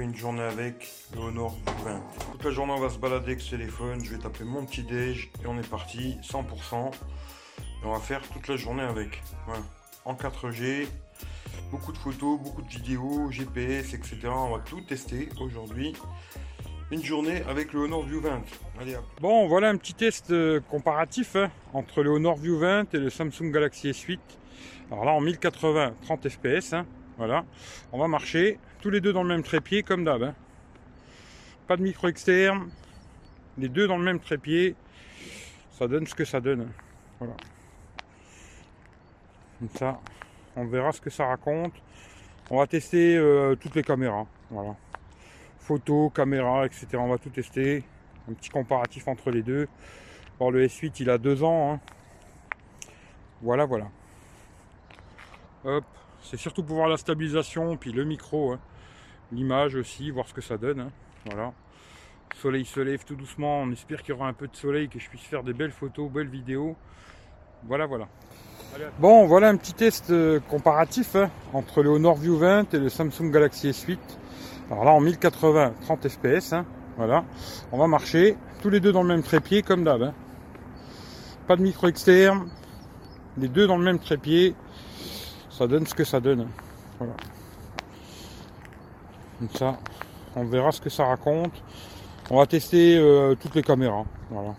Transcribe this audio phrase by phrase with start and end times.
[0.00, 2.00] une journée avec le Honor 20.
[2.32, 4.02] Toute la journée, on va se balader avec ce téléphone.
[4.02, 6.90] Je vais taper mon petit déj et on est parti 100%.
[6.90, 9.22] Et on va faire toute la journée avec.
[10.04, 10.86] En 4G,
[11.70, 14.18] beaucoup de photos, beaucoup de vidéos, GPS, etc.
[14.28, 15.94] On va tout tester aujourd'hui.
[16.90, 18.42] Une journée avec le Honor View 20.
[18.80, 19.04] Allez hop.
[19.20, 23.10] Bon, voilà un petit test euh, comparatif hein, entre le Honor View 20 et le
[23.10, 24.18] Samsung Galaxy S8.
[24.90, 26.74] Alors là, en 1080, 30 fps.
[27.18, 27.44] Voilà.
[27.92, 30.22] On va marcher tous les deux dans le même trépied, comme d'hab.
[30.22, 30.34] hein.
[31.66, 32.70] Pas de micro externe.
[33.58, 34.74] Les deux dans le même trépied.
[35.72, 36.62] Ça donne ce que ça donne.
[36.62, 36.72] hein.
[37.18, 37.34] Voilà.
[39.58, 40.00] Comme ça,
[40.56, 41.74] on verra ce que ça raconte.
[42.50, 44.26] On va tester euh, toutes les caméras.
[44.50, 44.74] Voilà.
[45.60, 46.86] Photo, caméra, etc.
[46.94, 47.84] On va tout tester.
[48.28, 49.68] Un petit comparatif entre les deux.
[50.38, 51.74] Bon, le S8, il a deux ans.
[51.74, 51.80] hein.
[53.42, 53.86] Voilà, voilà.
[55.64, 55.84] Hop.
[56.22, 58.58] C'est surtout pour voir la stabilisation, puis le micro, hein.
[59.32, 60.80] l'image aussi, voir ce que ça donne.
[60.80, 60.90] hein.
[61.26, 61.52] Voilà.
[62.32, 63.60] Le soleil se lève tout doucement.
[63.60, 65.72] On espère qu'il y aura un peu de soleil, que je puisse faire des belles
[65.72, 66.76] photos, belles vidéos.
[67.64, 68.08] Voilà, voilà.
[68.98, 72.88] Bon, voilà un petit test euh, comparatif hein, entre le Honor View 20 et le
[72.88, 73.98] Samsung Galaxy S8.
[74.70, 76.54] Alors là, en 1080, 30 fps.
[76.96, 77.24] voilà.
[77.70, 80.12] On va marcher tous les deux dans le même trépied, comme d'hab.
[81.46, 82.48] Pas de micro externe.
[83.36, 84.54] Les deux dans le même trépied.
[85.66, 86.48] Donne ce que ça donne.
[89.54, 89.78] ça,
[90.36, 91.52] on verra ce que ça raconte.
[92.30, 94.04] On va tester euh, toutes les caméras.
[94.30, 94.54] Voilà.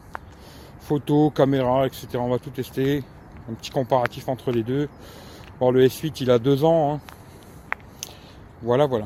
[0.82, 2.08] Photo, caméra, etc.
[2.16, 3.04] On va tout tester.
[3.50, 4.88] Un petit comparatif entre les deux.
[5.62, 6.96] Le S8, il a deux ans.
[6.96, 7.00] hein.
[8.62, 9.06] Voilà, voilà.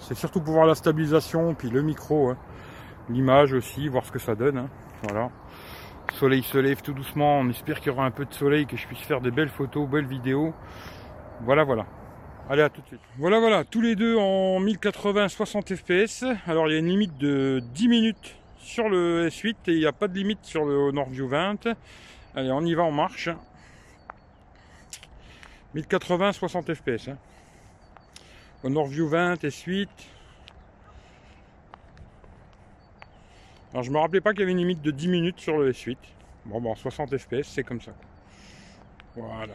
[0.00, 2.36] C'est surtout pour voir la stabilisation, puis le micro, hein.
[3.08, 4.58] l'image aussi, voir ce que ça donne.
[4.58, 4.68] hein.
[5.02, 5.30] Voilà.
[6.10, 7.38] Le soleil se lève tout doucement.
[7.40, 9.48] On espère qu'il y aura un peu de soleil, que je puisse faire des belles
[9.48, 10.52] photos, belles vidéos.
[11.42, 11.86] Voilà, voilà.
[12.48, 13.00] Allez, à tout de suite.
[13.16, 13.64] Voilà, voilà.
[13.64, 16.24] Tous les deux en 1080 60 fps.
[16.46, 19.86] Alors, il y a une limite de 10 minutes sur le S8 et il n'y
[19.86, 21.68] a pas de limite sur le Honor View 20.
[22.34, 23.30] Allez, on y va, on marche.
[25.74, 27.08] 1080 60 fps.
[27.08, 27.18] hein.
[28.64, 29.88] Honor View 20 S8.
[33.72, 35.72] Alors je me rappelais pas qu'il y avait une limite de 10 minutes sur le
[35.72, 35.96] S8.
[36.46, 37.92] Bon bon 60 fps c'est comme ça.
[39.16, 39.54] Voilà.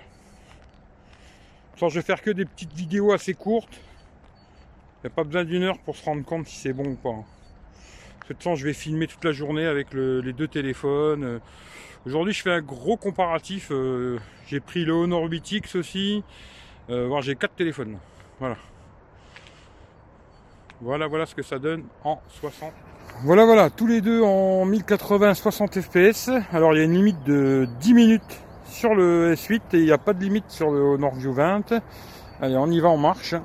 [1.77, 3.81] Sans je vais faire que des petites vidéos assez courtes.
[5.03, 6.95] Il n'y a pas besoin d'une heure pour se rendre compte si c'est bon ou
[6.95, 7.09] pas.
[7.09, 7.25] hein.
[8.21, 11.23] De toute façon je vais filmer toute la journée avec le- les deux téléphones.
[11.23, 11.39] Euh,
[12.05, 13.69] Aujourd'hui je fais un gros comparatif.
[13.71, 16.23] euh, j'ai pris le Honor 8X aussi.
[16.91, 17.97] Euh, j'ai quatre téléphones.
[18.39, 18.57] Voilà.
[20.81, 22.71] Voilà, voilà ce que ça donne en 60.
[23.23, 26.29] Voilà, voilà, tous les deux en 1080 60 fps.
[26.51, 29.91] Alors il y a une limite de 10 minutes sur le S8 et il n'y
[29.91, 31.73] a pas de limite sur le Honor View 20.
[32.41, 33.35] Allez, on y va, on marche.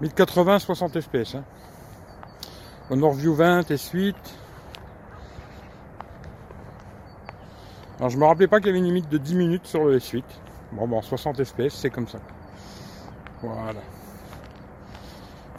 [0.00, 1.34] 1080 60 fps.
[1.34, 1.44] Hein.
[2.90, 4.14] Honor View 20 S8.
[7.98, 9.98] Alors je me rappelais pas qu'il y avait une limite de 10 minutes sur le
[9.98, 10.24] S8.
[10.72, 12.18] Bon, bon, 60 fps, c'est comme ça.
[13.42, 13.80] Voilà.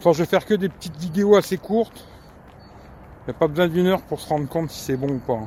[0.00, 2.06] Je vais faire que des petites vidéos assez courtes.
[3.26, 5.18] Il n'y a pas besoin d'une heure pour se rendre compte si c'est bon ou
[5.18, 5.40] pas.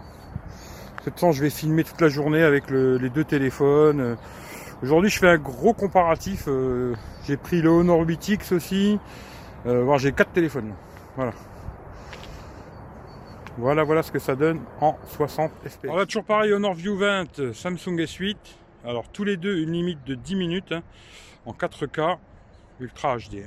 [0.99, 3.99] De toute façon, je vais filmer toute la journée avec le- les deux téléphones.
[4.01, 4.15] Euh,
[4.83, 6.45] Aujourd'hui, je fais un gros comparatif.
[6.47, 6.95] euh,
[7.27, 8.99] j'ai pris le Honor 8X aussi.
[9.67, 10.73] Euh, j'ai quatre téléphones.
[11.15, 11.33] Voilà.
[13.57, 15.83] Voilà, voilà ce que ça donne en 60 fps.
[15.83, 18.37] Alors là, toujours pareil, Honor View 20, euh, Samsung S8.
[18.85, 20.81] Alors, tous les deux, une limite de 10 minutes hein,
[21.45, 22.17] en 4K
[22.79, 23.43] Ultra HD.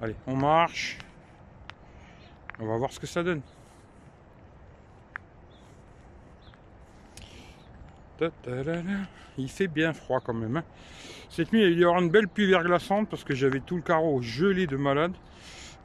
[0.00, 0.98] Allez, on marche.
[2.58, 3.42] On va voir ce que ça donne.
[9.38, 10.58] Il fait bien froid quand même.
[10.58, 10.64] hein.
[11.30, 14.20] Cette nuit, il y aura une belle pluie verglaçante parce que j'avais tout le carreau
[14.20, 15.12] gelé de malade.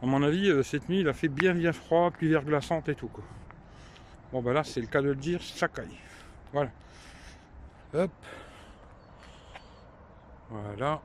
[0.02, 2.96] À mon avis, euh, cette nuit, il a fait bien bien froid, pluie verglaçante et
[2.96, 3.10] tout.
[4.32, 5.98] Bon, ben là, c'est le cas de le dire, ça caille.
[6.52, 6.72] Voilà.
[7.94, 8.12] Hop.
[10.50, 11.02] Voilà.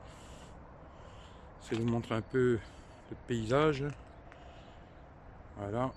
[1.61, 2.59] C'est de vous montrer un peu
[3.09, 3.85] le paysage.
[5.57, 5.91] Voilà.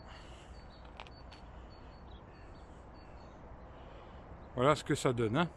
[4.57, 5.37] Voilà ce que ça donne.
[5.37, 5.49] hein.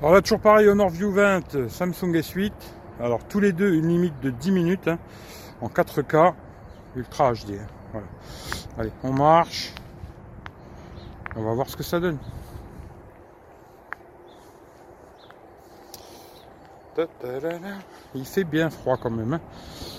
[0.00, 2.52] Alors là, toujours pareil, Honor View 20, euh, Samsung S8.
[3.00, 4.98] Alors tous les deux, une limite de 10 minutes hein,
[5.60, 6.34] en 4K
[6.96, 7.52] Ultra HD.
[7.60, 7.66] hein.
[7.92, 8.06] Voilà.
[8.78, 9.72] Allez, on marche.
[11.36, 12.18] On va voir ce que ça donne.
[18.14, 19.34] Il fait bien froid quand même.
[19.34, 19.40] hein.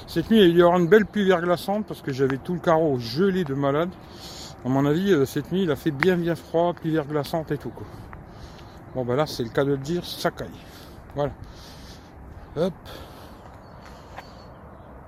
[0.08, 2.98] Cette nuit, il y aura une belle pluie verglaçante parce que j'avais tout le carreau
[2.98, 3.90] gelé de malade.
[4.66, 7.58] À mon avis, euh, cette nuit, il a fait bien bien froid, pluie verglaçante et
[7.58, 7.74] tout.
[8.96, 10.50] Bon bah là c'est le cas de le dire, ça caille.
[11.14, 11.32] Voilà.
[12.56, 12.74] Hop.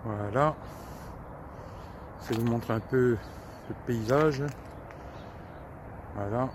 [0.04, 0.56] Voilà.
[2.24, 3.18] Je vais vous montrer un peu
[3.70, 4.44] le paysage.
[6.16, 6.50] Voilà.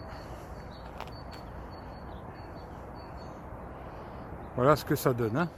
[4.56, 5.36] Voilà ce que ça donne.
[5.36, 5.50] Hein.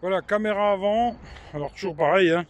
[0.00, 1.16] Voilà, caméra avant.
[1.52, 2.30] Alors toujours pareil.
[2.30, 2.44] Hein.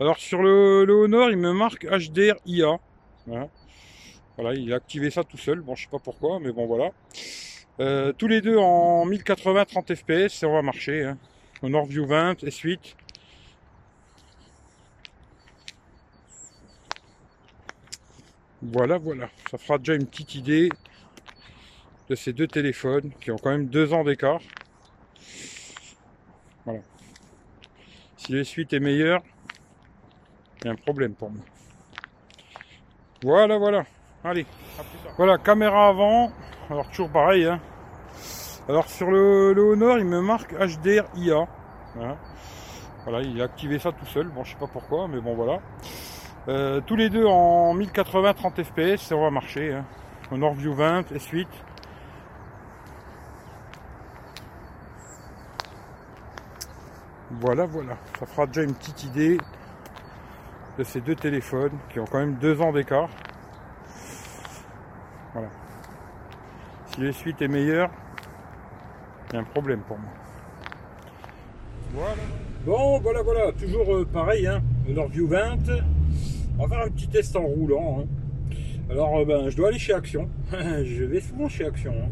[0.00, 2.78] Alors sur le, Honor, il me marque HDR IA.
[3.26, 4.54] Voilà.
[4.54, 5.60] il a activé ça tout seul.
[5.60, 6.90] Bon, je sais pas pourquoi, mais bon voilà.
[7.80, 11.04] Euh, tous les deux en 1080 30 fps, ça va marcher.
[11.04, 11.18] Hein.
[11.62, 12.94] Honor View 20, S8.
[18.62, 19.28] Voilà, voilà.
[19.50, 20.70] Ça fera déjà une petite idée
[22.08, 24.40] de ces deux téléphones qui ont quand même deux ans d'écart.
[26.64, 26.80] Voilà.
[28.16, 29.22] Si les suites est meilleure,
[30.60, 31.42] il y a un problème pour moi.
[33.22, 33.84] Voilà, voilà.
[34.24, 34.46] Allez,
[35.16, 36.30] Voilà, caméra avant.
[36.68, 37.46] Alors toujours pareil.
[37.46, 37.60] Hein.
[38.68, 41.48] Alors sur le, Honor, il me marque HDR IA.
[41.94, 43.22] Voilà.
[43.22, 44.28] il a activé ça tout seul.
[44.28, 45.60] Bon, je sais pas pourquoi, mais bon voilà.
[46.48, 49.72] Euh, tous les deux en 1080 30 fps, ça va marcher.
[49.72, 49.84] Hein.
[50.30, 51.46] Honor View 20, S8.
[57.30, 57.96] Voilà, voilà.
[58.18, 59.38] Ça fera déjà une petite idée
[60.78, 63.08] de ces deux téléphones qui ont quand même deux ans d'écart.
[65.32, 65.48] Voilà.
[66.86, 67.90] Si les suites est meilleure,
[69.30, 70.10] il y a un problème pour moi.
[71.92, 72.14] Voilà.
[72.64, 73.52] Bon, voilà, voilà.
[73.52, 74.60] Toujours euh, pareil, hein.
[74.86, 75.58] View 20.
[76.58, 78.00] On va faire un petit test en roulant.
[78.00, 78.54] Hein.
[78.90, 80.28] Alors, euh, ben, je dois aller chez Action.
[80.52, 81.92] je vais souvent chez Action.
[81.92, 82.10] Hein.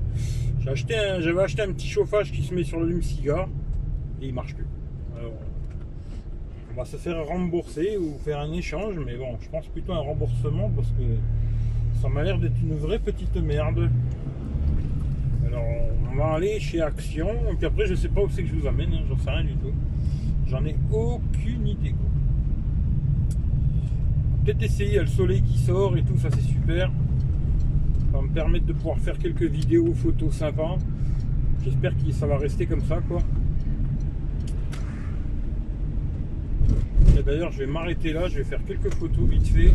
[0.61, 3.49] J'avais acheté, un, acheté un petit chauffage qui se met sur le lume-cigare
[4.21, 4.65] et il marche plus
[6.71, 10.01] on va se faire rembourser ou faire un échange, mais bon, je pense plutôt un
[10.01, 11.03] remboursement parce que
[12.01, 13.91] ça m'a l'air d'être une vraie petite merde.
[15.47, 15.65] Alors
[16.13, 18.55] on va aller chez Action, et puis après je sais pas où c'est que je
[18.55, 19.73] vous amène, hein, j'en sais rien du tout.
[20.47, 21.95] J'en ai aucune idée.
[24.45, 26.91] Peut-être essayer, le soleil qui sort et tout, ça c'est super.
[28.13, 30.79] Ça va me permettre de pouvoir faire quelques vidéos, photos sympas.
[31.65, 33.21] J'espère que ça va rester comme ça quoi.
[37.23, 39.73] D'ailleurs, je vais m'arrêter là, je vais faire quelques photos vite fait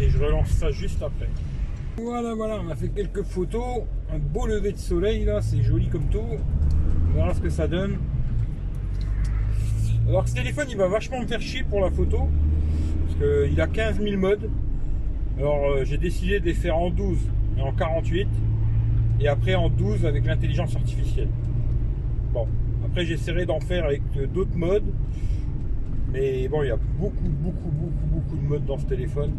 [0.00, 1.28] et je relance ça juste après.
[1.96, 3.82] Voilà, voilà, on a fait quelques photos.
[4.12, 6.18] Un beau lever de soleil là, c'est joli comme tout.
[7.10, 7.98] On verra ce que ça donne.
[10.08, 12.28] Alors, ce téléphone il va vachement me faire chier pour la photo
[13.06, 14.50] parce qu'il a 15 000 modes.
[15.38, 17.18] Alors, euh, j'ai décidé de les faire en 12
[17.58, 18.28] et en 48
[19.20, 21.28] et après en 12 avec l'intelligence artificielle.
[22.32, 22.48] Bon,
[22.84, 24.02] après j'essaierai d'en faire avec
[24.32, 24.92] d'autres modes.
[26.14, 29.32] Mais bon, il y a beaucoup, beaucoup, beaucoup, beaucoup de modes dans ce téléphone.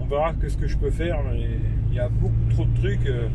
[0.00, 1.46] On verra que ce que je peux faire, mais
[1.90, 3.06] il y a beaucoup trop de trucs.
[3.06, 3.28] Euh.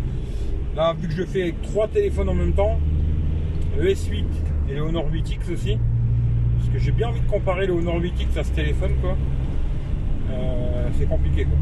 [0.75, 2.77] Là, vu que je fais avec trois téléphones en même temps,
[3.77, 4.25] le S8
[4.69, 5.77] et le Honor 8X aussi,
[6.57, 9.15] parce que j'ai bien envie de comparer le Honor 8X à ce téléphone, quoi.
[10.31, 11.57] Euh, c'est compliqué, quoi.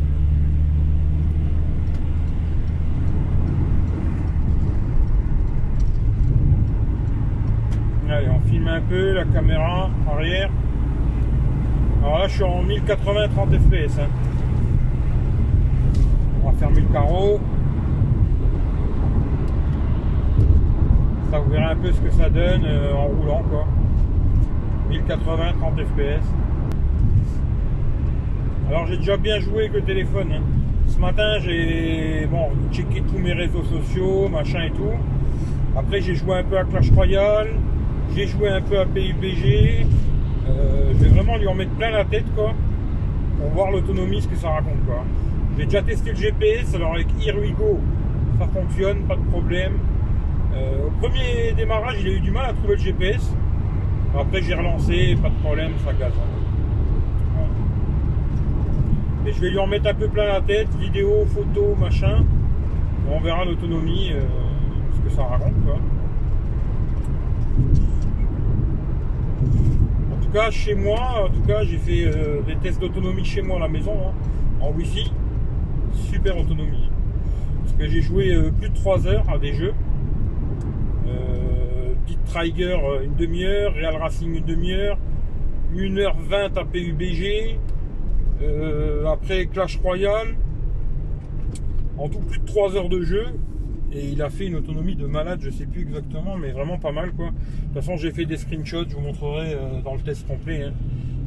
[8.10, 10.50] Allez, on filme un peu la caméra arrière.
[12.04, 14.00] Alors là, je suis en 1080 30 fps.
[16.44, 17.40] On va fermer le carreau.
[21.30, 23.68] Ça, vous verrez un peu ce que ça donne euh, en roulant, quoi.
[24.90, 26.26] 1080 30 fps.
[28.68, 30.32] Alors, j'ai déjà bien joué avec le téléphone.
[30.32, 30.42] Hein.
[30.88, 34.98] Ce matin, j'ai bon, checké tous mes réseaux sociaux, machin et tout.
[35.78, 37.50] Après, j'ai joué un peu à Clash Royale.
[38.16, 39.86] J'ai joué un peu à PUBG.
[40.50, 42.54] Euh, je vais vraiment lui en mettre plein la tête quoi
[43.40, 45.04] pour voir l'autonomie ce que ça raconte quoi.
[45.58, 47.80] J'ai déjà testé le GPS, alors avec Irwigo
[48.40, 49.74] ça fonctionne, pas de problème.
[50.54, 53.36] Euh, au premier démarrage il a eu du mal à trouver le GPS.
[54.18, 56.14] Après j'ai relancé, pas de problème, ça gaze.
[59.26, 62.26] Et je vais lui en mettre un peu plein la tête, vidéo, photo, machin.
[63.08, 64.22] On verra l'autonomie, euh,
[64.96, 65.54] ce que ça raconte.
[70.32, 73.62] Cas, chez moi, en tout cas, j'ai fait euh, des tests d'autonomie chez moi à
[73.62, 74.14] la maison, hein,
[74.62, 75.12] en Wi-Fi.
[75.94, 76.90] Super autonomie.
[77.64, 79.74] Parce que j'ai joué euh, plus de 3 heures à des jeux.
[81.08, 84.98] Euh, Pit Trigger une demi-heure, Real Racing une demi-heure,
[85.76, 87.58] 1h20 à PUBG,
[89.08, 90.36] après Clash Royale.
[91.98, 93.26] En tout, plus de 3 heures de jeu
[93.94, 96.92] et il a fait une autonomie de malade, je sais plus exactement, mais vraiment pas
[96.92, 97.28] mal quoi.
[97.28, 100.64] De toute façon, j'ai fait des screenshots, je vous montrerai euh, dans le test complet.
[100.64, 100.74] Hein.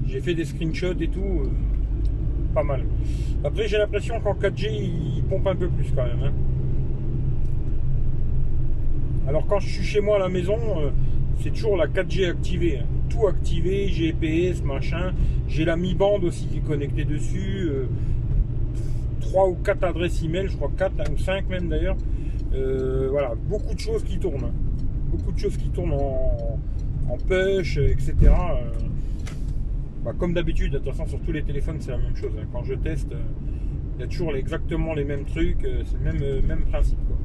[0.06, 1.50] J'ai fait des screenshots et tout, euh,
[2.54, 2.84] pas mal.
[3.44, 6.22] Après, j'ai l'impression qu'en 4G, il pompe un peu plus quand même.
[6.24, 6.32] Hein.
[9.28, 10.90] Alors quand je suis chez moi à la maison, euh,
[11.42, 12.78] c'est toujours la 4G activée.
[12.78, 12.86] hein.
[13.10, 15.12] Tout activé, GPS, machin.
[15.48, 17.70] J'ai la Mi Band aussi qui est connectée dessus.
[19.20, 21.96] 3 ou 4 adresses email, je crois 4 ou 5 même d'ailleurs.
[22.54, 24.52] Euh, voilà, beaucoup de choses qui tournent.
[25.10, 26.58] Beaucoup de choses qui tournent en,
[27.10, 28.14] en push, euh, etc.
[28.22, 28.70] Euh,
[30.04, 32.32] bah, comme d'habitude, de toute façon sur tous les téléphones c'est la même chose.
[32.38, 32.44] hein.
[32.52, 33.16] Quand je teste, euh,
[33.96, 36.98] il y a toujours exactement les mêmes trucs, c'est le même, même principe.
[37.06, 37.16] quoi.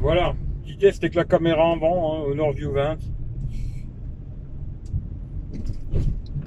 [0.00, 2.98] Voilà, petit test avec la caméra en vent, hein, Honor View 20.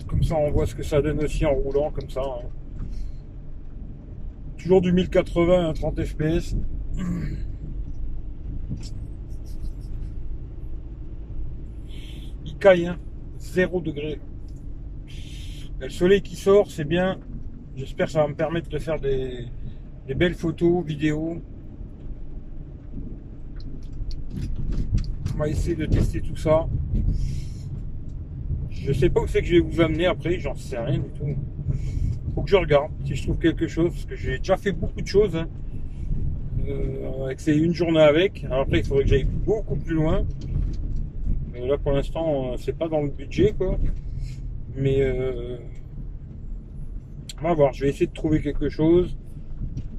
[0.07, 2.21] Comme ça on voit ce que ça donne aussi en roulant comme ça.
[2.21, 2.47] hein.
[4.65, 6.55] Toujours du 1080 à 30 fps.
[12.43, 12.97] Il caille, hein.
[13.37, 14.19] 0 degré.
[15.79, 17.19] Le soleil qui sort, c'est bien.
[17.75, 19.45] J'espère que ça va me permettre de faire des,
[20.07, 21.43] des belles photos, vidéos.
[25.35, 26.67] On va essayer de tester tout ça.
[28.71, 31.09] Je sais pas où c'est que je vais vous amener après, j'en sais rien du
[31.09, 31.35] tout.
[32.35, 35.01] Faut que je regarde si je trouve quelque chose, parce que j'ai déjà fait beaucoup
[35.01, 35.35] de choses.
[35.35, 35.47] Hein.
[36.67, 38.43] Euh, avec ces une journée avec.
[38.43, 40.25] Alors après, il faudrait que j'aille beaucoup plus loin.
[41.55, 43.77] Mais là, pour l'instant, euh, c'est pas dans le budget, quoi.
[44.75, 45.57] Mais euh,
[47.41, 47.73] on va voir.
[47.73, 49.17] Je vais essayer de trouver quelque chose.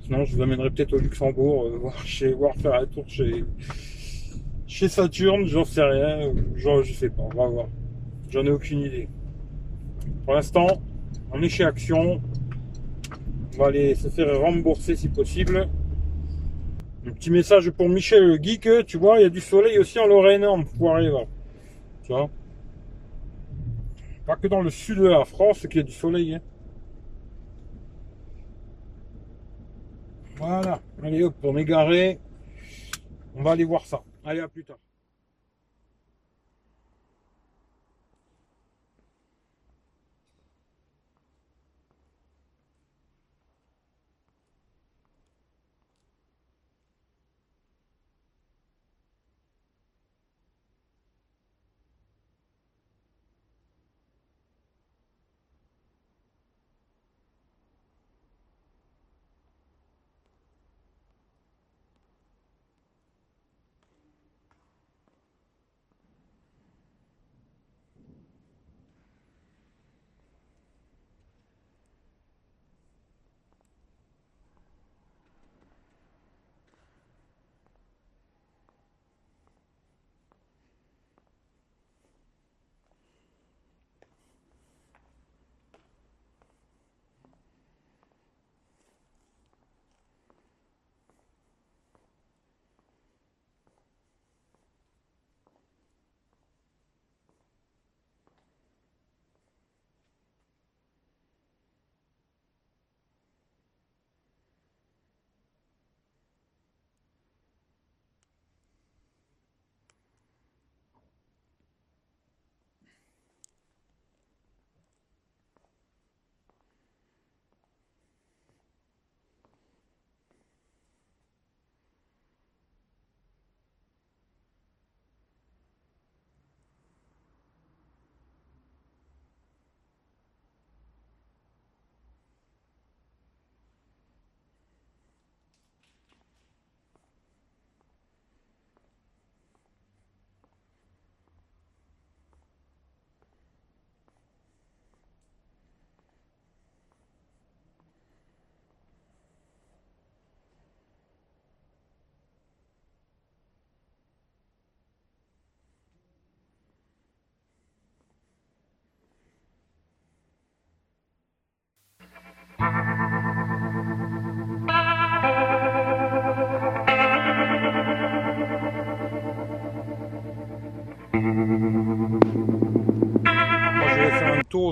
[0.01, 3.45] Sinon, je vous amènerai peut-être au Luxembourg, euh, voir, chez, voir faire un tour chez,
[4.67, 5.47] chez Saturne.
[5.47, 6.31] J'en sais rien.
[6.57, 7.23] Genre, je sais pas.
[7.23, 7.69] On va voir.
[8.29, 9.09] J'en ai aucune idée.
[10.27, 10.67] Pour l'instant,
[11.33, 12.21] on est chez Action.
[13.55, 15.69] On va aller se faire rembourser si possible.
[17.07, 19.99] Un petit message pour Michel le geek, tu vois, il y a du soleil aussi
[19.99, 21.25] en Lorraine, en foiré, là.
[22.03, 22.29] Tu vois
[24.27, 26.35] Pas que dans le sud de la France qu'il y a du soleil.
[26.35, 26.41] hein.
[30.37, 32.19] Voilà, allez hop, on est.
[33.35, 34.03] On va aller voir ça.
[34.25, 34.79] Allez, à plus tard.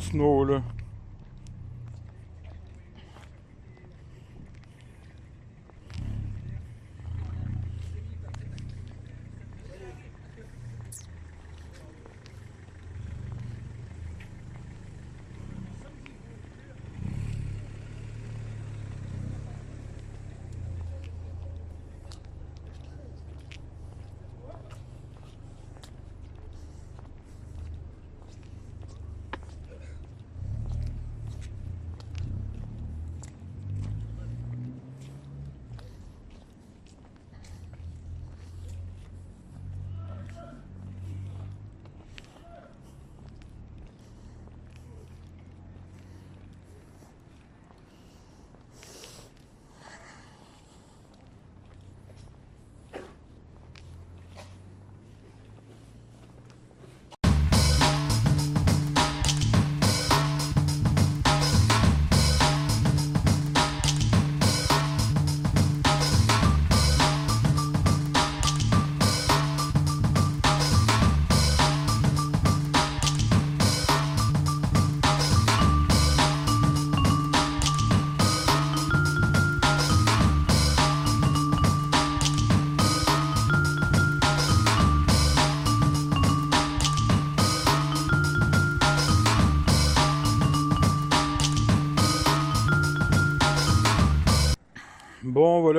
[0.01, 0.84] Faire un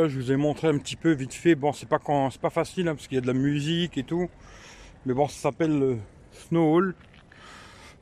[0.08, 1.56] je vous ai montré un petit peu vite fait.
[1.56, 2.00] Bon, c'est pas
[2.32, 4.30] c'est pas facile hein, parce qu'il y a de la musique et tout.
[5.06, 5.98] Mais bon, ça s'appelle le
[6.32, 6.96] Snow Hall.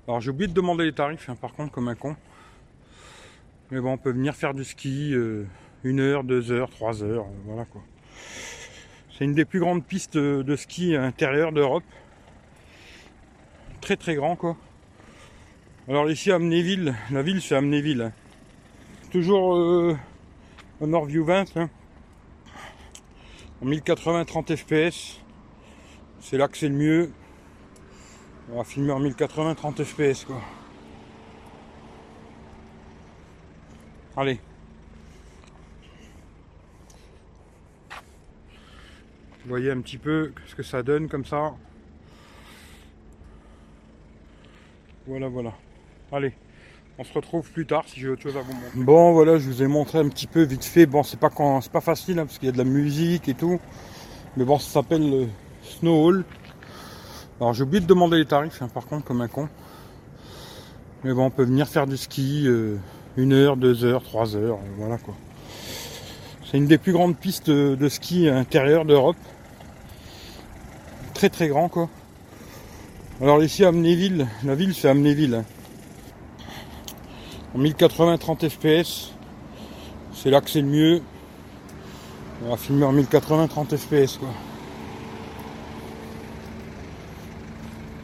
[0.08, 2.16] Alors j'ai oublié de demander les tarifs, hein, par contre, comme un con.
[3.72, 5.46] Mais bon, on peut venir faire du ski euh,
[5.84, 7.82] une heure, deux heures, trois heures, euh, voilà quoi.
[9.18, 11.84] C'est une des plus grandes pistes de ski intérieure d'Europe.
[13.82, 14.58] Très très grand quoi.
[15.88, 18.02] Alors ici à Amnéville, la ville c'est Amnéville.
[18.02, 18.12] Hein.
[19.12, 19.96] Toujours euh,
[20.80, 21.58] au Northview 20.
[21.58, 21.70] Hein.
[23.64, 25.22] En 1080 30 fps.
[26.20, 27.14] C'est là que c'est le mieux.
[28.52, 30.42] On va filmer en 1080 30 fps quoi.
[34.18, 34.42] Allez.
[39.44, 41.54] Vous voyez un petit peu ce que ça donne comme ça.
[45.08, 45.54] Voilà, voilà.
[46.12, 46.34] Allez,
[46.98, 48.80] on se retrouve plus tard si j'ai autre chose à vous montrer.
[48.84, 50.86] Bon, voilà, je vous ai montré un petit peu vite fait.
[50.86, 53.28] Bon, c'est pas quand, c'est pas facile hein, parce qu'il y a de la musique
[53.28, 53.60] et tout.
[54.38, 55.28] Mais bon, ça s'appelle le
[55.64, 56.26] Snow Hall.
[57.40, 59.50] Alors j'ai oublié de demander les tarifs, hein, par contre, comme un con.
[61.04, 62.78] Mais bon, on peut venir faire du ski euh,
[63.18, 65.16] une heure, deux heures, trois heures, euh, voilà quoi.
[66.46, 69.18] C'est une des plus grandes pistes de, ski intérieure d'Europe.
[71.14, 71.90] Très très grand quoi.
[73.22, 75.36] Alors ici Amnéville, la ville c'est Amnéville.
[75.36, 75.46] Hein.
[77.54, 79.12] En 1080 30 fps.
[80.14, 81.02] C'est là que c'est le mieux.
[82.44, 84.30] On va filmer en 1080 30 fps quoi.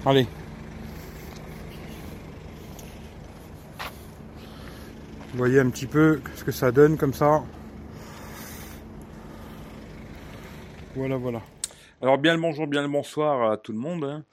[0.05, 0.27] Allez.
[5.31, 7.43] Vous voyez un petit peu ce que ça donne comme ça.
[10.95, 11.41] Voilà, voilà.
[12.01, 14.03] Alors bien le bonjour, bien le bonsoir à tout le monde.
[14.03, 14.23] Hein.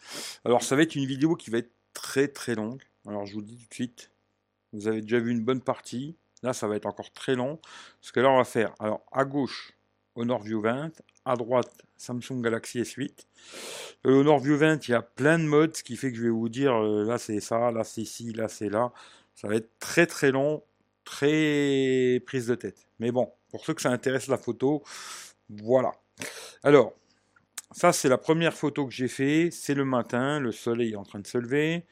[0.45, 2.83] Alors ça va être une vidéo qui va être très très longue.
[3.07, 4.11] Alors je vous dis tout de suite,
[4.73, 6.17] vous avez déjà vu une bonne partie.
[6.43, 7.59] Là ça va être encore très long.
[8.01, 9.73] Parce que là on va faire, alors à gauche,
[10.15, 10.93] Honor View 20,
[11.25, 13.27] à droite, Samsung Galaxy S8.
[14.07, 16.23] Euh, Honor View 20, il y a plein de modes, ce qui fait que je
[16.23, 18.93] vais vous dire, euh, là c'est ça, là c'est ci, là c'est là.
[19.35, 20.63] Ça va être très très long,
[21.05, 22.87] très prise de tête.
[22.99, 24.83] Mais bon, pour ceux que ça intéresse la photo,
[25.51, 25.93] voilà.
[26.63, 26.95] Alors,
[27.73, 29.51] ça c'est la première photo que j'ai fait.
[29.51, 31.85] C'est le matin, le soleil est en train de se lever.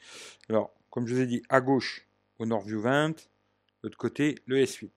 [0.49, 2.04] Alors, comme je vous ai dit, à gauche,
[2.39, 3.15] au View 20, de
[3.83, 4.89] l'autre côté, le S8.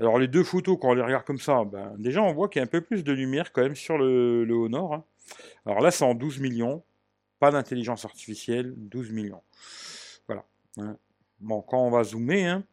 [0.00, 2.60] Alors les deux photos, quand on les regarde comme ça, ben, déjà on voit qu'il
[2.60, 4.94] y a un peu plus de lumière quand même sur le, le haut nord.
[4.94, 5.04] Hein.
[5.66, 6.84] Alors là c'est en 12 millions,
[7.40, 9.42] pas d'intelligence artificielle, 12 millions.
[10.28, 10.44] Voilà.
[10.78, 10.96] Hein.
[11.40, 12.64] Bon, quand on va zoomer, hein,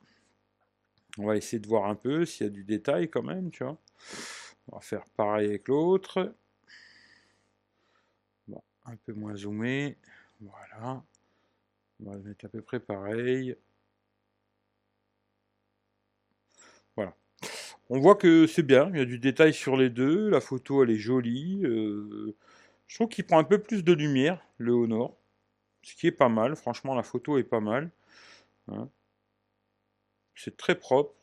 [1.17, 3.63] on va essayer de voir un peu s'il y a du détail quand même, tu
[3.63, 3.77] vois.
[4.71, 6.35] On va faire pareil avec l'autre.
[8.47, 9.97] Bon, un peu moins zoomé.
[10.41, 11.03] Voilà.
[11.99, 13.55] On va le mettre à peu près pareil.
[16.95, 17.15] Voilà.
[17.89, 20.83] On voit que c'est bien, il y a du détail sur les deux, la photo
[20.83, 21.61] elle est jolie.
[21.65, 22.35] Euh,
[22.87, 25.15] je trouve qu'il prend un peu plus de lumière, le Honor.
[25.83, 27.91] Ce qui est pas mal, franchement la photo est pas mal.
[28.69, 28.89] Hein.
[30.35, 31.15] C'est très propre.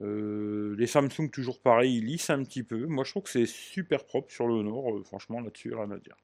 [0.00, 2.86] Euh, les Samsung, toujours pareil, ils lissent un petit peu.
[2.86, 4.96] Moi, je trouve que c'est super propre sur le Nord.
[4.96, 6.16] Euh, franchement, là-dessus, rien à dire.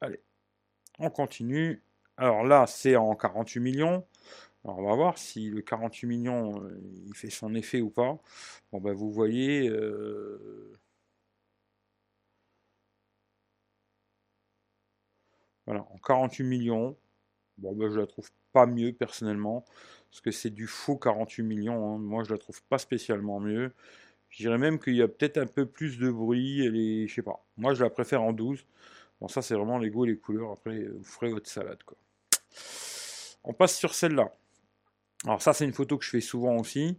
[0.00, 0.20] Allez,
[0.98, 1.82] on continue.
[2.20, 4.06] Alors là, c'est en 48 millions.
[4.64, 8.18] Alors, on va voir si le 48 millions, euh, il fait son effet ou pas.
[8.72, 9.70] Bon, ben, vous voyez...
[15.66, 16.96] Voilà, en 48 millions.
[17.58, 19.64] Bon, ben, je la trouve pas mieux personnellement
[20.10, 21.94] parce que c'est du faux 48 millions.
[21.96, 21.98] Hein.
[21.98, 23.72] Moi, je la trouve pas spécialement mieux.
[24.30, 26.66] Je dirais même qu'il y a peut-être un peu plus de bruit.
[26.66, 27.44] Elle est, je sais pas.
[27.58, 28.66] Moi, je la préfère en 12.
[29.20, 30.52] Bon, ça, c'est vraiment les goûts et les couleurs.
[30.52, 31.98] Après, vous ferez votre salade, quoi.
[33.44, 34.32] On passe sur celle-là.
[35.24, 36.98] Alors ça, c'est une photo que je fais souvent aussi.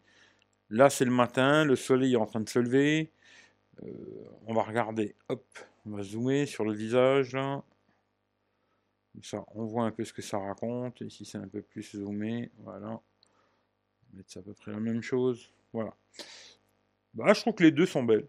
[0.69, 3.11] Là, c'est le matin, le soleil est en train de se lever.
[3.83, 3.89] Euh,
[4.47, 5.45] on va regarder, hop,
[5.85, 7.37] on va zoomer sur le visage.
[9.23, 11.01] Ça, on voit un peu ce que ça raconte.
[11.01, 12.51] Ici, c'est un peu plus zoomé.
[12.59, 13.01] Voilà.
[14.13, 15.51] Mettre à peu près la même chose.
[15.73, 15.93] Voilà.
[17.13, 18.27] Bah, je trouve que les deux sont belles.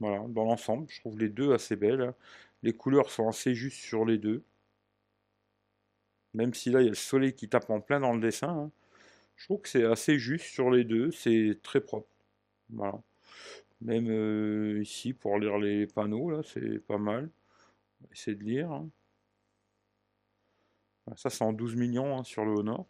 [0.00, 2.14] Voilà, dans l'ensemble, je trouve les deux assez belles.
[2.62, 4.42] Les couleurs sont assez justes sur les deux.
[6.36, 8.50] Même si là, il y a le soleil qui tape en plein dans le dessin.
[8.50, 8.70] Hein.
[9.36, 11.10] Je trouve que c'est assez juste sur les deux.
[11.10, 12.08] C'est très propre.
[13.80, 17.30] Même euh, ici, pour lire les panneaux, là, c'est pas mal.
[18.00, 18.70] On va essayer de lire.
[18.70, 18.90] Hein.
[21.16, 22.86] Ça, c'est en 12 millions hein, sur le Honor.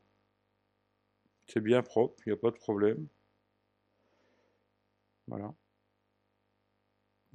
[1.46, 3.06] C'est bien propre, il n'y a pas de problème.
[5.28, 5.54] Voilà.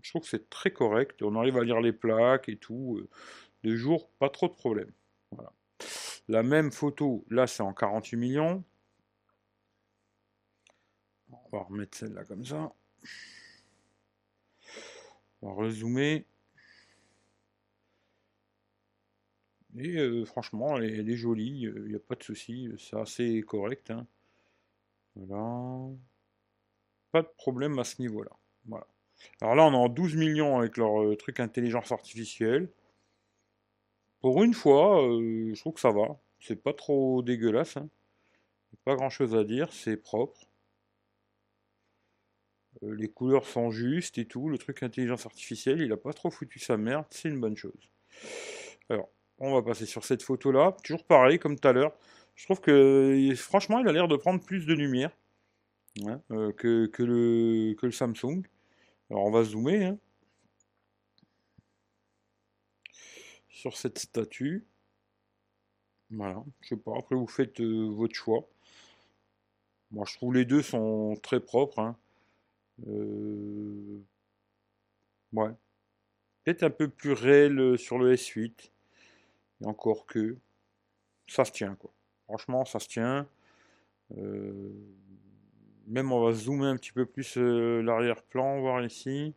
[0.02, 1.21] Je trouve que c'est très correct.
[1.21, 2.97] On arrive à lire les plaques et tout.
[3.00, 3.08] Euh,
[3.63, 4.91] de jour, pas trop de problème.
[5.32, 5.54] Voilà.
[6.28, 8.64] La même photo, là, c'est en 48 millions.
[11.30, 12.74] On va remettre celle-là comme ça.
[15.42, 16.26] On va rezoomer.
[19.78, 23.90] Et euh, franchement, elle est, jolie, il n'y a pas de souci, c'est assez correct.
[23.92, 24.06] Hein.
[25.16, 25.96] Voilà.
[27.12, 28.32] Pas de problème à ce niveau-là.
[28.66, 28.88] Voilà.
[29.42, 32.70] Alors là, on est en 12 millions avec leur euh, truc intelligence artificielle.
[34.22, 36.20] Pour une fois, euh, je trouve que ça va.
[36.40, 37.78] C'est pas trop dégueulasse.
[37.78, 37.90] Hein.
[38.86, 40.40] Pas grand chose à dire, c'est propre.
[42.84, 44.50] Euh, les couleurs sont justes et tout.
[44.50, 47.90] Le truc intelligence artificielle, il a pas trop foutu sa merde, c'est une bonne chose.
[48.90, 50.76] Alors, on va passer sur cette photo là.
[50.84, 51.94] Toujours pareil, comme tout à l'heure.
[52.36, 55.12] Je trouve que franchement, il a l'air de prendre plus de lumière
[56.06, 56.22] hein,
[56.58, 58.44] que, que, le, que le Samsung.
[59.10, 59.98] Alors on va zoomer hein.
[63.52, 64.66] Sur cette statue.
[66.10, 68.48] Voilà, je sais pas, après vous faites euh, votre choix.
[69.92, 71.80] Moi je trouve les deux sont très propres.
[71.80, 71.98] Hein.
[72.88, 74.00] Euh,
[75.34, 75.52] ouais.
[76.44, 78.72] Peut-être un peu plus réel euh, sur le S8.
[79.62, 80.38] Et encore que.
[81.28, 81.92] Ça se tient quoi.
[82.26, 83.28] Franchement ça se tient.
[85.88, 89.34] Même on va zoomer un petit peu plus l'arrière-plan, voir ici.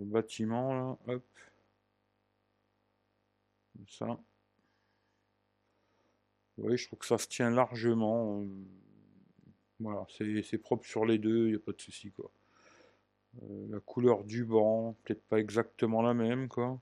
[0.00, 1.24] Le bâtiment, là, hop.
[3.76, 4.18] Comme ça.
[6.56, 8.44] Voyez, je trouve que ça se tient largement.
[9.80, 10.04] Voilà,
[10.42, 12.30] c'est propre sur les deux, il n'y a pas de souci, quoi.
[13.42, 16.80] Euh, la couleur du banc, peut-être pas exactement la même, quoi.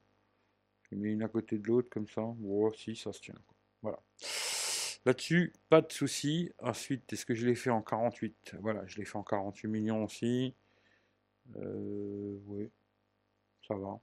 [0.90, 2.22] Je mets une à côté de l'autre, comme ça.
[2.22, 3.34] Bon, si, ça se tient,
[3.82, 4.00] Voilà.
[5.04, 6.50] Là-dessus, pas de souci.
[6.58, 10.04] Ensuite, est-ce que je l'ai fait en 48 Voilà, je l'ai fait en 48 millions
[10.04, 10.54] aussi.
[11.56, 12.70] Euh, oui,
[13.66, 14.00] ça va.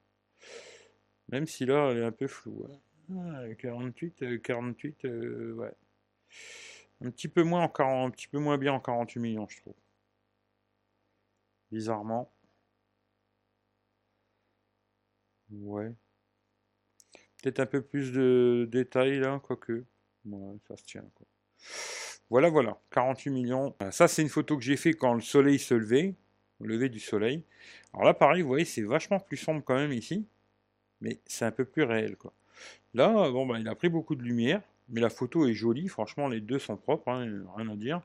[1.29, 2.67] Même si là, elle est un peu floue.
[3.57, 5.73] 48, 48, euh, euh, ouais.
[7.01, 9.57] Un petit peu moins en 40, un petit peu moins bien en 48 millions, je
[9.61, 9.75] trouve.
[11.71, 12.31] Bizarrement.
[15.51, 15.93] Ouais.
[17.41, 19.85] Peut-être un peu plus de détails là, quoique
[20.67, 21.03] ça se tient.
[22.29, 23.75] Voilà, voilà, 48 millions.
[23.91, 26.15] Ça, c'est une photo que j'ai fait quand le soleil se levait,
[26.65, 27.43] lever du soleil.
[27.93, 30.25] Alors là, pareil, vous voyez, c'est vachement plus sombre quand même ici,
[31.01, 32.33] mais c'est un peu plus réel, quoi.
[32.93, 35.87] Là, bon, ben, il a pris beaucoup de lumière, mais la photo est jolie.
[35.87, 38.01] Franchement, les deux sont propres, hein, rien à dire.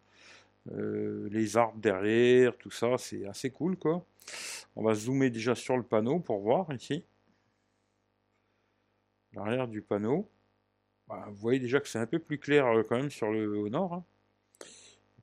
[0.73, 4.05] Euh, les arbres derrière, tout ça, c'est assez cool, quoi.
[4.77, 7.05] On va zoomer déjà sur le panneau pour voir ici.
[9.33, 10.29] L'arrière du panneau.
[11.09, 13.69] Bah, vous voyez déjà que c'est un peu plus clair euh, quand même sur le
[13.69, 13.95] nord.
[13.95, 14.05] Hein.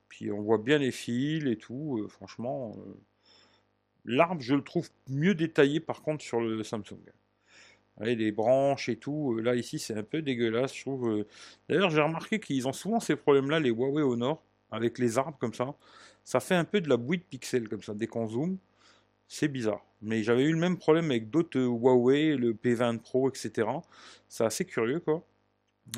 [0.08, 2.00] Puis on voit bien les fils et tout.
[2.02, 2.76] Euh, franchement,
[4.06, 6.98] l'arbre, je le trouve mieux détaillé par contre sur le Samsung.
[7.96, 11.26] voyez, les branches et tout, là ici c'est un peu dégueulasse, je trouve.
[11.68, 15.38] D'ailleurs, j'ai remarqué qu'ils ont souvent ces problèmes-là, les Huawei au nord, avec les arbres
[15.38, 15.74] comme ça.
[16.24, 18.58] Ça fait un peu de la bouille de pixels comme ça, dès qu'on zoome.
[19.28, 19.84] C'est bizarre.
[20.02, 23.68] Mais j'avais eu le même problème avec d'autres Huawei, le P20 Pro, etc.
[24.28, 25.24] C'est assez curieux, quoi.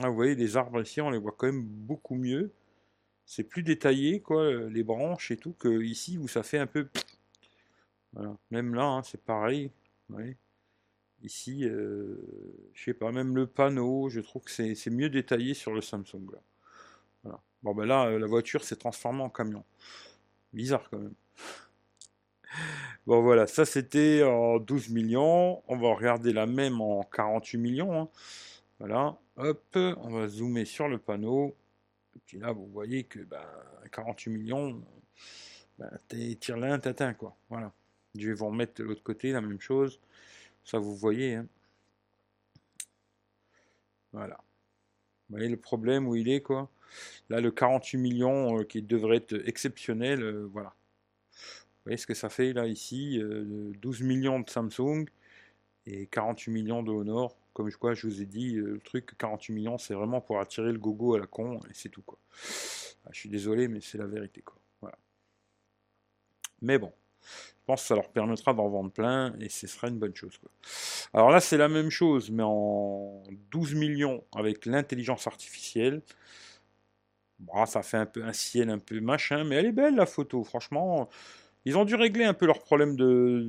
[0.03, 2.53] Ah, vous voyez, les arbres ici, on les voit quand même beaucoup mieux.
[3.25, 6.89] C'est plus détaillé, quoi, les branches et tout, que ici où ça fait un peu.
[8.13, 8.37] Voilà.
[8.51, 9.71] Même là, hein, c'est pareil.
[11.23, 12.17] Ici, euh,
[12.75, 16.31] je sais pas, même le panneau, je trouve que c'est mieux détaillé sur le Samsung.
[17.63, 19.65] Bon, ben là, euh, la voiture s'est transformée en camion.
[20.53, 21.15] Bizarre quand même.
[23.07, 25.63] Bon voilà, ça c'était en 12 millions.
[25.69, 28.01] On va regarder la même en 48 millions.
[28.03, 28.09] Hein.
[28.79, 29.19] Voilà.
[29.37, 31.57] Hop, on va zoomer sur le panneau.
[32.17, 33.45] Et puis là, vous voyez que ben,
[33.93, 34.83] 48 millions,
[35.79, 35.91] ben,
[36.41, 37.37] tire l'un, t'atteins quoi.
[37.49, 37.73] Voilà.
[38.17, 40.01] Je vais vous remettre de l'autre côté la même chose.
[40.65, 41.37] Ça, vous voyez.
[41.37, 41.47] Hein.
[44.13, 44.37] Voilà.
[45.29, 46.71] Vous voyez le problème où il est quoi.
[47.29, 50.75] Là, le 48 millions euh, qui devrait être exceptionnel, euh, voilà.
[51.33, 55.07] Vous voyez ce que ça fait là ici 12 euh, millions de Samsung
[55.87, 59.79] et 48 millions de Honor comme je, je vous ai dit, le truc 48 millions,
[59.79, 62.03] c'est vraiment pour attirer le gogo à la con, et c'est tout.
[62.03, 62.17] quoi.
[63.05, 64.43] Ah, je suis désolé, mais c'est la vérité.
[64.43, 64.55] quoi.
[64.81, 64.97] Voilà.
[66.63, 66.93] Mais bon,
[67.69, 70.41] pense que ça leur permettra d'en vendre plein, et ce sera une bonne chose.
[71.13, 76.01] Alors là, c'est la même chose, mais en 12 millions avec l'intelligence artificielle.
[77.39, 80.07] Bon, ça fait un peu un ciel un peu machin, mais elle est belle la
[80.07, 81.11] photo, franchement.
[81.67, 82.97] Ils ont dû régler un peu leur problème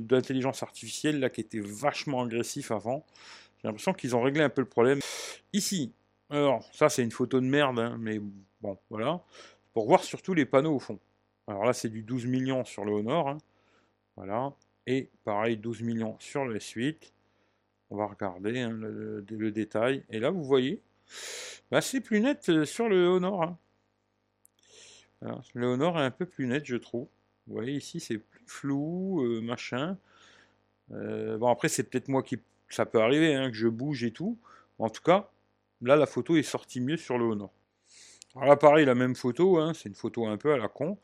[0.06, 3.06] d'intelligence artificielle là qui était vachement agressif avant.
[3.62, 5.00] J'ai l'impression qu'ils ont réglé un peu le problème.
[5.54, 5.94] Ici,
[6.28, 8.20] alors ça c'est une photo de merde, hein, mais
[8.60, 9.22] bon, voilà.
[9.72, 10.98] Pour voir surtout les panneaux au fond.
[11.46, 13.30] Alors là c'est du 12 millions sur le Honor.
[13.30, 13.38] Hein.
[14.20, 14.52] Voilà.
[14.86, 17.10] Et pareil, 12 millions sur le S8.
[17.88, 20.04] On va regarder hein, le, détail.
[20.10, 20.82] Et là vous voyez,
[21.70, 23.56] bah, c'est plus net euh, sur le Honor.
[25.54, 27.08] Le Honor est un peu plus net je trouve.
[27.46, 29.96] Vous voyez ici c'est plus flou, euh, machin.
[30.92, 32.38] Euh, bon, après, c'est peut-être moi qui.
[32.68, 34.36] Ça peut arriver, hein, que je bouge et tout.
[34.78, 35.30] En tout cas,
[35.80, 37.50] là, la photo est sortie mieux sur le Honor.
[38.34, 40.98] Alors là, pareil, la même photo, hein, c'est une photo un peu à la con.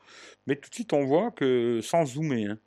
[0.46, 2.58] Mais tout de suite, on voit que, sans zoomer, hein,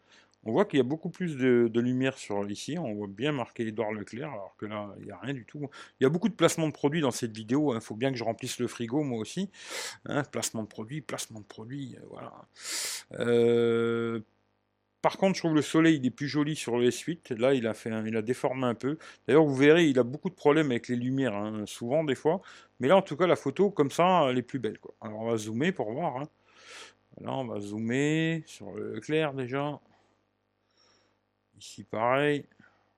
[0.50, 2.78] on voit qu'il y a beaucoup plus de, lumière sur ici.
[2.80, 5.70] On voit bien marqué Edouard Leclerc, alors que là, il n'y a rien du tout.
[6.00, 7.74] Il y a beaucoup de placements de produits dans cette vidéo.
[7.74, 7.80] Il hein.
[7.80, 9.52] faut bien que je remplisse le frigo, moi aussi.
[10.32, 12.34] placement de produits, placement de produits, euh, voilà.
[13.20, 14.22] Euh,
[15.02, 17.36] par contre, je trouve le soleil il est plus joli sur le S8.
[17.36, 18.98] Là, il a, fait a déformé un peu.
[19.28, 22.42] D'ailleurs, vous verrez, il a beaucoup de problèmes avec les lumières, hein, souvent des fois.
[22.80, 24.78] Mais là, en tout cas, la photo, comme ça, elle est plus belle.
[25.00, 26.18] Alors, on va zoomer pour voir.
[26.18, 26.28] Hein.
[27.22, 29.80] Là, on va zoomer sur le clair déjà.
[31.60, 32.46] Ici, pareil.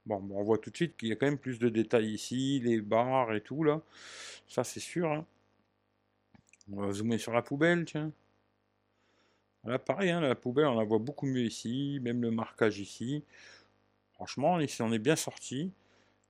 [0.05, 2.59] Bon, on voit tout de suite qu'il y a quand même plus de détails ici,
[2.63, 3.81] les barres et tout, là.
[4.47, 5.11] Ça, c'est sûr.
[5.11, 5.25] Hein.
[6.71, 8.11] On va zoomer sur la poubelle, tiens.
[9.63, 13.23] Là, pareil, hein, la poubelle, on la voit beaucoup mieux ici, même le marquage ici.
[14.13, 15.71] Franchement, ici, on est bien sorti.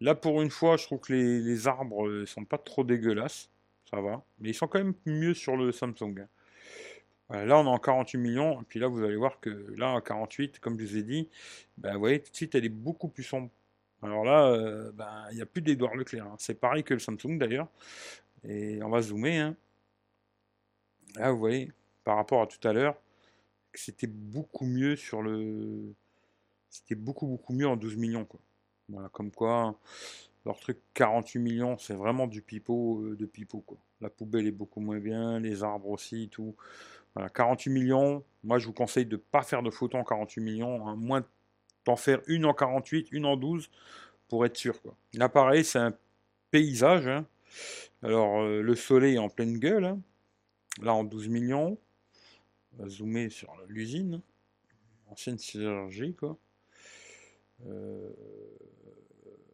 [0.01, 3.49] Là, pour une fois, je trouve que les, arbres ne euh, sont pas trop dégueulasses.
[3.89, 4.23] Ça va.
[4.39, 6.19] Mais ils sont quand même mieux sur le Samsung.
[6.19, 6.27] Hein.
[7.31, 8.61] Là, on est en 48 millions.
[8.61, 11.29] Et puis là, vous allez voir que là, en 48, comme je vous ai dit,
[11.77, 13.49] ben, vous voyez, tout de suite, elle est beaucoup plus sombre.
[14.03, 16.25] Alors là, euh, ben, il n'y a plus d'Edouard Leclerc.
[16.25, 16.35] Hein.
[16.39, 17.67] C'est pareil que le Samsung, d'ailleurs.
[18.43, 19.53] Et on va zoomer.
[21.15, 21.71] Là, vous voyez,
[22.03, 22.95] par rapport à tout à l'heure,
[23.73, 25.93] c'était beaucoup mieux sur le.
[26.69, 28.39] C'était beaucoup, beaucoup mieux en 12 millions, quoi.
[28.89, 29.77] Voilà, comme quoi,
[30.45, 33.77] leur truc 48 millions, c'est vraiment du pipeau euh, de pipeau, quoi.
[34.01, 36.55] La poubelle est beaucoup moins bien, les arbres aussi, tout.
[37.15, 40.41] Voilà, 48 millions, moi je vous conseille de ne pas faire de photos en 48
[40.41, 41.25] millions, hein, moins
[41.85, 43.69] d'en faire une en 48, une en 12,
[44.27, 44.95] pour être sûr, quoi.
[45.13, 45.93] Là, pareil, c'est un
[46.51, 47.07] paysage.
[47.07, 47.25] Hein.
[48.01, 49.99] Alors, euh, le soleil est en pleine gueule, hein.
[50.81, 51.77] là en 12 millions.
[52.73, 54.21] On va zoomer sur l'usine.
[55.09, 56.15] Ancienne sidérurgie.
[57.67, 58.09] Euh,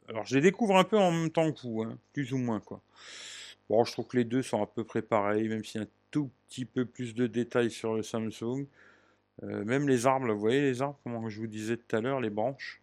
[0.07, 2.81] alors, je les découvre un peu en même temps que vous, plus ou moins, quoi.
[3.69, 6.65] Bon, je trouve que les deux sont à peu près pareils, même s'il tout petit
[6.65, 8.65] peu plus de détails sur le Samsung.
[9.43, 12.19] Euh, même les arbres, vous voyez les arbres, comme je vous disais tout à l'heure,
[12.19, 12.81] les branches.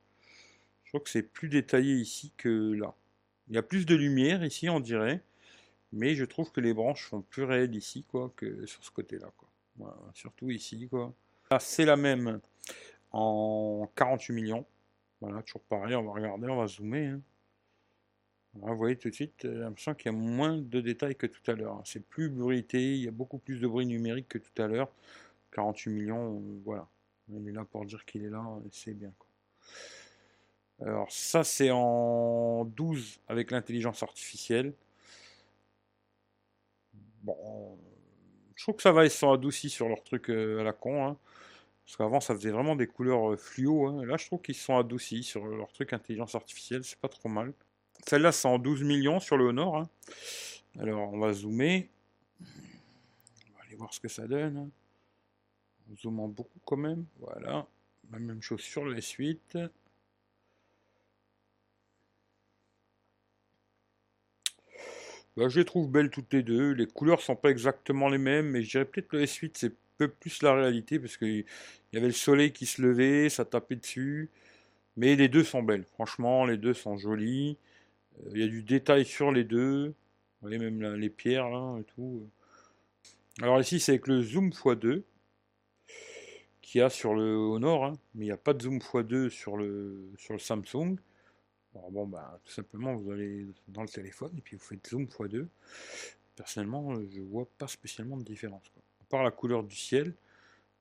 [0.84, 2.94] Je trouve que c'est plus détaillé ici que là.
[3.48, 5.22] Il y a plus de lumière ici, on dirait.
[5.92, 9.30] Mais je trouve que les branches sont plus réelles ici, quoi, que sur ce côté-là,
[10.12, 11.12] surtout ici, quoi.
[11.60, 12.40] c'est la même
[13.12, 14.66] en 48 millions.
[15.20, 17.06] Voilà, toujours pareil, on va regarder, on va zoomer.
[17.06, 17.20] Hein.
[18.54, 21.50] Vous voyez tout de suite, j'ai l'impression qu'il y a moins de détails que tout
[21.50, 21.80] à l'heure.
[21.84, 24.90] C'est plus bruité, il y a beaucoup plus de bruit numérique que tout à l'heure.
[25.52, 26.86] 48 millions, voilà.
[27.28, 29.12] Il est là pour dire qu'il est là, c'est bien.
[29.18, 29.28] Quoi.
[30.86, 34.74] Alors ça c'est en 12 avec l'intelligence artificielle.
[37.22, 37.78] Bon,
[38.54, 41.06] je trouve que ça va, ils sont adoucis sur leur truc euh, à la con.
[41.06, 41.16] Hein.
[41.84, 43.86] Parce qu'avant, ça faisait vraiment des couleurs euh, fluo.
[43.88, 44.04] Hein.
[44.06, 46.84] Là, je trouve qu'ils sont adoucis sur leur truc intelligence artificielle.
[46.84, 47.52] C'est pas trop mal.
[48.06, 49.76] Celle-là, c'est en 12 millions sur le Honor.
[49.76, 49.88] Hein.
[50.78, 51.88] Alors, on va zoomer.
[52.40, 54.70] On va aller voir ce que ça donne.
[55.90, 57.06] On zoome beaucoup quand même.
[57.18, 57.66] Voilà.
[58.12, 59.58] La même chose sur les suites.
[65.36, 66.72] Bah, je les trouve belles toutes les deux.
[66.72, 69.76] Les couleurs sont pas exactement les mêmes, mais je dirais peut-être le S8 c'est un
[69.98, 71.44] peu plus la réalité parce qu'il
[71.92, 74.30] y avait le soleil qui se levait, ça tapait dessus.
[74.96, 75.84] Mais les deux sont belles.
[75.94, 77.58] Franchement, les deux sont jolies.
[78.32, 79.88] Il y a du détail sur les deux.
[79.88, 82.28] Vous voyez même les pierres là et tout.
[83.42, 85.02] Alors ici c'est avec le zoom x2
[86.60, 87.92] qu'il y a sur le Honor, hein.
[88.14, 90.96] mais il n'y a pas de zoom x2 sur le, Samsung
[91.90, 95.46] bon, bah, tout simplement, vous allez dans le téléphone et puis vous faites zoom x2.
[96.36, 98.68] Personnellement, je vois pas spécialement de différence.
[98.70, 98.82] Quoi.
[99.02, 100.14] À part la couleur du ciel,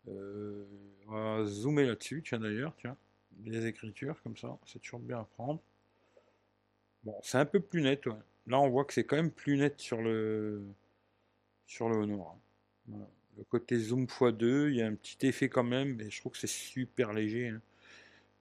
[0.08, 0.66] euh,
[1.08, 2.98] on va zoomer là-dessus, tiens d'ailleurs, tiens,
[3.46, 5.62] les écritures comme ça, c'est toujours bien à prendre.
[7.04, 8.06] Bon, c'est un peu plus net,
[8.48, 10.62] Là, on voit que c'est quand même plus net sur le
[11.66, 12.38] sur le Honor.
[12.92, 12.98] Hein.
[13.38, 16.34] Le côté zoom x2, il y a un petit effet quand même, mais je trouve
[16.34, 17.50] que c'est super léger.
[17.50, 17.62] Hein.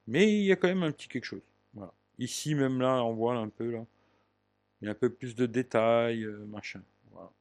[0.07, 1.41] Mais il y a quand même un petit quelque chose.
[1.73, 1.93] Voilà.
[2.19, 3.85] Ici, même là, on voit un peu là.
[4.81, 6.83] Il y a un peu plus de détails, euh, machin.
[7.11, 7.31] Voilà.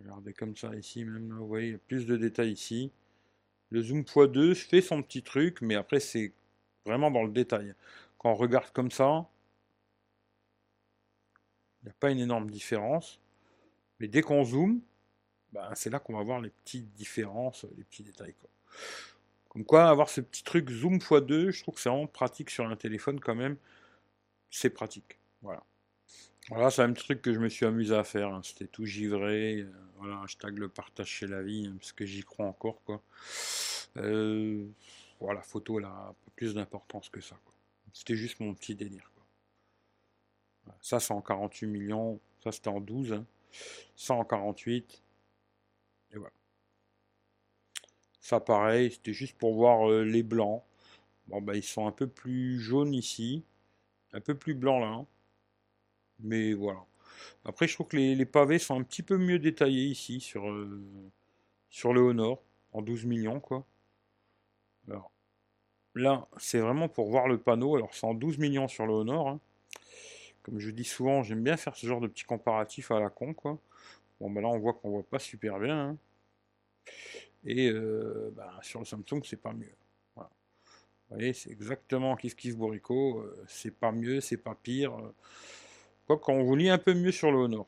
[0.00, 2.90] Regardez comme ça ici, même là, vous voyez, il y a plus de détails ici.
[3.70, 6.32] Le zoom x2 fait son petit truc, mais après, c'est
[6.86, 7.74] vraiment dans le détail.
[8.18, 9.26] Quand on regarde comme ça,
[11.82, 13.18] il n'y a pas une énorme différence.
[14.00, 14.80] Mais dès qu'on zoome,
[15.52, 18.34] ben, c'est là qu'on va voir les petites différences, les petits détails.
[19.48, 22.66] Comme quoi, avoir ce petit truc zoom x2, je trouve que c'est vraiment pratique sur
[22.66, 23.56] un téléphone quand même.
[24.50, 25.18] C'est pratique.
[25.42, 25.62] Voilà.
[26.48, 28.28] Voilà, c'est un truc que je me suis amusé à faire.
[28.34, 28.40] hein.
[28.44, 29.60] C'était tout givré.
[29.62, 33.02] euh, Voilà, hashtag le partage chez la vie, hein, parce que j'y crois encore, quoi.
[33.98, 34.66] Euh,
[35.20, 37.36] voilà, photo, pas plus d'importance que ça.
[37.98, 39.24] C'était juste mon petit délire, quoi.
[40.80, 42.20] Ça, c'est en 48 millions.
[42.44, 43.12] Ça, c'était en 12.
[43.12, 43.26] hein.
[43.96, 45.02] Ça, en 48.
[46.12, 46.32] Et voilà.
[48.20, 50.62] Ça, pareil, c'était juste pour voir euh, les blancs.
[51.26, 53.42] Bon, bah, ils sont un peu plus jaunes ici.
[54.12, 54.88] Un peu plus blancs là.
[54.88, 55.06] hein.
[56.20, 56.84] Mais voilà.
[57.44, 60.48] Après, je trouve que les, les pavés sont un petit peu mieux détaillés ici sur,
[60.48, 60.80] euh,
[61.68, 62.40] sur le Honor,
[62.72, 63.66] en 12 millions, quoi.
[64.88, 65.10] Alors,
[65.98, 67.76] là, c'est vraiment pour voir le panneau.
[67.76, 69.28] Alors, c'est en 12 millions sur le Honor.
[69.28, 69.40] hein.
[70.42, 73.34] Comme je dis souvent, j'aime bien faire ce genre de petits comparatifs à la con,
[73.34, 73.58] quoi.
[74.20, 75.90] Bon, bah là, on voit qu'on voit pas super bien.
[75.90, 75.98] hein.
[77.44, 79.72] Et euh, bah, sur le Samsung, c'est pas mieux.
[80.14, 80.30] Voilà.
[81.10, 83.20] Vous voyez, c'est exactement Kiff Kiff Borico.
[83.20, 84.94] euh, c'est pas mieux, c'est pas pire.
[86.06, 87.66] Quoi qu'on vous lit un peu mieux sur le Honor.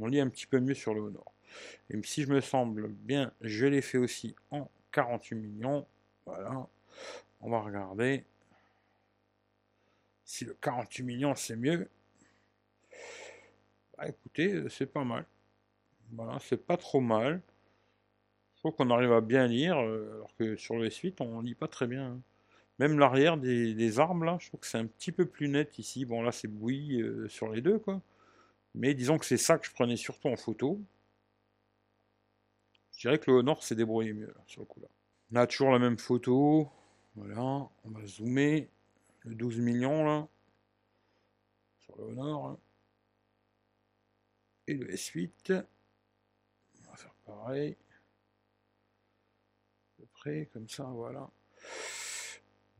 [0.00, 1.32] On lit un petit peu mieux sur le Honor.
[1.90, 5.86] Et si je me semble bien, je l'ai fait aussi en 48 millions.
[6.26, 6.68] Voilà.
[7.40, 8.24] On va regarder
[10.24, 11.88] si le 48 millions c'est mieux.
[13.96, 15.24] Bah écoutez, c'est pas mal.
[16.12, 17.42] Voilà, c'est pas trop mal.
[18.54, 21.54] Je trouve qu'on arrive à bien lire, euh, alors que sur le S8, on lit
[21.54, 22.06] pas très bien.
[22.06, 22.20] hein.
[22.78, 25.78] Même l'arrière des, des armes, là, je trouve que c'est un petit peu plus net
[25.78, 26.04] ici.
[26.04, 28.00] Bon, là, c'est bouilli euh, sur les deux, quoi.
[28.74, 30.80] Mais disons que c'est ça que je prenais surtout en photo.
[32.92, 34.88] Je dirais que le Honor s'est débrouillé mieux, là, sur le coup, là.
[35.32, 36.70] Là, toujours la même photo.
[37.16, 38.68] Voilà, on va zoomer.
[39.20, 40.28] Le 12 millions, là.
[41.80, 42.46] Sur le Honor.
[42.46, 42.58] hein.
[44.68, 45.64] Et le S8.
[46.84, 47.76] On va faire pareil.
[49.98, 51.28] À peu près, comme ça, voilà.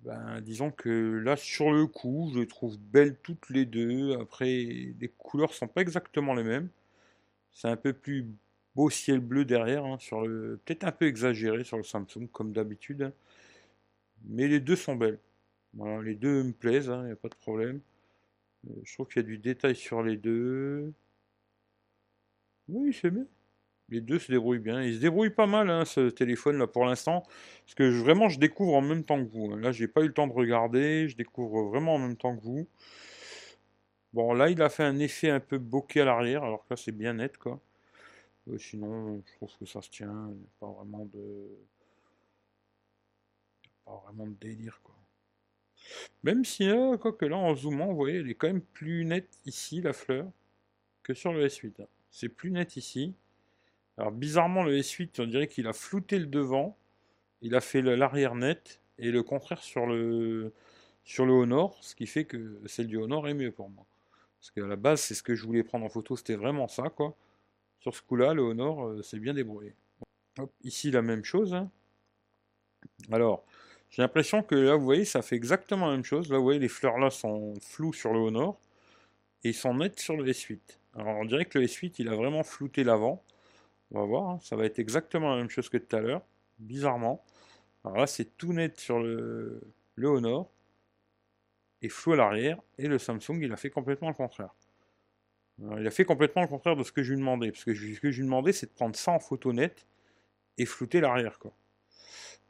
[0.04, 4.18] Ben, disons que là, sur le coup, je les trouve belles toutes les deux.
[4.20, 6.68] Après, les couleurs sont pas exactement les mêmes.
[7.52, 8.26] C'est un peu plus
[8.74, 13.12] beau ciel bleu derrière, hein, peut-être un peu exagéré sur le Samsung, comme d'habitude.
[14.18, 14.22] Hein.
[14.28, 15.20] Mais les deux sont belles.
[16.04, 17.80] Les deux me plaisent, il n'y a pas de problème.
[18.68, 20.92] Euh, je trouve qu'il y a du détail sur les deux.
[22.68, 23.26] Oui, c'est bien.
[23.90, 24.82] Les deux se débrouillent bien.
[24.82, 27.22] Ils se débrouillent pas mal, hein, ce téléphone là pour l'instant.
[27.64, 29.52] Parce que vraiment, je découvre en même temps que vous.
[29.52, 29.60] hein.
[29.60, 31.08] Là, j'ai pas eu le temps de regarder.
[31.08, 32.66] Je découvre vraiment en même temps que vous.
[34.12, 36.76] Bon, là, il a fait un effet un peu bokeh à l'arrière, alors que là,
[36.76, 37.60] c'est bien net, quoi.
[38.48, 40.28] Euh, sinon, je trouve que ça se tient.
[40.30, 41.48] Il n'y a pas vraiment de.
[43.86, 44.94] Pas vraiment de délire, quoi.
[46.24, 49.04] Même si, euh, quoi que là, en zoomant, vous voyez, elle est quand même plus
[49.04, 50.26] nette ici, la fleur,
[51.02, 51.80] que sur le S8.
[51.82, 51.86] hein.
[52.10, 53.14] C'est plus net ici.
[53.96, 56.76] Alors, bizarrement, le S8, on dirait qu'il a flouté le devant.
[57.42, 58.80] Il a fait l'arrière net.
[58.98, 60.52] Et le contraire sur le,
[61.04, 61.78] sur le Honor.
[61.82, 63.86] Ce qui fait que celle du Honor est mieux pour moi.
[64.40, 66.16] Parce qu'à la base, c'est ce que je voulais prendre en photo.
[66.16, 67.14] C'était vraiment ça, quoi.
[67.80, 69.74] Sur ce coup-là, le Honor euh, s'est bien débrouillé.
[70.64, 71.54] Ici, la même chose.
[71.54, 71.70] hein.
[73.12, 73.44] Alors,
[73.90, 76.30] j'ai l'impression que là, vous voyez, ça fait exactement la même chose.
[76.30, 78.58] Là, vous voyez, les fleurs là sont floues sur le Honor.
[79.44, 80.60] Et ils sont nets sur le S8.
[80.94, 83.22] Alors, on dirait que le S8, il a vraiment flouté l'avant.
[83.92, 86.22] On va voir, hein, ça va être exactement la même chose que tout à l'heure,
[86.58, 87.24] bizarrement.
[87.84, 89.60] Alors là, c'est tout net sur le,
[89.94, 90.50] le Honor
[91.82, 92.58] et flou à l'arrière.
[92.78, 94.54] Et le Samsung, il a fait complètement le contraire.
[95.78, 97.52] Il a fait complètement le contraire de ce que je lui demandais.
[97.52, 99.86] Parce que ce que je lui demandais, c'est de prendre ça en photo nette
[100.58, 101.38] et flouter l'arrière.
[101.38, 101.52] quoi.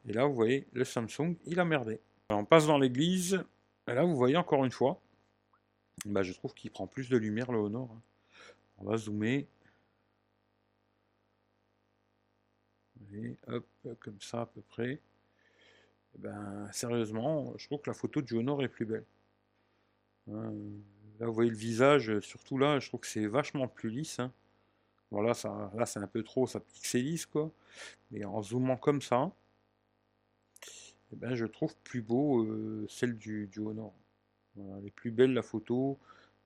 [0.09, 2.01] Et là, vous voyez, le Samsung, il a merdé.
[2.31, 3.45] On passe dans l'église.
[3.89, 5.01] Et là, vous voyez encore une fois,
[6.05, 7.91] bah, je trouve qu'il prend plus de lumière le Honor.
[7.93, 8.03] hein.
[8.79, 9.47] On va zoomer.
[13.15, 13.67] Et hop,
[14.01, 15.01] comme ça à peu près.
[16.15, 19.05] Eh ben, sérieusement, je trouve que la photo de Honor est plus belle.
[20.31, 20.53] Hein,
[21.19, 24.19] Là, vous voyez le visage, surtout là, je trouve que c'est vachement plus lisse.
[24.19, 24.31] hein.
[25.11, 27.51] Bon, là, ça, là c'est un peu trop, ça pixelise, quoi.
[28.11, 29.33] Mais en zoomant comme ça,
[31.13, 33.93] eh ben, je trouve plus beau euh, celle du, du Honor.
[34.57, 35.99] Voilà, elle est plus belle la photo.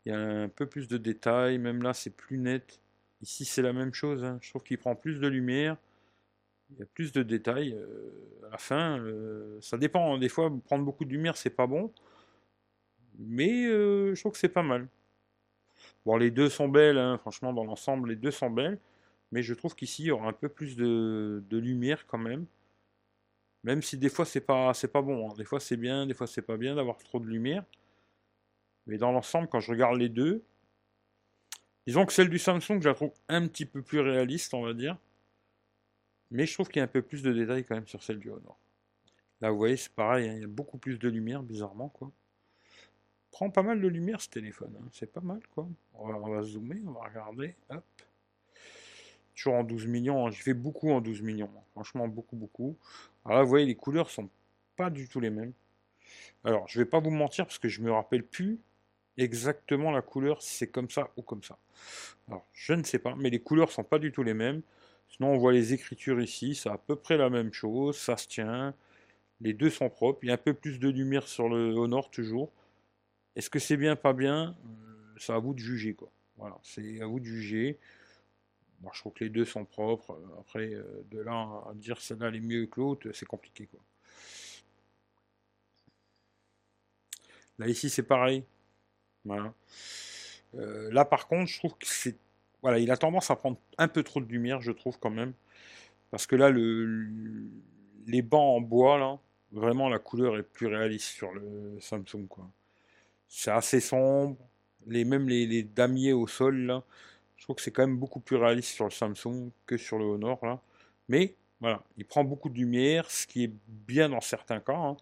[0.06, 1.58] Il y a un peu plus de détails.
[1.58, 2.80] Même là, c'est plus net.
[3.22, 4.24] Ici, c'est la même chose.
[4.24, 4.38] hein.
[4.42, 5.76] Je trouve qu'il prend plus de lumière.
[6.70, 7.74] Il y a plus de détails.
[7.74, 8.12] euh,
[8.48, 10.14] à la fin, euh, ça dépend.
[10.14, 10.18] hein.
[10.18, 11.92] Des fois, prendre beaucoup de lumière, c'est pas bon.
[13.18, 14.88] Mais je trouve que c'est pas mal.
[16.04, 16.98] Bon, les deux sont belles.
[16.98, 17.18] hein.
[17.18, 18.78] Franchement, dans l'ensemble, les deux sont belles.
[19.32, 22.46] Mais je trouve qu'ici, il y aura un peu plus de lumière quand même.
[23.64, 25.30] Même si des fois, c'est pas, c'est pas bon.
[25.30, 25.34] hein.
[25.36, 26.06] Des fois, c'est bien.
[26.06, 27.64] Des fois, c'est pas bien d'avoir trop de lumière.
[28.86, 30.42] Mais dans l'ensemble, quand je regarde les deux,
[31.86, 34.72] disons que celle du Samsung, je la trouve un petit peu plus réaliste, on va
[34.74, 34.96] dire.
[36.30, 38.18] Mais je trouve qu'il y a un peu plus de détails quand même sur celle
[38.18, 38.58] du Honor.
[39.40, 42.10] Là, vous voyez, c'est pareil, hein, il y a beaucoup plus de lumière, bizarrement, quoi.
[43.30, 44.88] prend pas mal de lumière ce téléphone, hein.
[44.92, 45.66] c'est pas mal quoi.
[45.94, 47.84] On va, zoomer, on va regarder, hop.
[49.34, 50.30] Toujours en 12 millions, hein.
[50.30, 52.76] j'ai fait beaucoup en 12 millions, franchement beaucoup beaucoup.
[53.24, 54.28] Alors là vous voyez les couleurs sont
[54.76, 55.52] pas du tout les mêmes.
[56.44, 58.58] Alors je vais pas vous mentir parce que je me rappelle plus
[59.18, 61.58] exactement la couleur si c'est comme ça ou comme ça.
[62.28, 64.62] Alors je ne sais pas, mais les couleurs sont pas du tout les mêmes.
[65.08, 68.28] Sinon on voit les écritures ici, c'est à peu près la même chose, ça se
[68.28, 68.74] tient.
[69.40, 70.20] Les deux sont propres.
[70.22, 72.52] Il y a un peu plus de lumière sur le Honor toujours.
[73.36, 74.56] Est-ce que c'est bien, pas bien?
[74.66, 76.10] Euh, C'est à vous de juger, quoi.
[76.36, 77.78] Voilà, c'est à vous de juger.
[78.80, 80.18] Moi, je trouve que les deux sont propres.
[80.38, 81.32] Après, euh, de là
[81.68, 83.80] à dire celle-là est mieux que l'autre, c'est compliqué, quoi.
[87.58, 88.44] Là, ici, c'est pareil.
[89.24, 89.52] Voilà.
[90.54, 92.16] Euh, là, par contre, je trouve que c'est...
[92.62, 95.34] Voilà, il a tendance à prendre un peu trop de lumière, je trouve, quand même.
[96.10, 97.50] Parce que là, le...
[98.06, 99.18] les bancs en bois, là,
[99.52, 102.26] Vraiment, la couleur est plus réaliste sur le Samsung.
[102.28, 102.48] quoi.
[103.28, 104.36] C'est assez sombre.
[104.86, 106.84] Les, même les, damiers au sol, là,
[107.40, 110.04] je trouve que c'est quand même beaucoup plus réaliste sur le Samsung que sur le
[110.04, 110.38] Honor.
[110.44, 110.60] Là.
[111.08, 114.76] Mais voilà, il prend beaucoup de lumière, ce qui est bien dans certains cas.
[114.76, 114.98] Hein.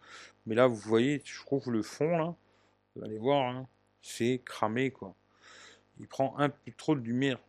[0.47, 2.36] Mais là, vous voyez, je trouve le fond, là,
[2.95, 3.68] vous allez voir, hein,
[4.03, 4.93] c'est cramé.
[4.93, 5.16] quoi.
[5.99, 7.41] Il prend un peu trop de lumière.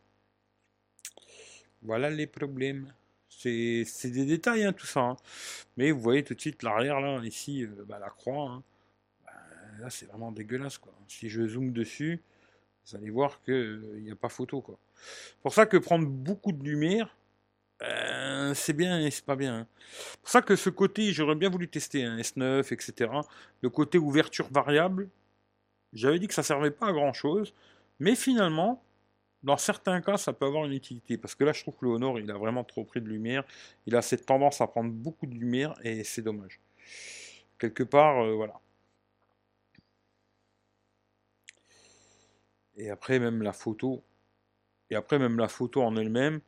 [1.84, 2.92] Voilà les problèmes.
[3.30, 5.18] C'est des détails, hein, tout ça.
[5.78, 8.64] Mais vous voyez tout de suite l'arrière, là, ici, euh, bah, la croix.
[9.24, 9.34] Bah,
[9.82, 10.92] là, c'est vraiment dégueulasse, quoi.
[11.08, 12.24] Si je zoome dessus,
[12.86, 14.78] vous allez voir qu'il euh, n'y a pas photo, quoi.
[15.42, 17.16] pour ça que prendre beaucoup de lumière,
[17.80, 19.68] ben, c'est bien et c'est pas bien.
[19.92, 23.12] C'est pour ça que ce côté, j'aurais bien voulu tester un S9, etc.
[23.62, 25.10] Le côté ouverture variable,
[25.94, 27.54] j'avais dit que ça servait pas à grand chose,
[28.00, 28.84] mais finalement,
[29.44, 31.18] dans certains cas, ça peut avoir une utilité.
[31.18, 33.44] Parce que là, je trouve que le Honor, il a vraiment trop pris de lumière.
[33.86, 36.60] Il a cette tendance à prendre beaucoup de lumière et c'est dommage.
[37.58, 38.60] Quelque part, euh, voilà.
[42.80, 44.04] Et après, même la photo.
[44.90, 46.42] Et après, même la photo en elle-même.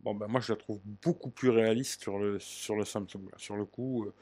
[0.00, 3.28] Bon, ben moi, je la trouve beaucoup plus réaliste sur le, sur le Samsung.
[3.36, 4.14] Sur le coup, euh,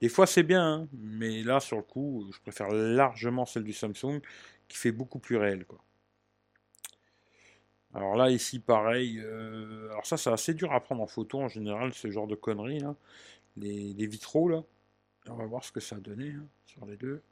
[0.00, 0.64] des fois, c'est bien.
[0.64, 4.20] Hein, mais là, sur le coup, je préfère largement celle du Samsung
[4.68, 5.78] qui fait beaucoup plus réel, quoi.
[7.94, 9.20] Alors là, ici, pareil.
[9.20, 12.34] Euh, alors ça, c'est assez dur à prendre en photo en général, ce genre de
[12.34, 12.80] conneries.
[12.80, 12.94] Là.
[13.56, 14.62] Les, vitraux, là.
[15.28, 17.22] On va voir ce que ça a donné hein, sur les deux.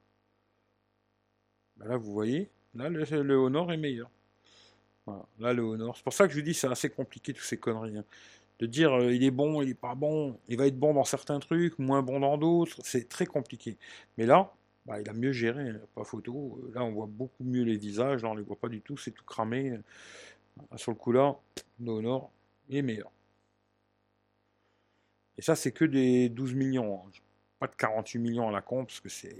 [1.76, 4.10] Ben là, vous voyez, là, le, Honor est meilleur.
[5.38, 5.96] Là, le Honor.
[5.96, 7.98] C'est pour ça que je vous dis, c'est assez compliqué, toutes ces conneries.
[7.98, 8.04] Hein.
[8.60, 11.04] De dire, euh, il est bon, il est pas bon, il va être bon dans
[11.04, 13.76] certains trucs, moins bon dans d'autres, c'est très compliqué.
[14.16, 14.52] Mais là,
[14.86, 16.60] bah, il a mieux géré, hein, pas photo.
[16.72, 19.10] Là, on voit beaucoup mieux les visages, là, on les voit pas du tout, c'est
[19.10, 19.78] tout cramé.
[20.76, 21.36] Sur le coup là,
[21.80, 22.30] le Honor
[22.70, 23.10] est meilleur.
[25.36, 27.02] Et ça, c'est que des 12 millions.
[27.04, 27.10] Hein.
[27.58, 29.34] Pas de 48 millions à la con, parce que c'est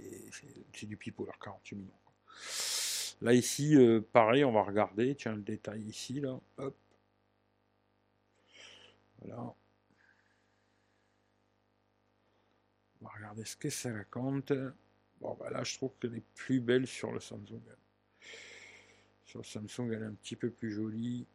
[0.83, 2.84] du pipeau, leur 48 millions.
[3.21, 5.15] Là, ici, euh, pareil, on va regarder.
[5.15, 6.39] Tiens, le détail ici, là.
[6.57, 6.75] Hop.
[9.19, 9.55] Voilà.
[13.01, 14.53] On va regarder ce que ça raconte.
[15.21, 17.61] Bon, bah là, je trouve qu'elle est plus belle sur le Samsung.
[19.25, 21.25] Sur Samsung, elle est un petit peu plus jolie.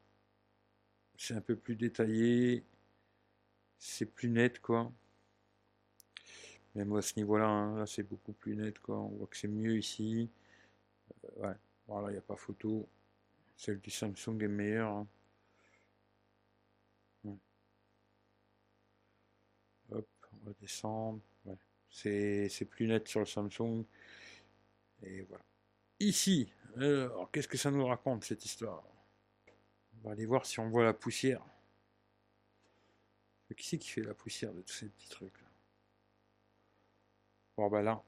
[1.17, 2.65] C'est un peu plus détaillé.
[3.79, 4.93] C'est plus net, quoi.
[6.75, 8.99] Même à ce niveau-là, hein, là, c'est beaucoup plus net, quoi.
[8.99, 10.31] On voit que c'est mieux ici.
[11.25, 11.55] Euh, ouais,
[11.91, 12.89] voilà, il n'y a pas photo.
[13.57, 14.93] Celle du Samsung est meilleure.
[14.93, 15.07] Hein.
[19.91, 21.21] Hop, on va descendre.
[21.91, 23.85] C'est plus net sur le Samsung.
[25.03, 25.43] Et voilà.
[25.99, 28.85] Ici, alors, qu'est-ce que ça nous raconte cette histoire?
[29.97, 31.45] On va aller voir si on voit la poussière.
[33.57, 35.49] Qui c'est qui fait la poussière de tous ces petits trucs là?
[37.57, 38.01] Bon, bah là,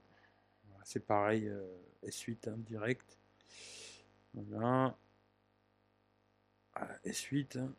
[0.84, 1.66] c'est pareil, euh,
[2.04, 3.18] S8 hein, direct.
[4.34, 4.96] Voilà.
[7.04, 7.58] S8.
[7.58, 7.74] Hein.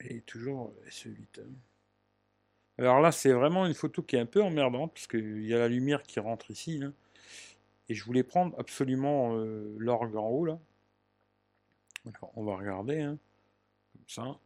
[0.00, 1.40] Et toujours S8.
[1.40, 1.50] Hein.
[2.78, 5.58] Alors là, c'est vraiment une photo qui est un peu emmerdante, parce qu'il y a
[5.58, 6.80] la lumière qui rentre ici.
[7.88, 10.58] Et je voulais prendre absolument euh, l'orgue en haut, là.
[12.36, 13.18] on va regarder, hein,
[13.92, 14.38] comme ça.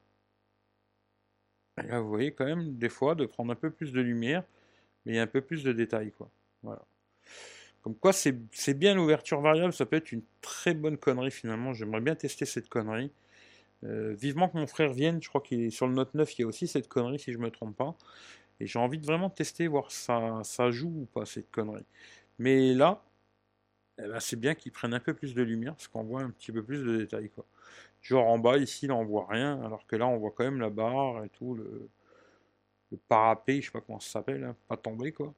[1.82, 4.44] Et là, vous voyez quand même, des fois, de prendre un peu plus de lumière,
[5.04, 6.30] mais un peu plus de détails, quoi.
[6.62, 6.82] Voilà.
[7.82, 11.72] Comme quoi, c'est bien l'ouverture variable, ça peut être une très bonne connerie, finalement.
[11.72, 13.10] J'aimerais bien tester cette connerie.
[13.84, 16.42] Euh, vivement que mon frère vienne, je crois qu'il est sur le Note 9, il
[16.42, 17.96] y a aussi cette connerie, si je ne me trompe pas.
[18.60, 21.84] Et j'ai envie de vraiment tester, voir ça, ça joue ou pas, cette connerie.
[22.38, 23.02] Mais là,
[23.98, 26.30] eh ben, c'est bien qu'ils prennent un peu plus de lumière, parce qu'on voit un
[26.30, 27.30] petit peu plus de détails.
[27.30, 27.44] Quoi.
[28.02, 30.60] Genre en bas, ici, là, on voit rien, alors que là, on voit quand même
[30.60, 31.88] la barre et tout, le,
[33.08, 35.34] parapet, je sais pas comment ça s'appelle, hein, pas tombé, quoi.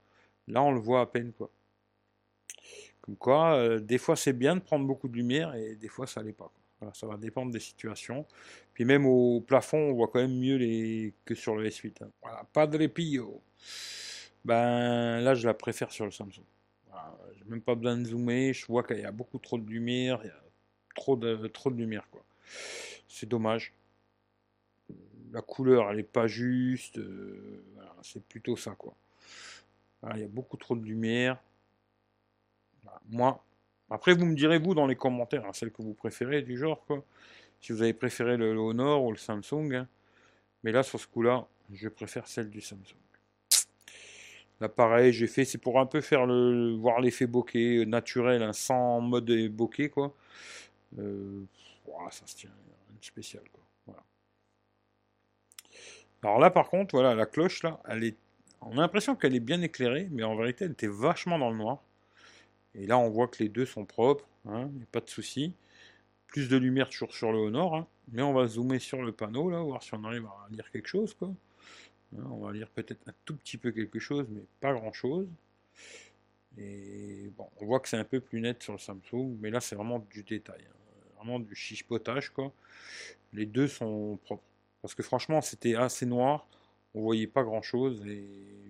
[0.48, 1.50] Là, on le voit à peine, quoi.
[3.00, 6.06] Comme quoi, euh, des fois c'est bien de prendre beaucoup de lumière et des fois
[6.06, 6.50] ça l'est pas.
[6.94, 8.26] ça va dépendre des situations.
[8.72, 12.02] Puis même au plafond, on voit quand même mieux que sur le S8.
[12.02, 12.10] Hein.
[12.22, 13.42] Voilà, pas de répillo.
[14.44, 16.44] Ben là, je la préfère sur le Samsung.
[17.36, 18.52] J'ai même pas besoin de zoomer.
[18.52, 20.22] Je vois qu'il y a beaucoup trop de lumière.
[20.94, 22.24] Trop de, trop de lumière, quoi.
[23.08, 23.72] C'est dommage.
[25.32, 26.98] La couleur, elle est pas juste.
[26.98, 27.64] Euh,
[28.02, 28.94] c'est plutôt ça, quoi.
[30.14, 31.38] il y a beaucoup trop de lumière.
[33.10, 33.42] Moi,
[33.90, 36.84] après, vous me direz, vous, dans les commentaires, hein, celle que vous préférez du genre,
[36.86, 37.04] quoi.
[37.60, 39.72] Si vous avez préféré le, Honor ou le Samsung.
[39.74, 39.88] Hein.
[40.62, 42.96] Mais là, sur ce coup-là, je préfère celle du Samsung.
[44.60, 48.42] Là, pareil, j'ai fait, c'est pour un peu faire le, voir l'effet bokeh euh, naturel,
[48.42, 50.14] hein, sans mode bokeh, quoi.
[50.98, 51.42] Euh,
[52.10, 52.50] ça se tient,
[52.90, 53.62] une spéciale, quoi.
[53.86, 54.02] Voilà.
[56.22, 58.16] Alors là, par contre, voilà, la cloche, là, elle est,
[58.60, 61.56] on a l'impression qu'elle est bien éclairée, mais en vérité, elle était vachement dans le
[61.56, 61.82] noir.
[62.74, 65.08] Et là, on voit que les deux sont propres, hein, il n'y a pas de
[65.08, 65.54] souci.
[66.26, 69.50] Plus de lumière toujours sur le Honor, hein, mais on va zoomer sur le panneau,
[69.50, 71.28] là, voir si on arrive à lire quelque chose, quoi.
[72.16, 75.28] Hein, on va lire peut-être un tout petit peu quelque chose, mais pas grand-chose.
[76.58, 79.60] Et bon, on voit que c'est un peu plus net sur le Samsung, mais là,
[79.60, 80.62] c'est vraiment du détail.
[80.68, 82.52] Hein, vraiment du chiche-potage, quoi.
[83.32, 84.42] Les deux sont propres.
[84.82, 86.46] Parce que franchement, c'était assez noir,
[86.94, 88.26] on voyait pas grand-chose, et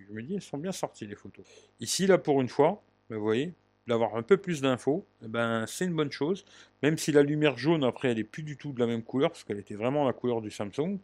[0.07, 1.44] je me dis, elles sont bien sorties, les photos.
[1.80, 3.52] Ici, là, pour une fois, ben, vous voyez,
[3.87, 6.45] d'avoir un peu plus d'infos, eh ben, c'est une bonne chose.
[6.82, 9.30] Même si la lumière jaune, après, elle est plus du tout de la même couleur,
[9.30, 10.99] parce qu'elle était vraiment la couleur du Samsung,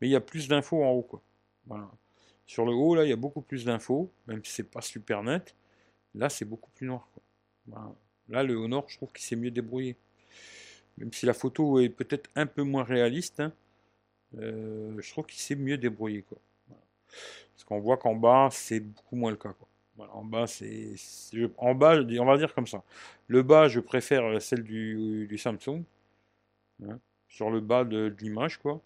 [0.00, 1.20] mais il y a plus d'infos en haut.
[2.46, 5.22] Sur le haut, là, il y a beaucoup plus d'infos, même si c'est pas super
[5.22, 5.54] net.
[6.14, 7.08] Là, c'est beaucoup plus noir.
[8.28, 9.96] Là, le Honor, je trouve qu'il s'est mieux débrouillé.
[10.98, 13.52] Même si la photo est peut-être un peu moins réaliste, hein,
[14.38, 16.22] euh, je trouve qu'il s'est mieux débrouillé.
[16.22, 16.38] Quoi.
[17.52, 19.54] Parce qu'on voit qu'en bas, c'est beaucoup moins le cas.
[19.98, 20.46] En bas,
[21.58, 22.82] on va dire comme ça.
[23.28, 25.84] Le bas, je préfère euh, celle du, Samsung.
[26.82, 28.80] Hein, sur le bas de, l'image, quoi.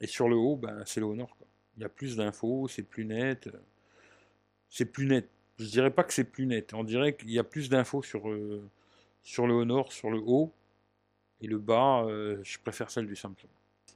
[0.00, 1.36] Et sur le haut, ben, c'est le Honor.
[1.36, 1.46] Quoi.
[1.76, 3.48] Il y a plus d'infos, c'est plus net.
[4.68, 5.28] C'est plus net.
[5.58, 6.74] Je dirais pas que c'est plus net.
[6.74, 8.62] On dirait qu'il y a plus d'infos sur, euh,
[9.22, 10.52] sur le Honor, sur le haut.
[11.40, 13.48] Et le bas, euh, je préfère celle du Samsung.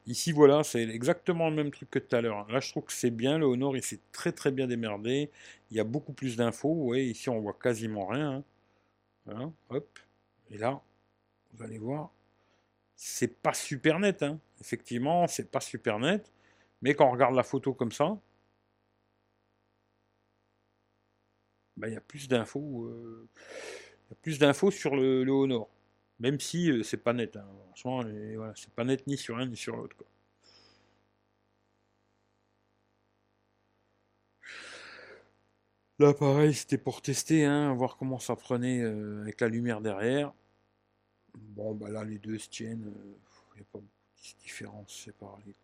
[0.06, 2.50] Ici, voilà, c'est exactement le même truc que tout à l'heure.
[2.50, 3.38] Là, je trouve que c'est bien.
[3.38, 5.30] Le Honor, il s'est très très bien démerdé.
[5.70, 6.74] Il y a beaucoup plus d'infos.
[6.74, 8.32] Voyez, ici, on voit quasiment rien.
[8.36, 8.44] Hein.
[9.26, 9.98] Voilà, hop.
[10.50, 10.80] Et là,
[11.52, 12.10] vous allez voir,
[12.96, 14.22] c'est pas super net.
[14.22, 14.40] Hein.
[14.60, 16.32] Effectivement, c'est pas super net.
[16.82, 18.18] Mais quand on regarde la photo comme ça,
[21.76, 22.84] ben, il y a plus d'infos.
[22.86, 23.28] Euh,
[24.22, 25.68] plus d'infos sur le Honor.
[26.20, 27.36] Même si euh, c'est pas net.
[27.36, 27.46] Hein.
[27.74, 28.02] Franchement,
[28.56, 29.96] c'est pas net ni sur un ni sur l'autre.
[36.00, 40.32] Là, pareil, c'était pour tester, hein, voir comment ça prenait euh, avec la lumière derrière.
[41.34, 42.92] Bon, bah là, les deux se tiennent.
[42.94, 43.88] Il euh, n'y a pas beaucoup
[44.34, 45.54] de différence, c'est pareil.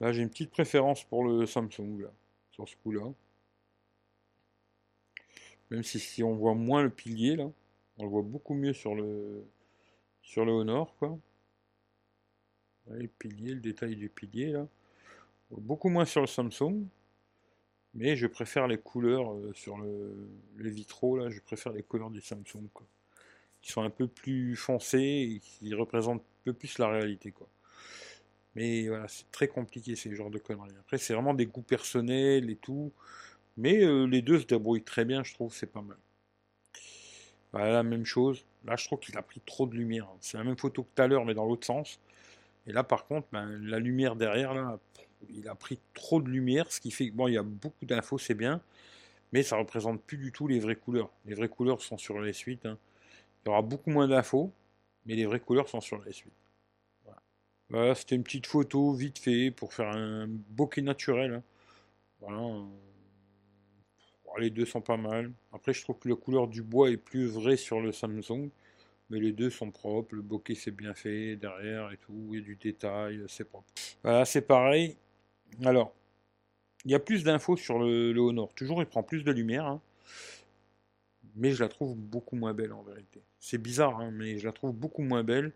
[0.00, 2.10] Là, j'ai une petite préférence pour le Samsung, là,
[2.50, 3.12] sur ce coup-là.
[5.70, 7.50] Même si, on voit moins le pilier là,
[7.98, 9.44] on le voit beaucoup mieux sur le
[10.22, 11.18] sur le Honor quoi.
[12.90, 14.66] le pilier, le détail du pilier là.
[15.50, 16.86] Beaucoup moins sur le Samsung.
[17.94, 22.20] Mais je préfère les couleurs euh, sur le, les vitraux je préfère les couleurs du
[22.20, 22.86] Samsung quoi.
[23.62, 27.32] Qui sont un peu plus foncées et qui représentent un peu plus la réalité.
[28.54, 30.70] Mais voilà, c'est très compliqué ces genres de conneries.
[30.80, 32.92] Après, c'est vraiment des goûts personnels et tout.
[33.56, 35.96] Mais euh, les deux se débrouillent très bien, je trouve, c'est pas mal.
[37.52, 38.44] Voilà, la même chose.
[38.64, 40.08] Là, je trouve qu'il a pris trop de lumière.
[40.20, 42.00] C'est la même photo que tout à l'heure, mais dans l'autre sens.
[42.66, 44.78] Et là, par contre, ben, la lumière derrière, là,
[45.30, 47.86] il a pris trop de lumière, ce qui fait que, bon, il y a beaucoup
[47.86, 48.60] d'infos, c'est bien,
[49.32, 51.10] mais ça représente plus du tout les vraies couleurs.
[51.24, 52.66] Les vraies couleurs sont sur les suites.
[52.66, 52.78] Hein.
[53.44, 54.52] Il y aura beaucoup moins d'infos,
[55.06, 56.32] mais les vraies couleurs sont sur les suites.
[57.70, 61.34] Voilà, c'était une petite photo vite fait pour faire un bokeh naturel.
[61.34, 61.42] Hein.
[62.20, 62.64] Voilà
[64.38, 65.32] les deux sont pas mal.
[65.52, 68.50] Après, je trouve que la couleur du bois est plus vraie sur le Samsung.
[69.10, 70.14] Mais les deux sont propres.
[70.14, 72.30] Le bokeh, c'est bien fait derrière et tout.
[72.32, 73.66] Il y a du détail, c'est propre.
[74.02, 74.96] Voilà, c'est pareil.
[75.64, 75.94] Alors,
[76.84, 78.52] il y a plus d'infos sur le, Honor.
[78.54, 79.66] Toujours, il prend plus de lumière.
[79.66, 79.80] Hein.
[81.36, 83.20] Mais je la trouve beaucoup moins belle en vérité.
[83.38, 85.52] C'est bizarre, hein, mais je la trouve beaucoup moins belle.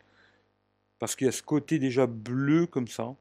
[0.98, 3.16] Parce qu'il y a ce côté déjà bleu comme ça.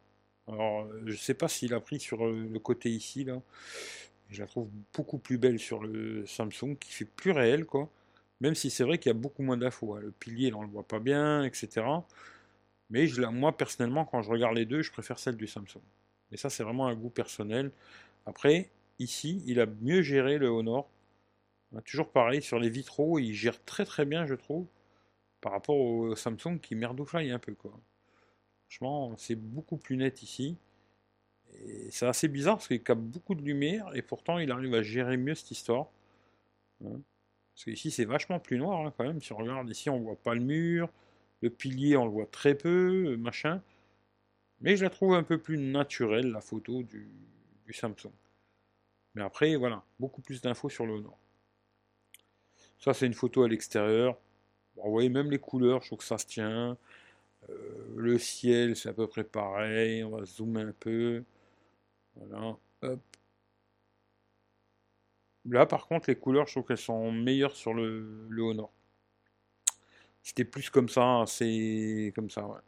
[0.48, 3.42] Alors, je sais pas s'il a pris sur le côté ici, là.
[4.30, 7.90] Je la trouve beaucoup plus belle sur le Samsung, qui fait plus réel, quoi.
[8.42, 9.96] Même si c'est vrai qu'il y a beaucoup moins d'infos.
[9.96, 10.02] Hein.
[10.02, 11.86] Le pilier, on le voit pas bien, etc.
[12.90, 15.82] Mais je moi, personnellement, quand je regarde les deux, je préfère celle du Samsung.
[16.32, 17.72] Mais ça, c'est vraiment un goût personnel.
[18.26, 18.70] Après,
[19.00, 20.90] ici, il a mieux géré le Honor.
[21.86, 24.66] Toujours pareil, sur les vitraux, il gère très très bien, je trouve,
[25.42, 27.54] par rapport au Samsung qui merdouflaille un peu.
[27.54, 27.72] Quoi.
[28.68, 30.58] Franchement, c'est beaucoup plus net ici.
[31.92, 35.18] C'est assez bizarre parce qu'il capte beaucoup de lumière et pourtant il arrive à gérer
[35.18, 35.88] mieux cette histoire.
[36.86, 37.02] Hein.
[37.54, 39.22] Parce qu'ici c'est vachement plus noir hein, quand même.
[39.22, 40.90] Si on regarde ici, on voit pas le mur.
[41.42, 43.62] Le pilier, on le voit très peu, machin.
[44.62, 47.10] Mais je la trouve un peu plus naturelle, la photo du,
[47.72, 48.12] Samsung.
[49.16, 51.18] Mais après, voilà, beaucoup plus d'infos sur le Honor.
[52.80, 54.18] Ça, c'est une photo à l'extérieur.
[54.76, 56.78] vous voyez même les couleurs, je trouve que ça se tient.
[57.50, 60.04] Euh, le ciel, c'est à peu près pareil.
[60.04, 61.24] On va zoomer un peu.
[62.20, 63.00] Voilà, hop.
[65.46, 68.72] Là, par contre, les couleurs, je trouve qu'elles sont meilleures sur le, le Honor.
[70.22, 72.60] C'était plus comme ça, c'est comme ça, ouais.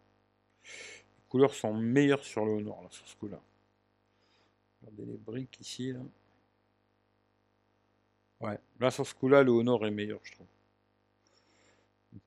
[0.64, 3.42] Les couleurs sont meilleures sur le Honor, là, sur ce coup-là.
[4.82, 6.00] Regardez les briques ici, là.
[8.40, 10.48] Ouais, là, sur ce coup-là, le Honor est meilleur, je trouve.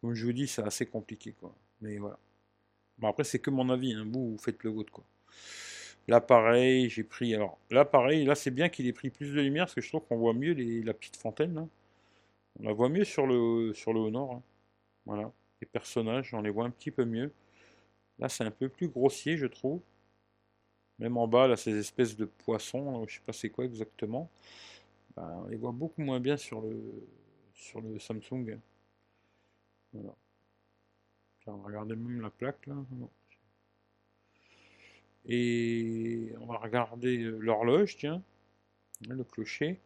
[0.00, 1.54] Comme je vous dis, c'est assez compliqué, quoi.
[1.80, 2.18] Mais voilà.
[2.98, 4.08] Bon, après, c'est que mon avis, hein.
[4.08, 5.04] vous, vous faites le vôtre, quoi.
[6.08, 7.34] L'appareil, j'ai pris.
[7.34, 10.04] Alors, l'appareil, là, c'est bien qu'il ait pris plus de lumière parce que je trouve
[10.06, 11.68] qu'on voit mieux les, la petite fontaine.
[12.60, 14.32] On la voit mieux sur le, sur le nord.
[14.34, 14.42] Hein.
[15.06, 15.32] Voilà.
[15.60, 17.32] Les personnages, on les voit un petit peu mieux.
[18.18, 19.80] Là, c'est un peu plus grossier, je trouve.
[20.98, 24.30] Même en bas, là, ces espèces de poissons, je sais pas c'est quoi exactement.
[25.16, 26.76] Ben, on les voit beaucoup moins bien sur le,
[27.54, 28.58] sur le Samsung.
[29.92, 30.14] Voilà.
[31.46, 32.74] regarder même la plaque là.
[35.26, 38.22] Et on va regarder euh, l'horloge, tiens,
[39.08, 39.80] le clocher.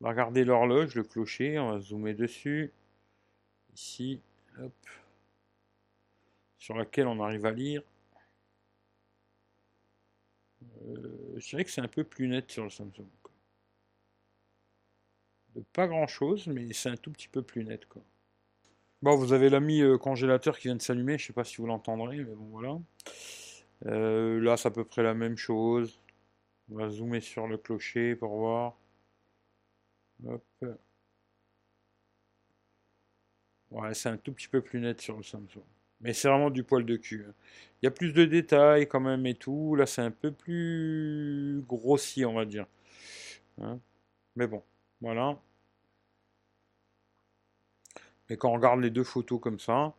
[0.00, 2.72] On va regarder l'horloge, le clocher, on va zoomer dessus.
[3.74, 4.20] Ici.
[6.58, 7.82] Sur laquelle on arrive à lire.
[10.86, 13.06] Euh, je dirais que c'est un peu plus net sur le Samsung.
[15.72, 17.86] Pas grand chose, mais c'est un tout petit peu plus net.
[17.86, 18.02] Quoi.
[19.04, 21.66] Bon, vous avez l'ami euh, congélateur qui vient de s'allumer, je sais pas si vous
[21.66, 22.78] l'entendrez, mais bon voilà.
[23.86, 26.00] Euh, là, c'est à peu près la même chose.
[26.70, 28.78] On va zoomer sur le clocher pour voir.
[30.26, 30.44] Hop.
[33.70, 35.62] Ouais, c'est un tout petit peu plus net sur le Samsung.
[36.00, 37.26] Mais c'est vraiment du poil de cul.
[37.28, 37.34] Hein.
[37.82, 39.74] Il y a plus de détails quand même et tout.
[39.74, 42.66] Là, c'est un peu plus grossier, on va dire.
[43.60, 43.78] Hein.
[44.36, 44.62] Mais bon,
[45.00, 45.38] voilà.
[48.28, 49.94] Mais quand on regarde les deux photos comme ça,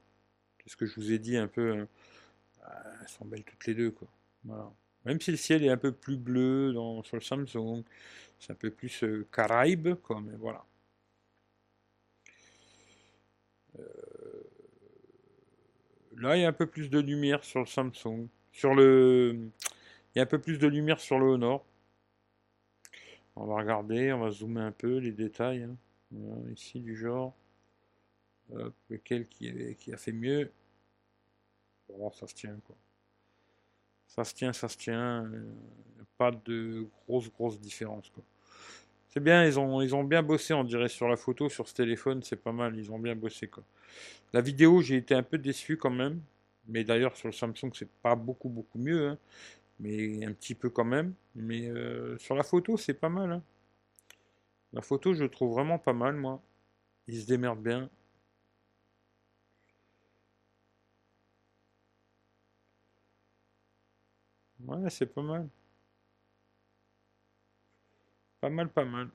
[0.63, 1.87] c'est ce que je vous ai dit un peu,
[2.59, 3.91] bah, elles sont belles toutes les deux.
[3.91, 4.07] Quoi.
[5.05, 7.83] Même si le ciel est un peu plus bleu dans, sur le Samsung,
[8.39, 10.63] c'est un peu plus euh, Caraïbe, quoi, mais voilà.
[13.79, 13.83] Euh,
[16.17, 18.27] là, il y a un peu plus de lumière sur le Samsung.
[18.51, 19.49] Sur le...
[20.13, 21.65] Il y a un peu plus de lumière sur le Honor.
[23.35, 25.63] On va regarder, on va zoomer un peu les détails.
[25.63, 25.75] Hein.
[26.53, 27.35] ici, du genre
[28.89, 30.51] lequel qui, qui, a fait mieux.
[32.13, 32.75] Ça se tient quoi.
[34.07, 35.25] Ça se tient, ça se tient.
[35.25, 35.53] Euh,
[36.17, 38.23] pas de grosse, grosse différence quoi.
[39.09, 41.73] C'est bien, ils ont, ils ont bien bossé, on dirait, sur la photo, sur ce
[41.73, 43.63] téléphone, c'est pas mal, ils ont bien bossé quoi.
[44.33, 46.19] La vidéo, j'ai été un peu déçu quand même.
[46.67, 49.09] Mais d'ailleurs, sur le Samsung, c'est pas beaucoup, beaucoup mieux.
[49.09, 49.17] Hein.
[49.79, 51.13] mais un petit peu quand même.
[51.35, 53.31] Mais euh, sur la photo, c'est pas mal.
[53.31, 53.43] Hein.
[54.73, 56.41] La photo, je trouve vraiment pas mal, moi.
[57.07, 57.89] Ils se démerdent bien.
[64.67, 65.49] Ouais, c'est pas mal.
[68.39, 69.09] Pas mal, pas mal.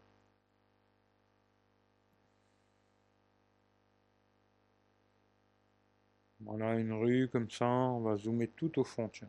[6.40, 9.28] Voilà une rue comme ça, on va zoomer tout au fond, tiens.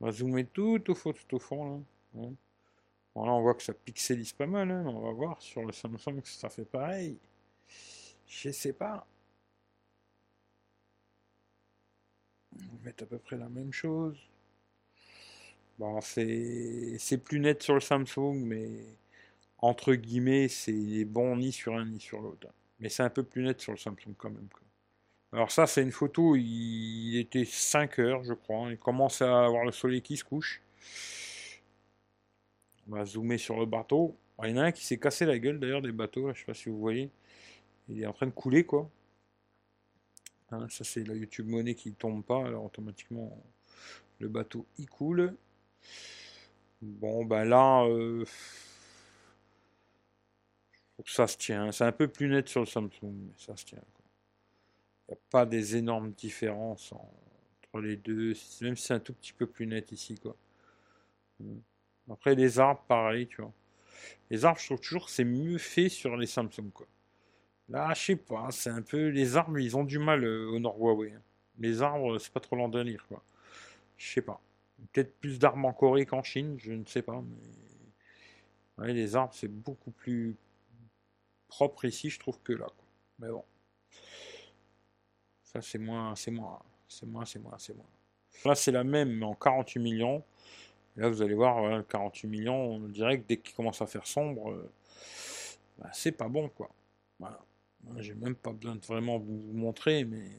[0.00, 1.82] On va zoomer tout au fond, tout au fond
[2.14, 2.28] là.
[3.14, 4.84] Voilà, on voit que ça pixelise pas mal, hein.
[4.86, 7.18] on va voir sur le Samsung si ça fait pareil.
[8.26, 9.06] Je sais pas.
[12.54, 14.18] On va mettre à peu près la même chose.
[15.78, 18.68] Bon, c'est plus net sur le Samsung, mais
[19.58, 22.48] entre guillemets, c'est bon ni sur un ni sur l'autre.
[22.80, 24.48] Mais c'est un peu plus net sur le Samsung quand même.
[25.32, 28.70] Alors ça, c'est une photo, il était 5 heures, je crois.
[28.70, 30.62] Il commence à avoir le soleil qui se couche.
[32.88, 34.16] On va zoomer sur le bateau.
[34.44, 36.46] il y en a un qui s'est cassé la gueule d'ailleurs des bateaux, je sais
[36.46, 37.10] pas si vous voyez.
[37.88, 38.90] Il est en train de couler quoi.
[40.50, 43.36] Hein, ça c'est la YouTube monnaie qui tombe pas, alors automatiquement
[44.20, 45.34] le bateau il coule.
[46.80, 48.24] Bon, ben là, euh,
[51.06, 51.72] ça se tient.
[51.72, 53.78] C'est un peu plus net sur le Samsung, mais ça se tient.
[55.08, 59.14] Il n'y a pas des énormes différences entre les deux, même si c'est un tout
[59.14, 60.36] petit peu plus net ici, quoi.
[62.10, 63.28] Après, les arbres, pareil.
[64.30, 66.70] Les arbres, je trouve toujours que c'est mieux fait sur les Samsung.
[67.68, 69.08] Là, je sais pas, c'est un peu.
[69.08, 71.12] Les arbres, ils ont du mal euh, au Nord Huawei.
[71.12, 71.22] Hein.
[71.58, 73.22] Les arbres, c'est pas trop délire, quoi.
[73.96, 74.40] Je sais pas.
[74.92, 77.22] Peut-être plus d'arbres en Corée qu'en Chine, je ne sais pas.
[77.22, 78.92] Mais...
[78.92, 80.36] Les arbres, c'est beaucoup plus
[81.48, 82.68] propre ici, je trouve, que là.
[83.18, 83.44] Mais bon.
[85.42, 87.88] Ça, c'est moins, c'est moins, c'est moins, c'est moins, c'est moins.
[88.44, 90.22] Là, c'est la même, mais en 48 millions.
[90.96, 94.52] là, vous allez voir, 48 millions, on dirait que dès qu'il commence à faire sombre,
[94.52, 94.70] euh,
[95.78, 96.70] bah, c'est pas bon, quoi.
[97.18, 97.40] Voilà.
[97.96, 100.30] J'ai même pas besoin de vraiment vous montrer, mais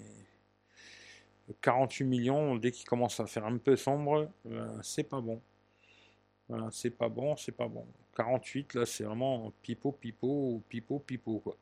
[1.61, 5.41] 48 millions, dès qu'il commence à faire un peu sombre, euh, c'est pas bon.
[6.71, 7.85] C'est pas bon, c'est pas bon.
[8.15, 11.55] 48, là, c'est vraiment pipeau, pipeau, pipeau, pipeau, quoi.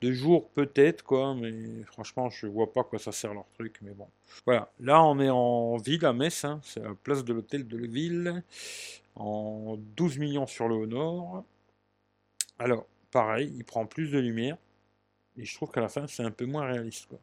[0.00, 3.92] De jour, peut-être, quoi, mais franchement, je vois pas quoi ça sert leur truc, mais
[3.92, 4.08] bon.
[4.44, 6.60] Voilà, là, on est en ville à Metz, hein.
[6.64, 8.42] c'est la place de l'hôtel de la ville,
[9.14, 11.44] en 12 millions sur le nord.
[12.58, 14.58] Alors, pareil, il prend plus de lumière,
[15.38, 17.18] et je trouve qu'à la fin, c'est un peu moins réaliste, quoi.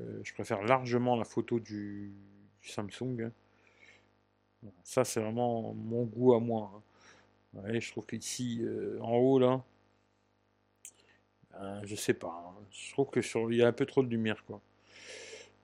[0.00, 2.12] Euh, je préfère largement la photo du,
[2.62, 3.30] Samsung.
[4.84, 6.82] Ça, c'est vraiment mon goût à moi.
[7.56, 7.80] Hein.
[7.80, 9.64] je trouve qu'ici, euh, en haut, là,
[11.52, 12.44] ben, je sais pas.
[12.46, 12.64] Hein.
[12.70, 14.60] Je trouve que sur, il y a un peu trop de lumière, quoi.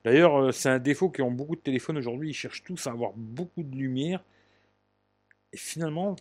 [0.04, 2.30] D'ailleurs, c'est un défaut ont beaucoup de téléphones aujourd'hui.
[2.30, 4.22] Ils cherchent tous à avoir beaucoup de lumière.
[5.52, 6.16] Et finalement,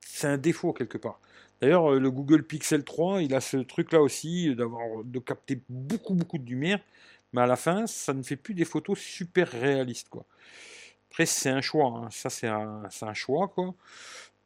[0.00, 1.20] c'est un défaut quelque part.
[1.60, 6.38] D'ailleurs, le Google Pixel 3, il a ce truc-là aussi, d'avoir de capter beaucoup, beaucoup
[6.38, 6.80] de lumière
[7.32, 10.24] mais à la fin, ça ne fait plus des photos super réalistes, quoi.
[11.10, 12.08] Après, c'est un choix, hein.
[12.10, 13.74] ça c'est un, choix, quoi.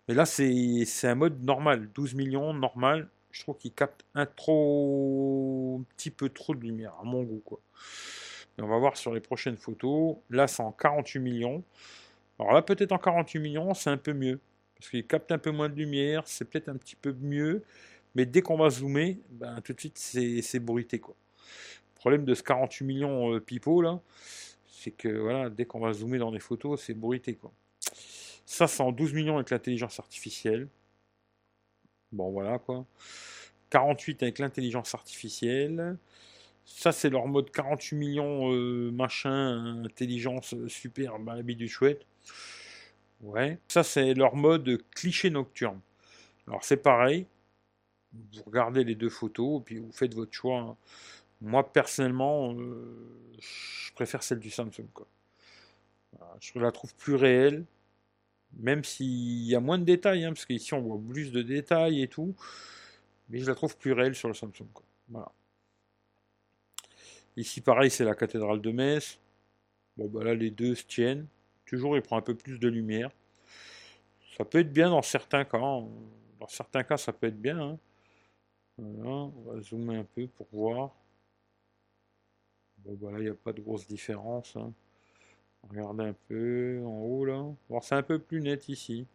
[0.08, 3.08] Mais là, c'est un mode normal, 12 millions, normal.
[3.30, 7.60] Je trouve qu'il capte un trop, petit peu trop de lumière, à mon goût, quoi.
[8.58, 10.16] on va voir sur les prochaines photos.
[10.30, 11.62] Là, c'est en 48 millions.
[12.38, 14.40] Alors là, peut-être en 48 millions, c'est un peu mieux.
[14.76, 17.64] Parce qu'il capte un peu moins de lumière, c'est peut-être un petit peu mieux.
[18.14, 21.14] Mais dès qu'on va zoomer, ben, tout de suite, c'est bruité, quoi
[22.06, 23.98] problème de ce 48 millions euh, pipo là,
[24.70, 27.50] c'est que voilà, dès qu'on va zoomer dans les photos, c'est bruité quoi.
[28.44, 30.68] Ça, c'est en 12 millions avec l'intelligence artificielle.
[32.12, 32.86] Bon, voilà quoi.
[33.70, 35.98] 48 avec l'intelligence artificielle.
[36.64, 42.06] Ça, c'est leur mode 48 millions euh, machin, intelligence euh, super, bah, du chouette.
[43.20, 43.58] Ouais.
[43.66, 45.80] Ça, c'est leur mode cliché nocturne.
[46.46, 47.26] Alors, c'est pareil.
[48.12, 50.60] Vous regardez les deux photos, puis vous faites votre choix.
[50.60, 50.76] Hein.
[51.40, 54.88] Moi, personnellement, euh, je préfère celle du Samsung.
[54.92, 55.06] Quoi.
[56.40, 57.64] Je la trouve plus réelle,
[58.58, 62.02] même s'il y a moins de détails, hein, parce qu'ici on voit plus de détails
[62.02, 62.34] et tout,
[63.28, 64.68] mais je la trouve plus réelle sur le Samsung.
[65.08, 65.30] Voilà.
[67.36, 69.18] Ici, pareil, c'est la cathédrale de Metz.
[69.96, 71.26] Bon, bah là, les deux se tiennent.
[71.66, 73.10] Toujours, il prend un peu plus de lumière.
[74.36, 75.58] Ça peut être bien dans certains cas.
[75.58, 75.86] Hein.
[76.40, 77.58] Dans certains cas, ça peut être bien.
[77.58, 77.78] Hein.
[78.78, 80.94] Voilà, on va zoomer un peu pour voir.
[82.86, 84.56] Bon, bah il n'y a pas de grosse différence.
[84.56, 84.72] Hein.
[85.68, 87.44] Regardez un peu en haut là.
[87.82, 89.06] C'est un peu plus net ici.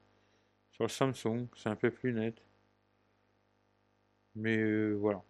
[0.71, 2.35] Sur le Samsung, c'est un peu plus net.
[4.35, 5.23] Mais euh, voilà.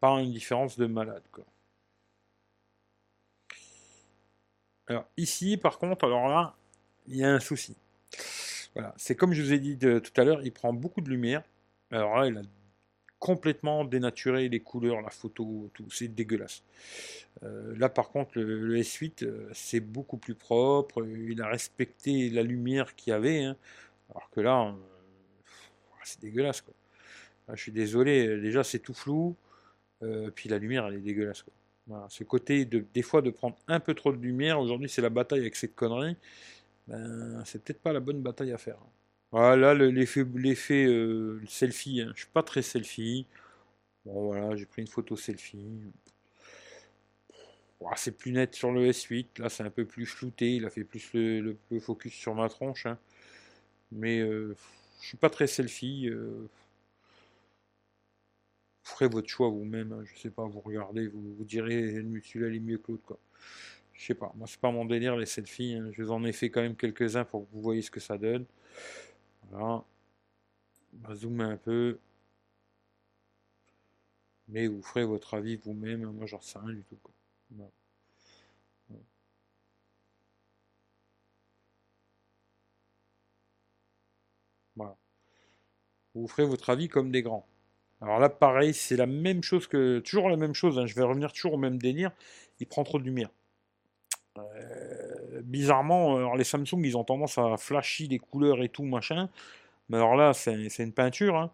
[0.00, 1.44] Pas une différence de malade quoi.
[4.88, 6.54] Alors ici, par contre, alors là,
[7.06, 7.76] il y a un souci.
[8.74, 11.42] Voilà, c'est comme je vous ai dit tout à l'heure, il prend beaucoup de lumière.
[11.90, 12.42] Alors là, il a
[13.18, 16.62] complètement dénaturé les couleurs, la photo, tout, c'est dégueulasse.
[17.42, 22.42] Euh, là par contre le, S8 euh, c'est beaucoup plus propre, il a respecté la
[22.42, 23.56] lumière qu'il y avait, hein.
[24.10, 24.72] alors que là euh,
[26.04, 26.74] c'est dégueulasse quoi.
[27.54, 29.36] je suis désolé, déjà c'est tout flou,
[30.34, 31.44] puis la lumière elle est dégueulasse
[32.08, 35.10] ce côté de, des fois de prendre un peu trop de lumière, aujourd'hui c'est la
[35.10, 36.16] bataille avec cette connerie,
[36.88, 38.76] ben, c'est peut-être pas la bonne bataille à faire.
[38.76, 38.95] Hein.
[39.32, 42.00] Voilà l'effet l'effet euh, selfie.
[42.00, 42.12] Hein.
[42.14, 43.26] Je suis pas très selfie.
[44.04, 45.66] Bon voilà, j'ai pris une photo selfie.
[47.96, 49.40] c'est plus net sur le S8.
[49.40, 50.54] Là, c'est un peu plus flouté.
[50.56, 52.86] Il a fait plus le, focus sur ma tronche.
[52.86, 52.98] Hein.
[53.92, 54.56] Mais euh,
[55.00, 56.08] je suis pas très selfie.
[56.08, 56.48] Euh.
[58.84, 59.92] Vous ferez votre choix vous-même.
[59.92, 60.04] Hein.
[60.04, 61.92] Je sais pas, vous regardez, vous, direz
[62.24, 63.18] celui-là est mieux que l'autre.
[63.92, 64.32] Je sais pas.
[64.36, 65.80] Moi, c'est pas mon délire les selfies.
[65.92, 68.18] Je vous en ai fait quand même quelques-uns pour que vous voyez ce que ça
[68.18, 68.46] donne.
[69.56, 69.84] Voilà.
[70.92, 71.98] On va zoomer un peu.
[74.48, 76.02] Mais vous ferez votre avis vous-même.
[76.12, 76.98] Moi, j'en sais rien du tout.
[84.76, 84.96] Voilà.
[86.14, 87.46] Vous ferez votre avis comme des grands.
[88.00, 90.00] Alors là, pareil, c'est la même chose que.
[90.00, 92.12] Toujours la même chose, hein, je vais revenir toujours au même délire.
[92.60, 93.30] Il prend trop de lumière.
[94.38, 94.75] Euh,
[95.46, 99.30] bizarrement, alors les Samsung, ils ont tendance à flashy des couleurs et tout, machin.
[99.88, 101.36] Mais alors là, c'est une peinture.
[101.36, 101.52] Hein.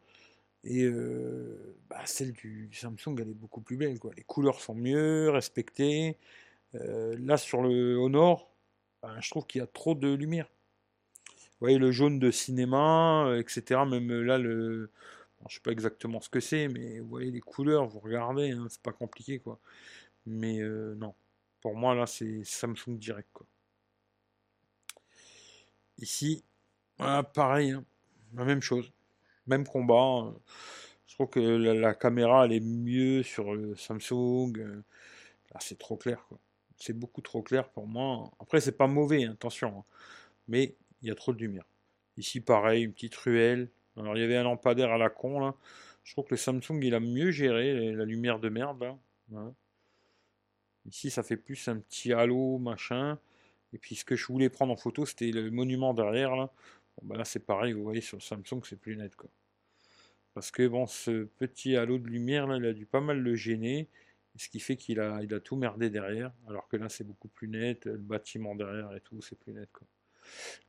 [0.64, 3.98] Et euh, bah, celle du Samsung, elle est beaucoup plus belle.
[3.98, 4.12] Quoi.
[4.16, 6.16] Les couleurs sont mieux respectées.
[6.74, 8.50] Euh, là, sur le Honor,
[9.02, 10.48] bah, je trouve qu'il y a trop de lumière.
[11.36, 13.80] Vous voyez, le jaune de cinéma, etc.
[13.86, 14.38] Même là,
[15.48, 18.66] je sais pas exactement ce que c'est, mais vous voyez les couleurs, vous regardez, hein,
[18.68, 19.58] c'est pas compliqué quoi.
[20.26, 21.14] Mais euh, non,
[21.60, 23.46] pour moi là c'est Samsung direct quoi.
[26.02, 26.42] Ici,
[26.98, 27.84] pareil, hein,
[28.34, 28.92] la même chose,
[29.46, 30.26] même combat.
[30.26, 30.32] Euh,
[31.06, 34.52] je trouve que la, caméra elle est mieux sur le Samsung.
[34.58, 34.82] Euh,
[35.52, 36.38] là c'est trop clair quoi.
[36.76, 38.32] C'est beaucoup trop clair pour moi.
[38.40, 39.84] Après c'est pas mauvais, hein, attention,
[40.48, 41.66] mais il y a trop de lumière.
[42.16, 43.70] Ici pareil, une petite ruelle.
[43.96, 45.54] Alors il y avait un lampadaire à la con là.
[46.02, 48.96] Je trouve que le Samsung il a mieux géré la lumière de merde.
[50.86, 53.18] Ici ça fait plus un petit halo machin.
[53.72, 56.50] Et puis ce que je voulais prendre en photo c'était le monument derrière là.
[57.00, 59.30] Bon, bah là c'est pareil, vous voyez sur le Samsung c'est plus net quoi.
[60.34, 63.34] Parce que bon ce petit halo de lumière là il a dû pas mal le
[63.34, 63.88] gêner.
[64.36, 66.32] Ce qui fait qu'il a, il a tout merdé derrière.
[66.48, 67.84] Alors que là c'est beaucoup plus net.
[67.84, 69.86] Le bâtiment derrière et tout c'est plus net quoi.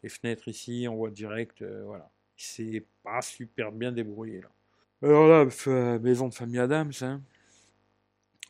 [0.01, 4.49] Les fenêtres ici on voit direct, euh, voilà c'est pas super bien débrouillé là.
[5.01, 7.21] Alors là, maison de famille Adams, hein.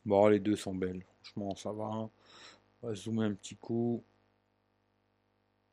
[0.06, 1.86] Bon, les deux sont belles, franchement, ça va.
[1.86, 2.12] On
[2.82, 4.04] va zoomer un petit coup.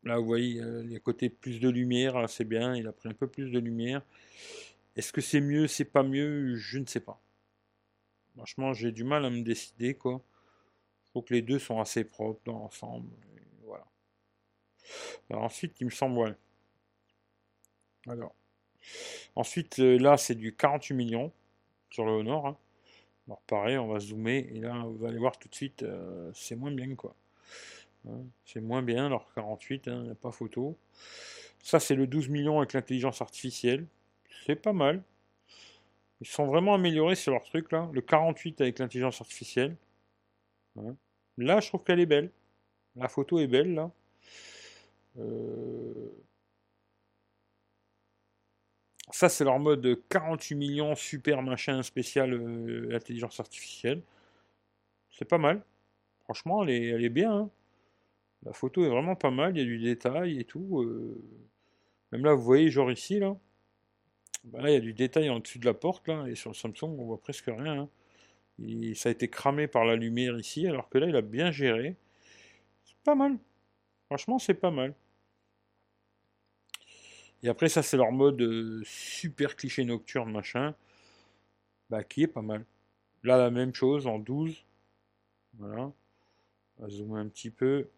[0.04, 3.08] Là, vous voyez, il y a côté plus de lumière, c'est bien, il a pris
[3.08, 4.02] un peu plus de lumière.
[4.96, 6.56] Est-ce que c'est mieux, c'est pas mieux?
[6.56, 7.20] Je ne sais pas.
[8.36, 10.22] Franchement, j'ai du mal à me décider, quoi.
[11.04, 13.10] Je trouve que les deux sont assez propres dans l'ensemble.
[13.64, 13.84] Voilà.
[15.30, 16.36] Ensuite, il me semble.
[18.06, 18.34] Alors.
[19.36, 21.32] Ensuite, euh, là, c'est du 48 millions
[21.90, 22.46] sur le Honor.
[22.46, 22.56] Hein.
[23.46, 24.48] Pareil, on va zoomer.
[24.54, 27.14] Et là, vous allez voir tout de suite, euh, c'est moins bien, quoi.
[28.44, 30.76] C'est moins bien, alors 48, il n'y a pas photo.
[31.62, 33.86] Ça, c'est le 12 millions avec l'intelligence artificielle.
[34.46, 35.02] C'est pas mal.
[36.20, 37.88] Ils sont vraiment améliorés sur leur truc, là.
[37.92, 39.76] Le 48 avec l'intelligence artificielle.
[40.78, 40.96] Hein.
[41.38, 42.30] Là, je trouve qu'elle est belle.
[42.96, 43.90] La photo est belle, là.
[45.18, 46.10] Euh...
[49.12, 54.02] Ça, c'est leur mode 48 millions, super machin spécial euh, intelligence artificielle.
[55.10, 55.62] C'est pas mal.
[56.24, 57.32] Franchement, elle est, bien.
[57.32, 57.50] Hein.
[58.44, 59.56] La photo est vraiment pas mal.
[59.56, 60.80] Il y a du détail et tout.
[60.82, 61.22] Euh.
[62.12, 63.36] Même là, vous voyez, genre ici, là.
[64.44, 66.26] Bah là, il y a du détail en dessus de la porte, là.
[66.26, 67.88] Et sur le Samsung, on voit presque rien.
[68.60, 68.94] Hein.
[68.94, 71.96] ça a été cramé par la lumière ici, alors que là, il a bien géré.
[72.84, 73.38] C'est pas mal.
[74.06, 74.94] Franchement, c'est pas mal.
[77.42, 80.74] Et après, ça, c'est leur mode euh, super cliché nocturne, machin.
[81.90, 82.64] Bah, qui est pas mal.
[83.22, 84.64] Là, la même chose en 12.
[85.58, 85.92] Voilà.
[86.78, 87.88] On va zoomer un petit peu.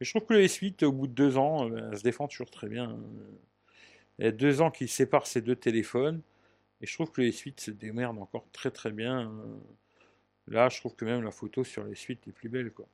[0.00, 2.68] Je trouve que le S8, au bout de deux ans, euh, se défend toujours très
[2.68, 2.98] bien.
[4.18, 6.22] Il y a deux ans qui séparent ces deux téléphones.
[6.80, 9.30] Et je trouve que le S8 se démerde encore très très bien.
[10.48, 12.72] Là, je trouve que même la photo sur les suites est plus belle.
[12.72, 12.86] quoi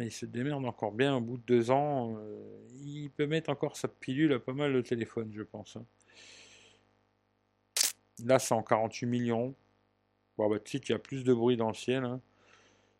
[0.00, 2.16] il se démerde encore bien au bout de deux ans.
[2.18, 5.76] Euh, il peut mettre encore sa pilule à pas mal de téléphones, je pense.
[5.76, 5.84] Hein.
[8.24, 9.54] Là, c'est en 48 millions.
[10.36, 12.04] Bon, bah, tu sais qu'il y a plus de bruit dans le ciel.
[12.04, 12.20] Hein.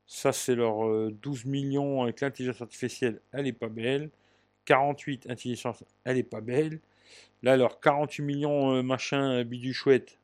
[0.06, 3.20] Ça, c'est leur 12 euh, millions avec l'intelligence artificielle.
[3.32, 4.10] Elle est pas belle.
[4.64, 6.80] 48 intelligence, elle est pas belle.
[7.42, 10.18] Là, leur 48 millions euh, machin bidu chouette.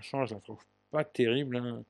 [0.00, 1.56] je la trouve pas terrible.
[1.56, 1.84] Hein.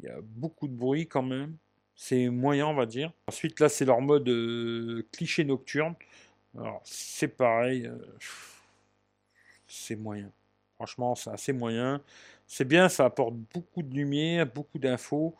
[0.00, 1.56] Il y a beaucoup de bruit quand même.
[1.96, 3.12] C'est moyen, on va dire.
[3.28, 5.94] Ensuite, là, c'est leur mode euh, cliché nocturne.
[6.58, 7.86] Alors, c'est pareil.
[7.86, 7.96] Euh,
[9.66, 10.30] c'est moyen.
[10.74, 12.02] Franchement, c'est assez moyen.
[12.46, 15.36] C'est bien, ça apporte beaucoup de lumière, beaucoup d'infos.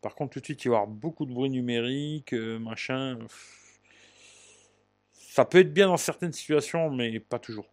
[0.00, 3.18] Par contre, tout de suite, il va y avoir beaucoup de bruit numérique, euh, machin.
[5.12, 7.66] Ça peut être bien dans certaines situations, mais pas toujours.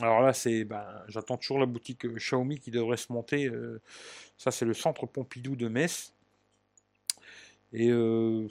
[0.00, 3.50] Alors là, c'est, ben, j'attends toujours la boutique Xiaomi qui devrait se monter.
[4.36, 6.12] ça, c'est le centre Pompidou de Metz.
[7.72, 8.48] Et euh,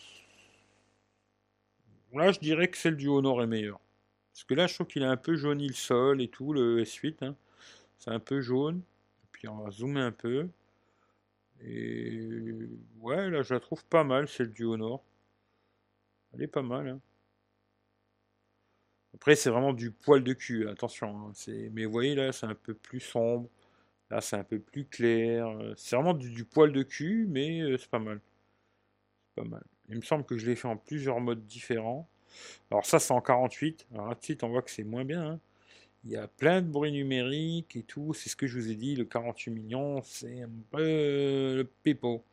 [2.13, 3.79] là, je dirais que celle du Honor est meilleure.
[4.33, 6.83] Parce que là, je trouve qu'il a un peu jauni le sol et tout, le
[6.83, 7.25] S8.
[7.25, 7.35] Hein.
[7.97, 8.81] C'est un peu jaune.
[9.31, 10.47] Puis on va zoomer un peu.
[11.63, 12.19] Et
[12.99, 15.03] ouais, là, je la trouve pas mal, celle du Honor.
[16.33, 16.87] Elle est pas mal.
[16.87, 17.01] Hein.
[19.13, 21.29] Après, c'est vraiment du poil de cul, attention.
[21.29, 21.31] Hein.
[21.71, 23.49] Mais vous voyez, là, c'est un peu plus sombre.
[24.09, 25.47] Là, c'est un peu plus clair.
[25.75, 28.21] C'est vraiment du, poil de cul, mais euh, c'est pas mal
[29.43, 29.63] mal.
[29.89, 32.09] Il me semble que je l'ai fait en plusieurs modes différents.
[32.71, 33.87] Alors ça, c'est en 48.
[33.93, 35.31] Alors là, suite, on voit que c'est moins bien.
[35.31, 35.39] Hein.
[36.03, 38.13] Il y a plein de bruit numérique et tout.
[38.13, 38.95] C'est ce que je vous ai dit.
[38.95, 42.23] Le 48 millions, c'est un peu le pipeau.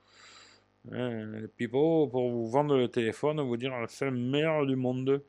[0.92, 5.22] Hein, le pipeau, pour vous vendre le téléphone, vous dire c'est le meilleur du monde.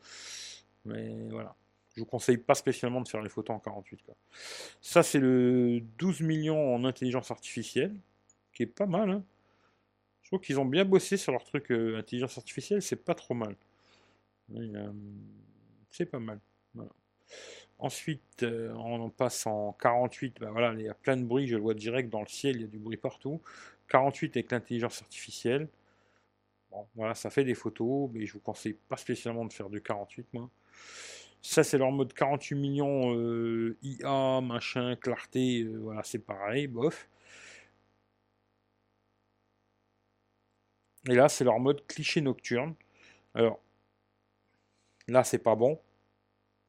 [0.86, 1.56] Mais voilà.
[1.96, 4.02] Je vous conseille pas spécialement de faire les photos en 48.
[4.06, 4.16] Quoi.
[4.82, 7.96] Ça, c'est le 12 millions en intelligence artificielle,
[8.54, 9.10] qui est pas mal.
[9.10, 9.24] Hein.
[10.22, 13.34] Je trouve qu'ils ont bien bossé sur leur truc euh, intelligence artificielle, c'est pas trop
[13.34, 13.56] mal.
[15.92, 16.40] C'est pas mal.
[17.80, 20.40] Ensuite, euh, on passe en 48.
[20.40, 22.56] Ben voilà, il y a plein de bruit, je le vois direct dans le ciel,
[22.58, 23.42] il y a du bruit partout.
[23.90, 25.68] 48 avec l'intelligence artificielle.
[26.72, 29.82] Bon, voilà, ça fait des photos, mais je vous conseille pas spécialement de faire du
[29.82, 30.50] 48, moi.
[31.42, 37.08] Ça, c'est leur mode 48 millions euh, IA, machin, clarté, euh, voilà, c'est pareil, bof.
[41.10, 42.76] Et là, c'est leur mode cliché nocturne.
[43.34, 43.60] Alors,
[45.08, 45.80] là, c'est pas bon,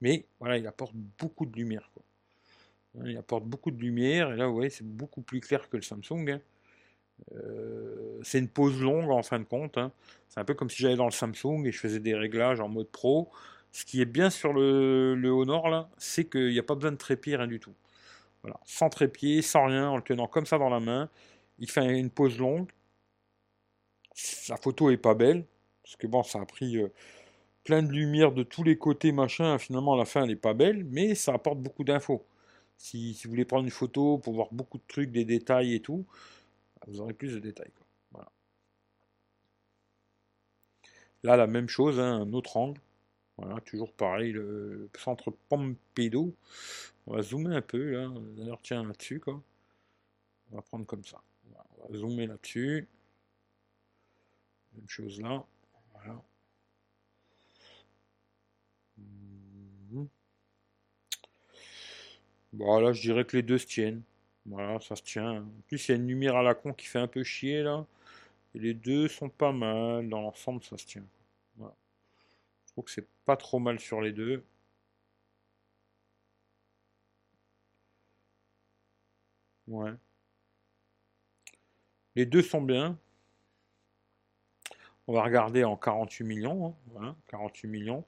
[0.00, 1.90] mais voilà, il apporte beaucoup de lumière.
[3.04, 5.82] Il apporte beaucoup de lumière, et là, vous voyez, c'est beaucoup plus clair que le
[5.82, 6.30] Samsung.
[6.30, 6.40] Hein.
[7.32, 9.78] Euh, c'est une pause longue en fin de compte.
[9.78, 9.92] Hein.
[10.28, 12.68] C'est un peu comme si j'allais dans le Samsung et je faisais des réglages en
[12.68, 13.30] mode pro.
[13.72, 16.92] Ce qui est bien sur le, le Honor là, c'est qu'il n'y a pas besoin
[16.92, 17.74] de trépied, rien du tout.
[18.42, 21.10] Voilà, sans trépied, sans rien, en le tenant comme ça dans la main.
[21.58, 22.70] Il fait une pause longue.
[24.48, 25.44] La photo est pas belle,
[25.82, 26.88] parce que bon, ça a pris euh,
[27.66, 29.58] plein de lumière de tous les côtés, machin.
[29.58, 32.24] Finalement, la fin, n'est pas belle, mais ça apporte beaucoup d'infos.
[32.78, 36.06] Si, vous voulez prendre une photo pour voir beaucoup de trucs, des détails et tout,
[36.86, 37.72] vous aurez plus de détails.
[41.22, 42.80] Là, la même chose, hein, un autre angle.
[43.36, 46.34] Voilà, toujours pareil, le centre Pompidou.
[47.06, 48.08] On va zoomer un peu, là.
[48.36, 49.20] D'ailleurs, tiens, là-dessus.
[49.26, 49.42] On
[50.56, 51.20] va prendre comme ça.
[51.80, 52.86] On va zoomer là-dessus.
[54.74, 55.44] Même chose là.
[55.94, 56.22] Voilà.
[62.56, 64.02] Bon, là, je dirais que les deux se tiennent.
[64.46, 65.42] Voilà, ça se tient.
[65.42, 67.62] En plus, il y a une lumière à la con qui fait un peu chier
[67.62, 67.86] là.
[68.54, 70.08] Et les deux sont pas mal.
[70.08, 71.04] Dans l'ensemble, ça se tient.
[71.58, 74.44] Je trouve que c'est pas trop mal sur les deux.
[79.68, 79.92] Ouais.
[82.16, 82.98] Les deux sont bien.
[85.06, 86.68] On va regarder en 48 millions.
[86.68, 86.74] Hein.
[86.92, 88.04] Voilà, 48 millions.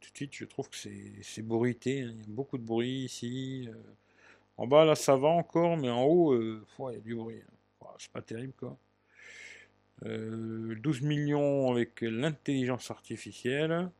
[0.00, 2.02] Tout de suite, je trouve que c'est bruité.
[2.02, 2.12] Hein.
[2.14, 3.68] Il y a beaucoup de bruit ici.
[3.68, 3.74] Euh.
[4.56, 7.42] En bas, là, ça va encore, mais en haut, euh, il y a du bruit.
[7.82, 7.86] Hein.
[7.98, 8.76] c'est pas terrible, quoi.
[10.02, 13.90] 12 euh, millions avec l'intelligence artificielle.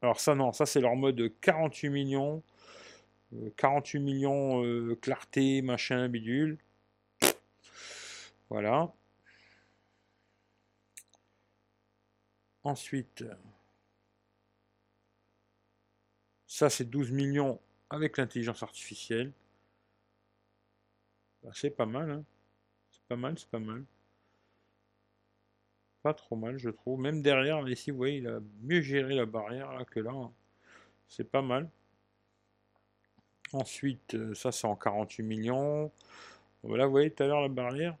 [0.00, 2.42] Alors ça, non, ça c'est leur mode 48 millions.
[3.56, 6.58] 48 euh, millions clarté, machin, bidule.
[8.50, 8.92] Voilà.
[12.64, 13.24] Ensuite,
[16.52, 17.58] Ça, c'est 12 millions
[17.88, 19.32] avec l'intelligence artificielle.
[21.42, 22.10] Bah, c'est pas mal.
[22.10, 22.24] Hein.
[22.90, 23.84] C'est pas mal, c'est pas mal.
[26.02, 27.00] Pas trop mal, je trouve.
[27.00, 30.12] Même derrière, ici, vous voyez, il a mieux géré la barrière là, que là.
[30.12, 30.30] Hein.
[31.08, 31.70] C'est pas mal.
[33.54, 35.90] Ensuite, euh, ça, c'est en 48 millions.
[36.62, 37.96] Voilà, vous voyez tout à l'heure la barrière.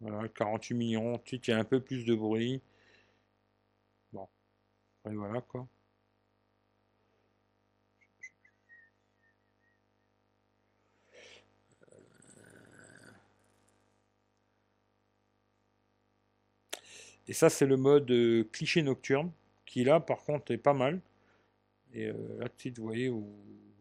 [0.00, 1.14] Voilà, 48 millions.
[1.14, 2.60] Ensuite, il y a un peu plus de bruit.
[5.08, 5.66] Et voilà quoi.
[17.28, 19.30] Et ça, c'est le mode euh, cliché nocturne,
[19.64, 21.00] qui là, par contre, est pas mal.
[21.94, 23.28] Et euh, là, vous voyez, vous,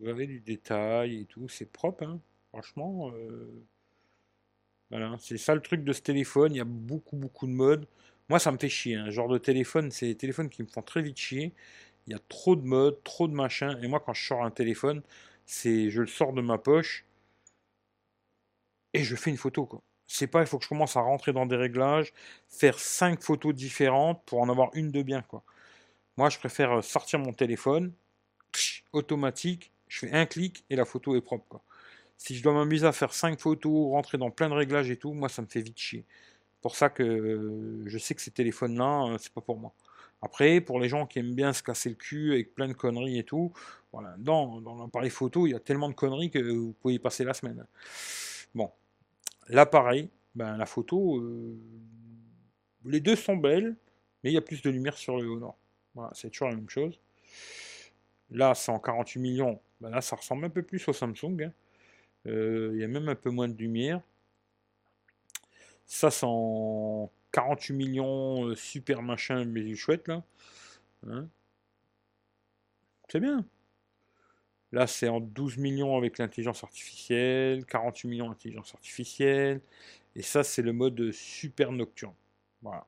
[0.08, 2.22] avez du détail et tout, c'est propre, hein.
[2.50, 3.12] franchement.
[3.14, 3.66] Euh,
[4.90, 7.88] voilà, c'est ça le truc de ce téléphone, il y a beaucoup, beaucoup de modes.
[8.30, 8.96] Moi, ça me fait chier.
[8.96, 9.10] Un hein.
[9.12, 11.54] genre de téléphone, c'est des téléphones qui me font très vite chier.
[12.08, 13.78] Il y a trop de modes, trop de machins.
[13.84, 15.02] Et moi, quand je sors un téléphone,
[15.46, 17.06] c'est je le sors de ma poche
[18.94, 19.70] et je fais une photo.
[20.08, 22.14] C'est pas, il faut que je commence à rentrer dans des réglages,
[22.50, 25.24] faire cinq photos différentes pour en avoir une de bien.
[26.18, 27.94] Moi, je préfère euh, sortir mon téléphone,
[28.94, 31.62] automatique, je fais un clic et la photo est propre.
[32.20, 35.14] Si je dois m'amuser à faire cinq photos, rentrer dans plein de réglages et tout,
[35.14, 36.06] moi, ça me fait vite chier
[36.62, 39.74] pour ça que je sais que ces téléphones-là, euh, c'est pas pour moi.
[40.22, 43.20] Après, pour les gens qui aiment bien se casser le cul avec plein de conneries
[43.20, 43.54] et tout,
[43.94, 47.24] voilà, dans, l'appareil photo, il y a tellement de conneries que vous pouvez y passer
[47.24, 47.66] la semaine.
[48.54, 48.70] Bon,
[49.48, 51.58] l'appareil, ben, la photo, euh,
[52.86, 53.76] les deux sont belles,
[54.24, 55.58] mais il y a plus de lumière sur le haut nord.
[55.96, 57.00] Voilà, c'est toujours la même chose.
[58.32, 61.44] Là, c'est en 48 millions, ben là, ça ressemble un peu plus au Samsung.
[61.44, 61.54] Hein.
[62.28, 64.02] Euh, il y a même un peu moins de lumière.
[65.86, 70.24] Ça, c'est en 48 millions, super machin, mais chouette là.
[71.08, 71.28] Hein.
[73.10, 73.46] c'est bien.
[74.72, 79.62] Là, c'est en 12 millions avec l'intelligence artificielle, 48 millions d'intelligence artificielle.
[80.16, 82.14] Et ça, c'est le mode super nocturne.
[82.62, 82.86] Voilà.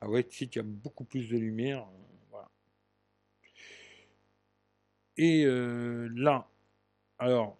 [0.00, 1.86] À White Fit, il y a beaucoup plus de lumière.
[2.30, 2.48] Voilà.
[5.16, 6.48] Et euh, là,
[7.18, 7.56] alors,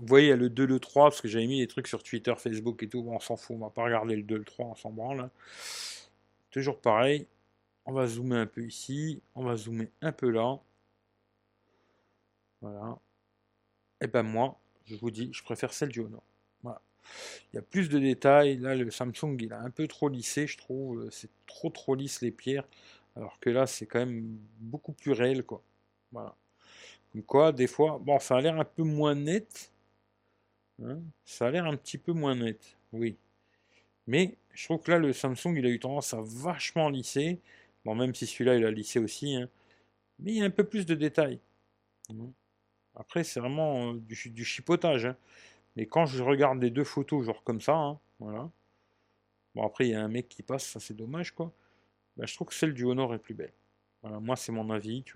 [0.00, 1.88] vous voyez, il y a le 2, le 3, parce que j'avais mis des trucs
[1.88, 3.04] sur Twitter, Facebook et tout.
[3.08, 5.30] On s'en fout, on va pas regarder le 2, le 3, on s'en branle.
[6.50, 7.26] Toujours pareil.
[7.84, 9.22] On va zoomer un peu ici.
[9.34, 10.58] On va zoomer un peu là.
[12.60, 12.98] Voilà.
[14.00, 16.22] Et ben moi, je vous dis, je préfère celle du Honor.
[17.52, 18.58] Il y a plus de détails.
[18.58, 21.08] Là, le Samsung, il a un peu trop lissé, je trouve.
[21.10, 22.68] C'est trop trop lisse les pierres.
[23.16, 25.62] Alors que là, c'est quand même beaucoup plus réel, quoi.
[26.12, 26.34] Voilà.
[27.12, 29.72] Comme quoi, des fois, bon, ça a l'air un peu moins net.
[30.82, 31.00] Hein.
[31.24, 33.16] ça a l'air un petit peu moins net, oui.
[34.06, 37.40] Mais je trouve que là, le Samsung, il a eu tendance à vachement lisser.
[37.84, 39.36] Bon, même si celui-là, il a lissé aussi.
[39.36, 39.48] Hein.
[40.18, 41.38] Mais il y a un peu plus de détails.
[42.10, 42.32] Hein.
[42.96, 45.08] Après, c'est vraiment euh, du, chipotage.
[45.76, 48.50] Mais quand je regarde les deux photos, genre comme ça, voilà.
[49.54, 51.52] Bon, après, il y a un mec qui passe, ça c'est dommage, quoi.
[52.16, 53.52] Ben, je trouve que celle du Honor est plus belle.
[54.02, 55.14] Moi, c'est mon avis, tu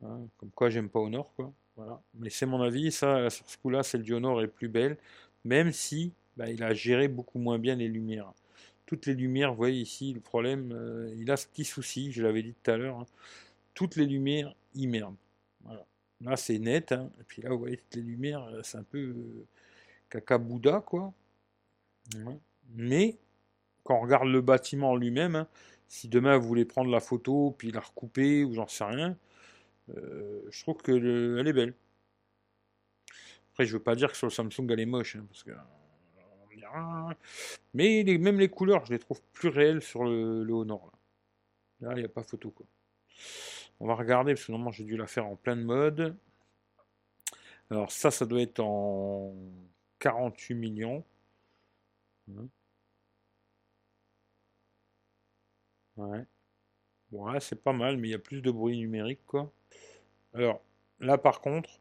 [0.00, 1.52] comme quoi, j'aime pas Honor, quoi.
[1.76, 2.00] Voilà.
[2.14, 4.96] Mais c'est mon avis, ça, sur ce coup-là, celle du Honor est plus belle,
[5.44, 8.32] même si ben, il a géré beaucoup moins bien les lumières.
[8.86, 12.22] Toutes les lumières, vous voyez ici, le problème, euh, il a ce petit souci, je
[12.22, 13.06] l'avais dit tout à l'heure.
[13.74, 15.14] Toutes les lumières, il merde.
[15.64, 15.84] Voilà.
[16.20, 16.92] Là, c'est net.
[16.92, 17.10] Hein.
[17.20, 19.46] Et puis là, vous voyez, les lumières, euh, c'est un peu euh,
[20.10, 21.12] caca Bouddha, quoi.
[22.74, 23.16] Mais,
[23.82, 25.48] quand on regarde le bâtiment lui-même, hein,
[25.88, 29.16] si demain vous voulez prendre la photo, puis la recouper, ou j'en sais rien,
[29.90, 31.74] euh, je trouve que elle est belle.
[33.52, 35.52] Après, je veux pas dire que sur le Samsung, elle est moche, hein, parce que...
[37.74, 40.90] Mais même les couleurs, je les trouve plus réelles sur le, Honor.
[41.80, 42.66] Là, il n'y a pas photo, quoi.
[43.80, 46.16] On va regarder, parce que normalement j'ai dû la faire en plein de mode.
[47.70, 49.34] Alors ça, ça doit être en
[50.00, 51.04] 48 millions.
[55.96, 56.24] Ouais.
[57.12, 59.52] Ouais, c'est pas mal, mais il y a plus de bruit numérique, quoi.
[60.34, 60.60] Alors,
[61.00, 61.80] là par contre,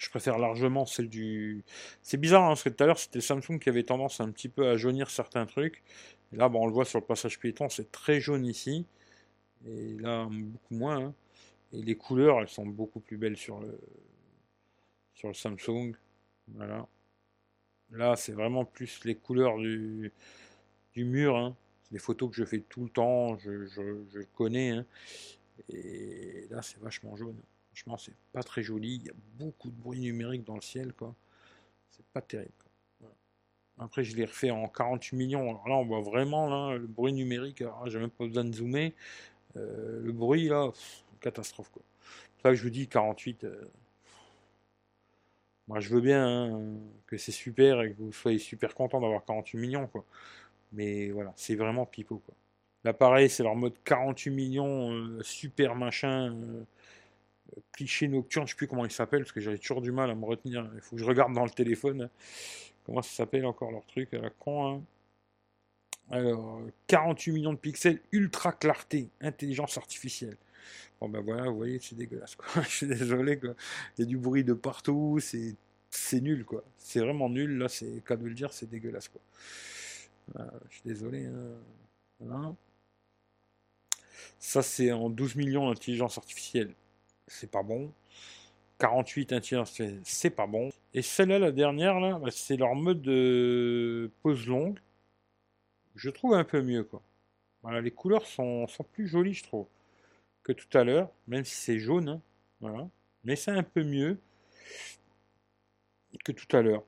[0.00, 1.62] je préfère largement celle du...
[2.02, 4.48] C'est bizarre, hein, parce que tout à l'heure, c'était Samsung qui avait tendance un petit
[4.48, 5.82] peu à jaunir certains trucs.
[6.32, 8.86] Là, on le voit sur le passage piéton, c'est très jaune ici.
[9.66, 11.06] Et là, beaucoup moins.
[11.06, 11.14] Hein.
[11.72, 13.78] Et les couleurs, elles sont beaucoup plus belles sur le,
[15.34, 15.92] Samsung.
[16.48, 16.86] Voilà.
[17.90, 20.12] Là, c'est vraiment plus les couleurs du,
[20.96, 21.36] mur.
[21.36, 21.54] Hein.
[21.82, 24.78] C'est des photos que je fais tout le temps, je, je, connais.
[25.68, 27.40] Et là, c'est vachement jaune.
[27.68, 28.96] Franchement, c'est pas très joli.
[28.96, 31.14] Il y a beaucoup de bruit numérique dans le ciel, quoi.
[31.90, 32.52] C'est pas terrible.
[33.78, 35.40] Après, je l'ai refait en 48 millions.
[35.48, 37.64] Alors là, on voit vraiment le bruit numérique.
[37.86, 38.92] j'ai même pas besoin de zoomer.
[39.56, 40.70] Euh, le bruit, là,
[41.20, 41.82] catastrophe, quoi.
[42.36, 43.44] C'est ça que je vous dis, 48.
[43.44, 43.70] Euh,
[45.66, 49.24] moi, je veux bien hein, que c'est super et que vous soyez super content d'avoir
[49.24, 50.04] 48 millions, quoi.
[50.72, 52.34] Mais voilà, c'est vraiment pipeau, quoi.
[52.84, 56.34] L'appareil, c'est leur mode 48 millions, euh, super machin,
[57.72, 60.14] cliché nocturne, je sais plus comment il s'appelle, parce que j'avais toujours du mal à
[60.14, 60.68] me retenir.
[60.74, 62.08] Il faut que je regarde dans le téléphone.
[62.84, 64.82] Comment ça s'appelle encore leur truc à la con, hein.
[66.10, 70.36] Alors, 48 millions de pixels, ultra clarté, intelligence artificielle.
[71.00, 72.36] Bon ben voilà, vous voyez, c'est dégueulasse.
[72.62, 73.54] Je suis désolé quoi.
[73.96, 75.54] Il y a du bruit de partout, c'est
[75.90, 76.64] c'est nul quoi.
[76.78, 79.20] C'est vraiment nul, là c'est cas de le dire, c'est dégueulasse quoi.
[80.68, 81.26] je suis désolé.
[81.26, 82.56] Hein.
[84.38, 86.74] Ça c'est en 12 millions d'intelligence artificielle.
[87.26, 87.92] C'est pas bon.
[88.78, 90.70] 48 intelligence c'est pas bon.
[90.94, 94.78] Et celle-là, la dernière, là, bah, c'est leur mode de pause longue
[95.94, 97.02] je trouve un peu mieux quoi.
[97.62, 99.66] Voilà, les couleurs sont, plus jolies je trouve
[100.42, 102.22] que tout à l'heure, même si c'est jaune, hein,
[102.60, 102.88] voilà.
[103.24, 104.18] Mais c'est un peu mieux
[106.24, 106.84] que tout à l'heure.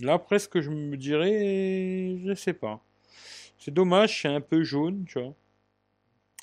[0.00, 2.82] Là presque je me dirais, je sais pas.
[3.58, 5.34] C'est dommage, c'est un peu jaune, tu vois.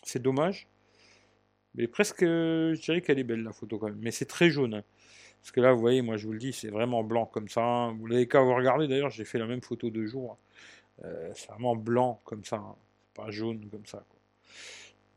[0.03, 0.67] C'est dommage.
[1.75, 3.99] Mais presque, je dirais qu'elle est belle la photo quand même.
[4.01, 4.75] Mais c'est très jaune.
[4.75, 4.83] Hein.
[5.41, 7.91] Parce que là, vous voyez, moi je vous le dis, c'est vraiment blanc comme ça.
[7.97, 10.37] Vous l'avez qu'à vous regarder d'ailleurs, j'ai fait la même photo de jour.
[11.03, 12.75] Euh, c'est vraiment blanc comme ça, hein.
[13.15, 14.03] pas jaune comme ça.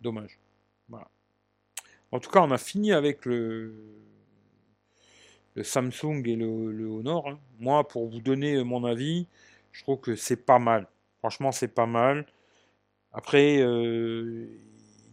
[0.00, 0.38] Dommage.
[0.88, 1.08] Voilà.
[2.10, 3.74] En tout cas, on a fini avec le,
[5.54, 7.28] le Samsung et le, Honor.
[7.28, 7.38] Hein.
[7.58, 9.26] Moi, pour vous donner mon avis,
[9.72, 10.86] je trouve que c'est pas mal.
[11.18, 12.26] Franchement, c'est pas mal.
[13.12, 14.48] Après, euh,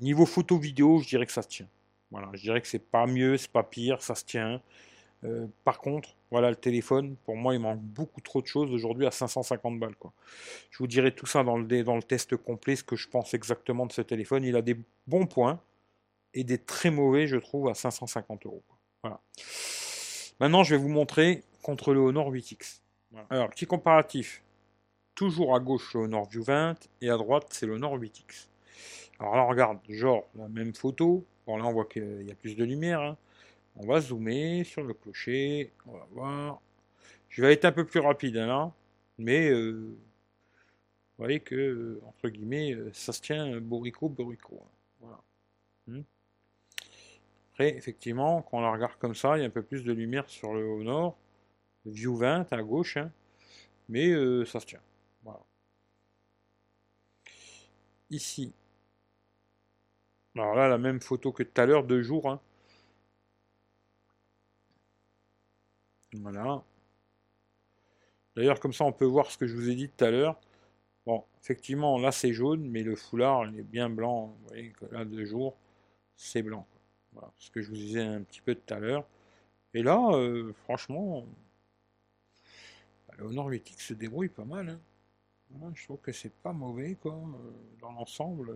[0.02, 1.68] niveau photo vidéo, je dirais que ça se tient.
[2.12, 4.62] Voilà, je dirais que c'est pas mieux, c'est pas pire, ça se tient.
[5.24, 9.06] Euh, par contre, voilà le téléphone, pour moi il manque beaucoup trop de choses aujourd'hui
[9.06, 9.96] à 550 balles.
[10.72, 13.34] Je vous dirai tout ça dans le, dans le test complet, ce que je pense
[13.34, 14.44] exactement de ce téléphone.
[14.44, 15.60] Il a des bons points
[16.34, 18.64] et des très mauvais, je trouve, à 550 euros.
[19.04, 19.20] Voilà.
[20.40, 22.80] Maintenant, je vais vous montrer contre le Honor 8X.
[23.30, 24.42] Alors, petit comparatif.
[25.14, 28.48] Toujours à gauche le Honor View 20 et à droite c'est le Honor 8X.
[29.22, 31.24] Alors là, on regarde, genre, la même photo.
[31.46, 33.02] Bon, là, on voit qu'il y a plus de lumière.
[33.02, 33.18] Hein.
[33.76, 35.72] On va zoomer sur le clocher.
[35.86, 36.62] On va voir.
[37.30, 38.74] Je vais être un peu plus rapide hein, là.
[39.20, 39.96] Mais euh,
[41.18, 44.60] vous voyez que, entre guillemets, euh, ça se tient borico, borico.
[44.60, 44.70] Hein.
[45.02, 45.20] Voilà.
[45.86, 46.02] Hmm.
[47.52, 49.94] Après, effectivement, quand on la regarde comme ça, il y a un peu plus de
[49.94, 51.16] lumière sur le haut nord.
[51.86, 52.98] View 20 à gauche.
[53.88, 54.82] Mais euh, ça se tient.
[55.24, 55.42] Voilà.
[58.10, 58.52] Ici.
[60.36, 62.40] Alors là, la même photo que tout à l'heure, deux jours.
[66.14, 66.64] Voilà.
[68.36, 70.40] D'ailleurs, comme ça, on peut voir ce que je vous ai dit tout à l'heure.
[71.06, 74.28] Bon, effectivement, là, c'est jaune, mais le foulard, il est bien blanc.
[74.42, 75.58] Vous voyez que là, deux jours,
[76.16, 76.66] c'est blanc.
[77.14, 79.06] Voilà, ce que je vous disais un petit peu tout à l'heure.
[79.74, 81.26] Et là, euh, franchement,
[83.08, 84.70] bah, le Honor 8X se débrouille pas mal.
[84.70, 85.72] Hein.
[85.76, 87.14] je trouve que c'est pas mauvais, quoi.
[87.14, 87.52] Euh,
[87.82, 88.56] dans l'ensemble,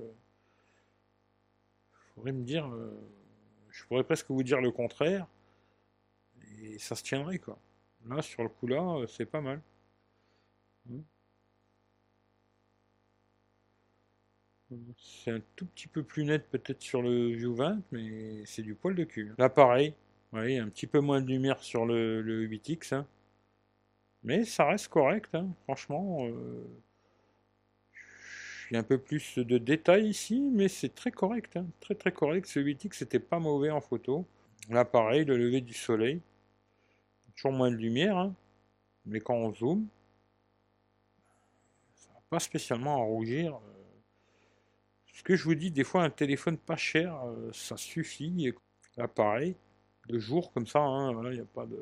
[2.16, 2.68] faudrait me dire...
[2.68, 2.92] Euh,
[3.76, 5.28] je pourrais presque vous dire le contraire
[6.62, 7.60] et ça se tiendrait quoi.
[8.08, 9.62] Là, sur le coup là, euh, c'est pas mal.
[10.86, 11.02] Hmm.
[14.98, 18.76] C'est un tout petit peu plus net peut-être sur le View 20, mais c'est du
[18.76, 19.34] poil de cul.
[19.38, 19.94] Là pareil,
[20.32, 22.96] voyez, un petit peu moins de lumière sur le, 8X.
[22.96, 23.08] Hein.
[24.24, 25.48] Mais ça reste correct, hein.
[25.64, 26.26] franchement.
[26.26, 26.66] Euh,
[28.74, 31.58] un peu plus de détails ici, mais c'est très correct.
[31.58, 31.68] Hein.
[31.80, 32.48] Très très correct.
[32.48, 34.26] Ce 8X c'était pas mauvais en photo.
[34.70, 36.22] Là pareil, le lever du soleil
[37.36, 38.36] toujours moins de lumière, hein.
[39.06, 39.88] mais quand on zoome,
[41.94, 43.56] ça va pas spécialement à rougir.
[43.56, 43.60] Euh.
[45.14, 48.54] Ce que je vous dis, des fois un téléphone pas cher, euh, ça suffit.
[48.98, 49.56] Là pareil,
[50.08, 51.78] de jour comme ça, hein, il n'y a pas de...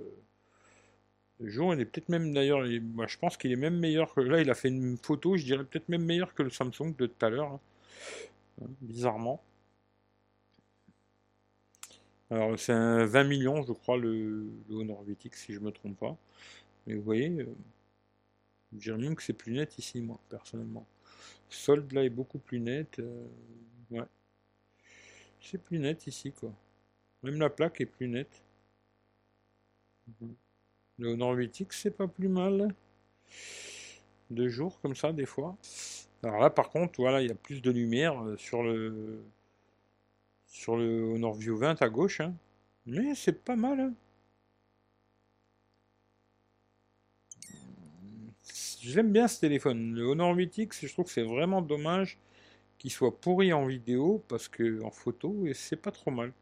[1.43, 4.21] de jour, il est peut-être même d'ailleurs, je pense qu'il est même meilleur que...
[4.21, 7.07] Là il a fait une photo, je dirais peut-être même meilleur que le Samsung de
[7.07, 7.51] tout à l'heure,
[8.61, 8.67] hein.
[8.81, 9.43] bizarrement.
[12.29, 16.17] Alors c'est un 20 millions, je crois, le, Honor 8X, si je me trompe pas.
[16.87, 17.45] Mais vous voyez, euh,
[18.73, 20.85] je dirais même que c'est plus net ici, moi, personnellement.
[21.49, 22.99] Solde là est beaucoup plus net.
[22.99, 23.27] Euh,
[23.91, 24.03] ouais.
[25.41, 26.51] C'est plus net ici, quoi.
[27.23, 28.41] Même la plaque est plus nette.
[30.21, 30.35] Mhm.
[30.99, 32.73] Le Honor 8X, c'est pas plus mal.
[34.29, 35.57] Deux jours comme ça, des fois.
[36.23, 39.23] Alors là, par contre, voilà, il y a plus de lumière euh, sur le
[40.47, 42.21] sur le Honor View 20 à gauche.
[42.21, 42.33] Hein.
[42.85, 43.79] Mais c'est pas mal.
[43.79, 43.93] Hein.
[48.81, 49.93] J'aime bien ce téléphone.
[49.93, 52.19] Le Honor 8X, je trouve que c'est vraiment dommage
[52.77, 56.33] qu'il soit pourri en vidéo parce que en photo, c'est pas trop mal.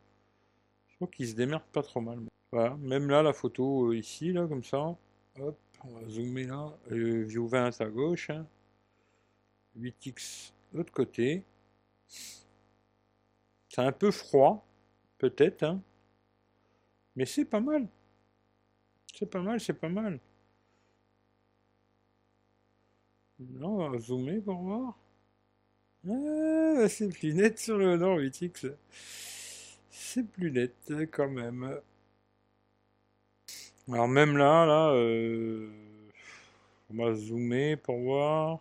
[0.90, 2.19] Je trouve qu'il se démerde pas trop mal.
[2.52, 4.98] Voilà, même là, la photo euh, ici, là, comme ça.
[5.40, 6.73] Hop, on va zoomer là.
[6.90, 8.30] View 20 à gauche.
[9.80, 10.53] 8X hein.
[10.73, 11.44] l'autre côté.
[13.69, 14.65] C'est un peu froid,
[15.18, 15.82] peut-être, hein.
[17.15, 17.88] mais c'est pas mal.
[19.14, 20.19] C'est pas mal, c'est pas mal.
[23.40, 24.98] Non, on va zoomer pour voir.
[26.06, 28.73] Ah, c'est plus net sur le Nord 8X.
[29.90, 30.76] C'est plus net
[31.11, 31.80] quand même.
[33.92, 35.70] Alors même là, là, euh,
[36.90, 38.60] on va zoomer pour voir.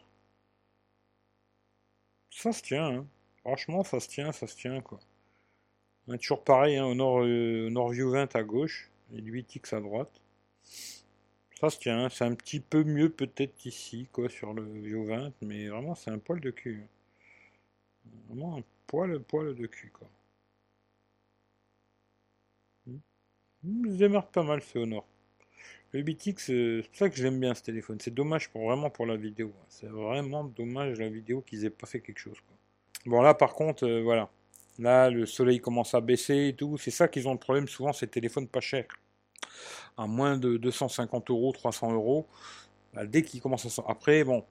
[2.30, 3.06] Ça se tient, hein.
[3.42, 4.98] Franchement, ça se tient, ça se tient, quoi.
[6.08, 9.80] On toujours pareil, hein, au, nord, euh, nord View 20 à gauche, et 8X à
[9.80, 10.20] droite.
[11.60, 15.32] Ça se tient, c'est un petit peu mieux peut-être ici, quoi, sur le View 20,
[15.42, 16.86] mais vraiment, c'est un poil de cul.
[18.28, 20.08] Vraiment un poil, poil de cul, quoi.
[22.86, 22.98] Hmm.
[23.64, 25.06] Il se démarre pas mal, ce Honor.
[25.92, 27.98] Le 8X, euh, c'est pour ça que j'aime bien ce téléphone.
[28.00, 29.52] C'est dommage pour vraiment pour la vidéo.
[29.68, 32.36] C'est vraiment dommage la vidéo qu'ils aient pas fait quelque chose.
[33.06, 34.30] Bon là par contre, euh, voilà.
[34.78, 36.78] Là le soleil commence à baisser et tout.
[36.78, 38.86] C'est ça qu'ils ont le problème souvent, ces téléphones pas chers.
[39.96, 42.26] À moins de 250 euros, 300 euros.
[42.94, 43.84] Bah, dès qu'ils commencent à...
[43.88, 44.44] Après, bon,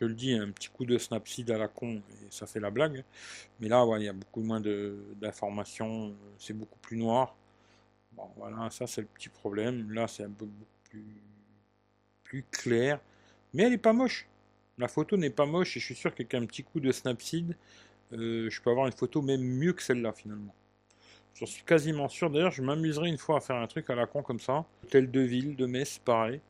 [0.00, 2.70] je le dis, un petit coup de Snapseed à la con, et ça fait la
[2.70, 3.04] blague.
[3.60, 7.36] Mais là, il y a beaucoup moins d'informations, c'est beaucoup plus noir.
[8.12, 9.92] Bon, voilà, ça c'est le petit problème.
[9.92, 11.22] Là, c'est un peu beaucoup plus,
[12.24, 13.00] plus clair.
[13.52, 14.28] Mais elle est pas moche.
[14.78, 17.56] La photo n'est pas moche et je suis sûr qu'avec un petit coup de Snapseed,
[18.12, 20.54] euh, je peux avoir une photo même mieux que celle-là finalement.
[21.34, 22.30] J'en suis quasiment sûr.
[22.30, 24.64] D'ailleurs, je m'amuserai une fois à faire un truc à la con comme ça.
[24.84, 26.40] Hôtel de ville, de Metz, pareil.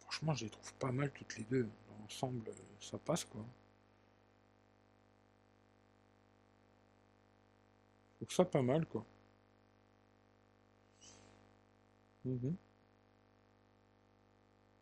[0.00, 1.68] Franchement, je les trouve pas mal toutes les deux.
[2.04, 2.42] Ensemble,
[2.80, 3.44] ça passe quoi.
[8.20, 9.04] Je trouve ça pas mal quoi.
[12.28, 12.56] Mhm.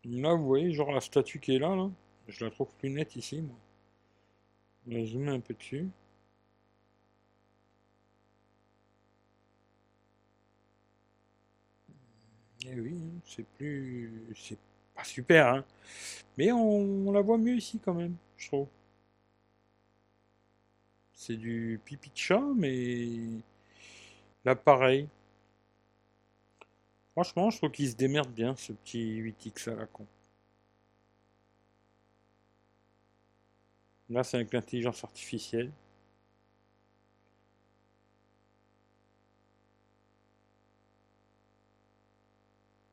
[0.05, 1.91] Là, vous voyez, genre la statue qui est là, là
[2.29, 3.57] je la trouve plus nette ici, moi.
[4.89, 5.89] On va zoomer un peu dessus.
[12.65, 14.35] Et eh oui, hein, c'est plus.
[14.37, 14.59] C'est
[14.95, 15.65] pas super, hein.
[16.39, 18.69] Mais on, la voit mieux ici quand même, je trouve.
[21.15, 23.09] C'est du pipi de chat, mais.
[24.45, 25.09] Là, pareil.
[27.17, 30.07] Franchement, je trouve qu'il se démerde bien, ce petit 8X à la con.
[34.11, 35.73] Là, c'est avec l'intelligence artificielle.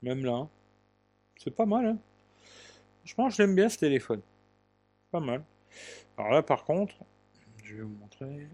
[0.01, 0.47] Même là.
[1.35, 1.97] C'est pas mal, hein.
[2.99, 4.21] Franchement, j'aime bien ce téléphone.
[5.11, 5.43] Pas mal.
[6.17, 6.95] Alors là, par contre,
[7.61, 8.47] je vais vous montrer.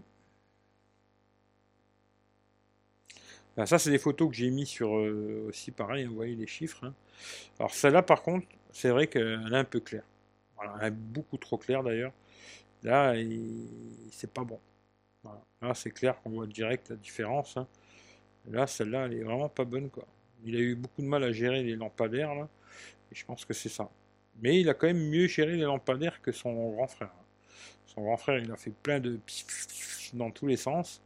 [3.66, 6.84] Ça, c'est des photos que j'ai mis sur euh, aussi pareil, vous voyez les chiffres.
[6.84, 6.94] Hein.
[7.58, 10.04] Alors celle-là, par contre, c'est vrai qu'elle est un peu claire.
[10.56, 12.12] Voilà, elle est beaucoup trop claire d'ailleurs.
[12.82, 13.14] Là,
[14.10, 14.58] c'est pas bon.
[15.60, 17.56] Là, c'est clair qu'on voit direct la différence.
[17.56, 17.66] Hein.
[18.48, 19.90] Là, celle-là, elle est vraiment pas bonne.
[19.90, 20.06] quoi.
[20.44, 22.48] Il a eu beaucoup de mal à gérer les lampadaires, là.
[23.12, 23.90] Et je pense que c'est ça.
[24.40, 27.12] Mais il a quand même mieux géré les lampadaires que son grand frère.
[27.86, 29.18] Son grand frère, il a fait plein de
[30.14, 31.02] dans tous les sens.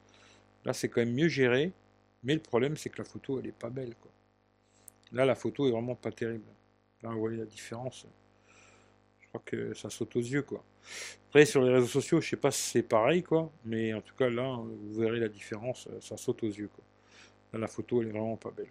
[0.64, 1.72] Là, c'est quand même mieux géré.
[2.24, 3.94] Mais le problème, c'est que la photo, elle est pas belle.
[5.12, 6.50] Là, la photo est vraiment pas terrible.
[7.02, 8.06] Là, vous voyez la différence.
[9.20, 10.64] Je crois que ça saute aux yeux, quoi.
[11.28, 13.52] Après, sur les réseaux sociaux, je sais pas si c'est pareil, quoi.
[13.64, 15.88] Mais en tout cas, là, vous verrez la différence.
[16.00, 16.70] Ça saute aux yeux.
[17.52, 18.70] Là, la photo, elle est vraiment pas belle.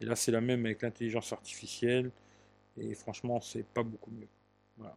[0.00, 2.10] Et là, c'est la même avec l'intelligence artificielle.
[2.76, 4.28] Et franchement, c'est pas beaucoup mieux.
[4.76, 4.96] Voilà.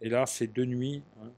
[0.00, 1.02] Et là, c'est de nuit.
[1.20, 1.30] Hein.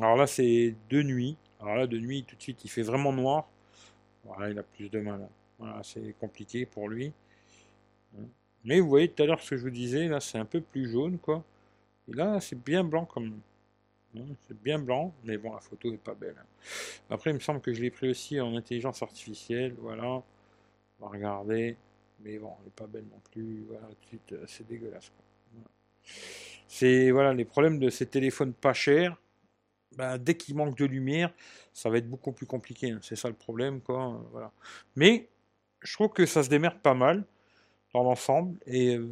[0.00, 1.36] Alors là, c'est de nuit.
[1.60, 3.48] Alors là, de nuit, tout de suite, il fait vraiment noir.
[4.24, 5.28] Voilà, il a plus de mal.
[5.58, 7.12] Voilà, c'est compliqué pour lui.
[8.64, 10.60] Mais vous voyez tout à l'heure ce que je vous disais, là, c'est un peu
[10.60, 11.44] plus jaune, quoi.
[12.08, 13.40] Et là, c'est bien blanc comme.
[14.16, 16.36] Hein, c'est bien blanc, mais bon, la photo est pas belle.
[17.10, 19.74] Après, il me semble que je l'ai pris aussi en intelligence artificielle.
[19.78, 20.22] Voilà.
[21.00, 21.76] On va regarder.
[22.20, 23.64] Mais bon, elle n'est pas belle non plus.
[23.68, 25.12] Voilà, tout de suite, euh, c'est dégueulasse.
[26.66, 29.16] C'est voilà les problèmes de ces téléphones pas chers.
[29.96, 31.32] Ben, dès qu'il manque de lumière,
[31.72, 32.90] ça va être beaucoup plus compliqué.
[32.90, 33.00] Hein.
[33.02, 34.20] C'est ça le problème, quoi.
[34.32, 34.52] Voilà.
[34.96, 35.28] Mais
[35.80, 37.24] je trouve que ça se démerde pas mal
[37.94, 38.58] dans l'ensemble.
[38.66, 39.08] Et euh,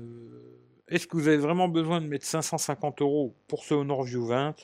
[0.88, 4.54] est-ce que vous avez vraiment besoin de mettre 550 euros pour ce Honor View 20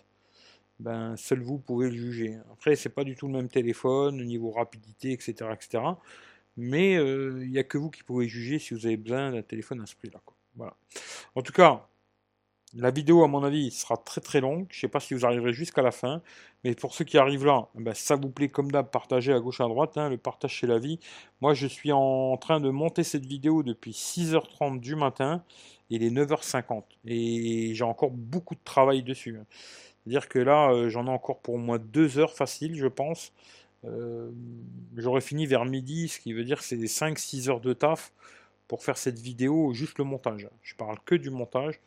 [0.82, 2.38] ben, seul vous pouvez le juger.
[2.52, 5.50] Après, c'est pas du tout le même téléphone, au niveau rapidité, etc.
[5.52, 5.84] etc.
[6.56, 9.42] Mais euh, il n'y a que vous qui pouvez juger si vous avez besoin d'un
[9.42, 10.20] téléphone à ce prix-là.
[10.56, 10.74] Voilà.
[11.36, 11.88] En tout cas,
[12.74, 14.66] la vidéo, à mon avis, sera très très longue.
[14.70, 16.22] Je ne sais pas si vous arriverez jusqu'à la fin.
[16.64, 19.40] Mais pour ceux qui arrivent là, eh ben, ça vous plaît comme d'hab, partagez à
[19.40, 19.98] gauche à droite.
[19.98, 20.98] Hein, le partage c'est la vie.
[21.40, 25.42] Moi, je suis en train de monter cette vidéo depuis 6h30 du matin
[25.92, 29.36] il est 9h50 et j'ai encore beaucoup de travail dessus.
[29.38, 29.44] Hein.
[30.02, 33.32] C'est-à-dire que là, euh, j'en ai encore pour moi 2 heures facile, je pense.
[33.84, 34.30] Euh,
[34.96, 38.12] j'aurais fini vers midi, ce qui veut dire que c'est 5-6 heures de taf
[38.68, 40.48] pour faire cette vidéo, juste le montage.
[40.62, 41.78] Je parle que du montage.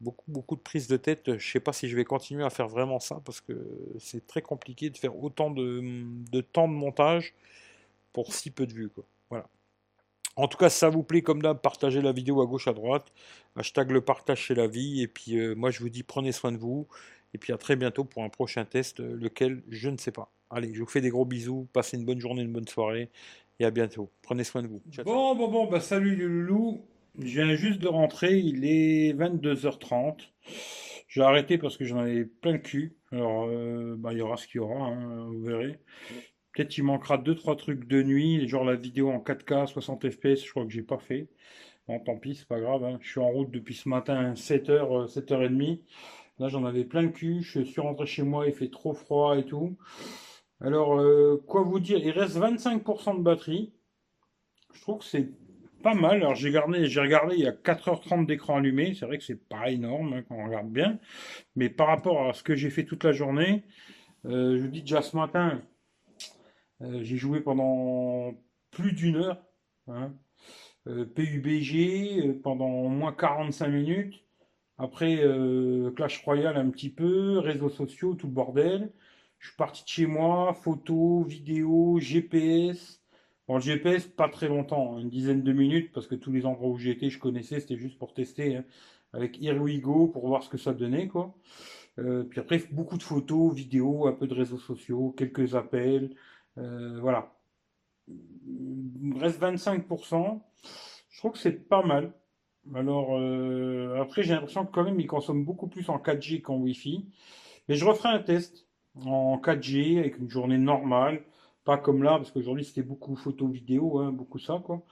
[0.00, 1.38] Beaucoup, beaucoup de prises de tête.
[1.38, 3.52] Je sais pas si je vais continuer à faire vraiment ça parce que
[3.98, 7.34] c'est très compliqué de faire autant de, temps de montage
[8.12, 8.90] pour si peu de vues.
[9.28, 9.46] Voilà.
[10.36, 12.72] En tout cas, si ça vous plaît, comme d'hab, partagez la vidéo à gauche, à
[12.72, 13.12] droite.
[13.56, 15.02] Hashtag le partage chez la vie.
[15.02, 16.86] Et puis, euh, moi, je vous dis, prenez soin de vous.
[17.34, 20.30] Et puis, à très bientôt pour un prochain test, lequel je ne sais pas.
[20.48, 21.68] Allez, je vous fais des gros bisous.
[21.72, 23.10] Passez une bonne journée, une bonne soirée.
[23.58, 24.08] Et à bientôt.
[24.22, 24.80] Prenez soin de vous.
[25.04, 26.80] bon, bon, bon, bah, salut les.
[27.20, 28.38] Je viens juste de rentrer.
[28.38, 30.32] Il est 22h30.
[31.06, 32.96] Je vais arrêter parce que j'en avais plein le cul.
[33.12, 35.80] Alors, euh, bah, il y aura ce qu'il y aura, hein, vous verrez.
[36.52, 40.50] Peut-être il manquera 2-3 trucs de nuit, genre la vidéo en 4K, 60 fps, je
[40.50, 41.28] crois que j'ai pas fait.
[41.88, 42.84] Bon, tant pis, c'est pas grave.
[42.84, 42.98] Hein.
[43.02, 45.72] Je suis en route depuis ce matin, 7h, 7h30.
[45.72, 45.76] Euh,
[46.38, 47.42] Là, j'en avais plein le cul.
[47.42, 49.76] Je suis rentré chez moi, il fait trop froid et tout.
[50.60, 53.74] Alors, euh, quoi vous dire Il reste 25% de batterie.
[54.72, 55.28] Je trouve que c'est
[55.82, 56.18] pas mal.
[56.18, 58.94] Alors, j'ai regardé, j'ai regardé, il y a 4h30 d'écran allumé.
[58.94, 60.98] C'est vrai que c'est pas énorme hein, quand on regarde bien.
[61.56, 63.64] Mais par rapport à ce que j'ai fait toute la journée,
[64.26, 65.62] euh, je vous dis déjà ce matin,
[66.82, 68.34] euh, j'ai joué pendant
[68.70, 69.42] plus d'une heure.
[69.88, 70.14] Hein.
[70.86, 74.24] PUBG pendant moins 45 minutes.
[74.78, 75.22] Après,
[75.94, 78.90] Clash Royale un petit peu, réseaux sociaux, tout le bordel.
[79.38, 82.99] Je suis parti de chez moi, photos, vidéos, GPS.
[83.58, 86.76] GPS, pas très longtemps, hein, une dizaine de minutes, parce que tous les endroits où
[86.78, 88.64] j'étais, je connaissais, c'était juste pour tester hein,
[89.12, 91.34] avec Here We Go pour voir ce que ça donnait, quoi.
[91.96, 96.14] puis après, beaucoup de photos, vidéos, un peu de réseaux sociaux, quelques appels,
[96.56, 97.32] voilà
[98.08, 100.40] il reste 25%.
[101.10, 102.12] Je trouve que c'est pas mal.
[102.74, 106.56] Alors, euh, après, j'ai l'impression que quand même, il consomme beaucoup plus en 4G qu'en
[106.56, 107.06] Wi-Fi.
[107.68, 111.22] Mais je referai un test en 4G avec une journée normale.
[111.78, 114.84] Comme là, parce qu'aujourd'hui, c'était beaucoup photo, vidéo, hein, beaucoup ça, quoi.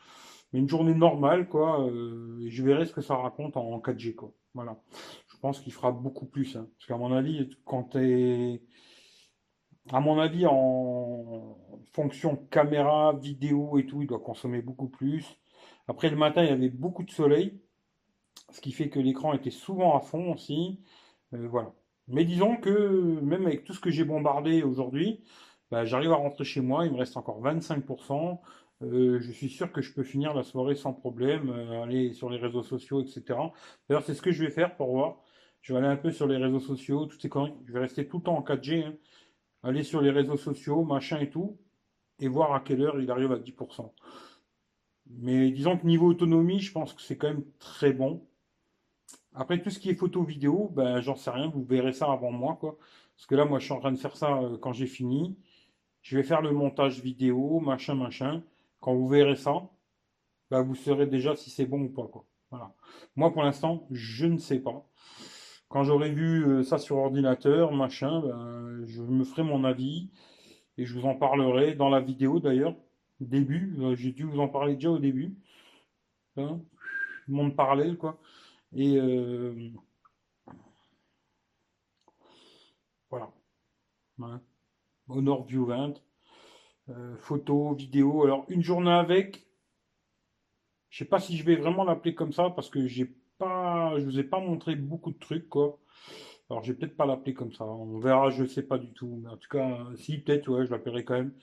[0.53, 1.87] Mais une journée normale, quoi.
[1.87, 4.33] Euh, je verrai ce que ça raconte en 4G, quoi.
[4.55, 4.81] Voilà.
[5.29, 6.57] Je pense qu'il fera beaucoup plus.
[6.57, 6.69] Hein.
[6.79, 8.63] parce qu'à mon avis, quand tu es
[9.91, 11.57] à mon avis, en
[11.93, 15.25] fonction caméra, vidéo et tout, il doit consommer beaucoup plus.
[15.87, 17.61] Après, le matin, il y avait beaucoup de soleil,
[18.51, 20.81] ce qui fait que l'écran était souvent à fond aussi.
[21.35, 21.73] Euh, voilà.
[22.09, 25.25] Mais disons que même avec tout ce que j'ai bombardé aujourd'hui,
[25.71, 28.41] bah, j'arrive à rentrer chez moi, il me reste encore 25%.
[28.83, 32.31] Euh, je suis sûr que je peux finir la soirée sans problème, euh, aller sur
[32.31, 33.39] les réseaux sociaux, etc.
[33.89, 35.21] D'ailleurs, c'est ce que je vais faire pour voir.
[35.61, 37.55] Je vais aller un peu sur les réseaux sociaux, toutes ces conneries.
[37.67, 38.97] Je vais rester tout le temps en 4G
[39.63, 41.59] aller sur les réseaux sociaux, machin et tout,
[42.21, 43.93] et voir à quelle heure il arrive à 10%.
[45.11, 48.27] Mais disons que niveau autonomie, je pense que c'est quand même très bon.
[49.35, 52.31] Après, tout ce qui est photo, vidéo, ben, j'en sais rien, vous verrez ça avant
[52.31, 52.79] moi, quoi.
[53.17, 55.37] Parce que là, moi, je suis en train de faire ça euh, quand j'ai fini.
[56.09, 58.43] Je vais faire le montage vidéo, machin, machin.
[58.81, 59.69] Quand vous verrez ça,
[60.51, 62.25] ben, vous saurez déjà si c'est bon ou pas, quoi.
[62.51, 62.75] Voilà.
[63.15, 64.89] Moi, pour l'instant, je ne sais pas.
[65.69, 70.09] Quand j'aurai vu euh, ça sur ordinateur, machin, ben, je me ferai mon avis
[70.79, 72.75] et je vous en parlerai dans la vidéo d'ailleurs.
[73.21, 75.37] Début, euh, j'ai dû vous en parler déjà au début.
[76.39, 76.59] Hein,
[77.27, 78.19] monde parallèle, quoi.
[78.75, 79.53] Et euh,
[83.11, 83.31] voilà.
[85.09, 85.95] Honor View 20.
[87.19, 88.25] photo, vidéo.
[88.25, 89.47] Alors, une journée avec.
[90.91, 93.05] Je sais pas si je vais vraiment l'appeler comme ça parce que j'ai
[93.39, 95.79] pas, je vous ai pas montré beaucoup de trucs, quoi.
[96.51, 97.65] Alors, je vais peut-être pas l'appeler comme ça.
[97.65, 99.21] On verra, je sais pas du tout.
[99.23, 101.35] Mais en tout cas, si, peut-être, ouais, je l'appellerai quand même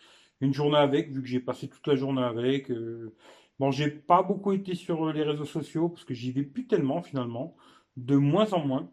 [0.42, 2.72] une journée avec, vu que j'ai passé toute la journée avec.
[2.72, 3.16] Euh.
[3.60, 7.02] Bon, j'ai pas beaucoup été sur les réseaux sociaux, parce que j'y vais plus tellement,
[7.02, 7.56] finalement.
[7.98, 8.90] De moins en moins.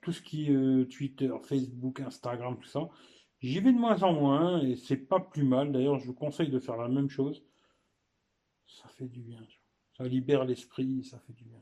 [0.00, 2.88] Tout ce qui est euh, Twitter, Facebook, Instagram, tout ça.
[3.40, 5.72] J'y vais de moins en moins, et c'est pas plus mal.
[5.72, 7.42] D'ailleurs, je vous conseille de faire la même chose.
[8.66, 9.40] Ça fait du bien.
[9.96, 11.60] Ça libère l'esprit, ça fait du bien.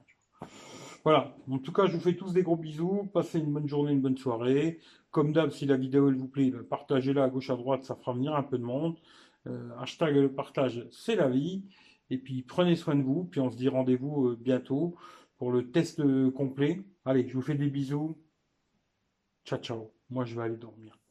[1.04, 3.10] Voilà, en tout cas, je vous fais tous des gros bisous.
[3.12, 4.80] Passez une bonne journée, une bonne soirée.
[5.10, 7.94] Comme d'hab, si la vidéo elle vous plaît, ben, partagez-la à gauche, à droite, ça
[7.94, 8.96] fera venir un peu de monde.
[9.46, 11.64] Euh, hashtag le partage, c'est la vie.
[12.10, 14.96] Et puis prenez soin de vous, puis on se dit rendez-vous euh, bientôt
[15.36, 16.82] pour le test euh, complet.
[17.04, 18.16] Allez, je vous fais des bisous.
[19.44, 19.90] Ciao, ciao.
[20.10, 21.03] Moi, je vais aller dormir.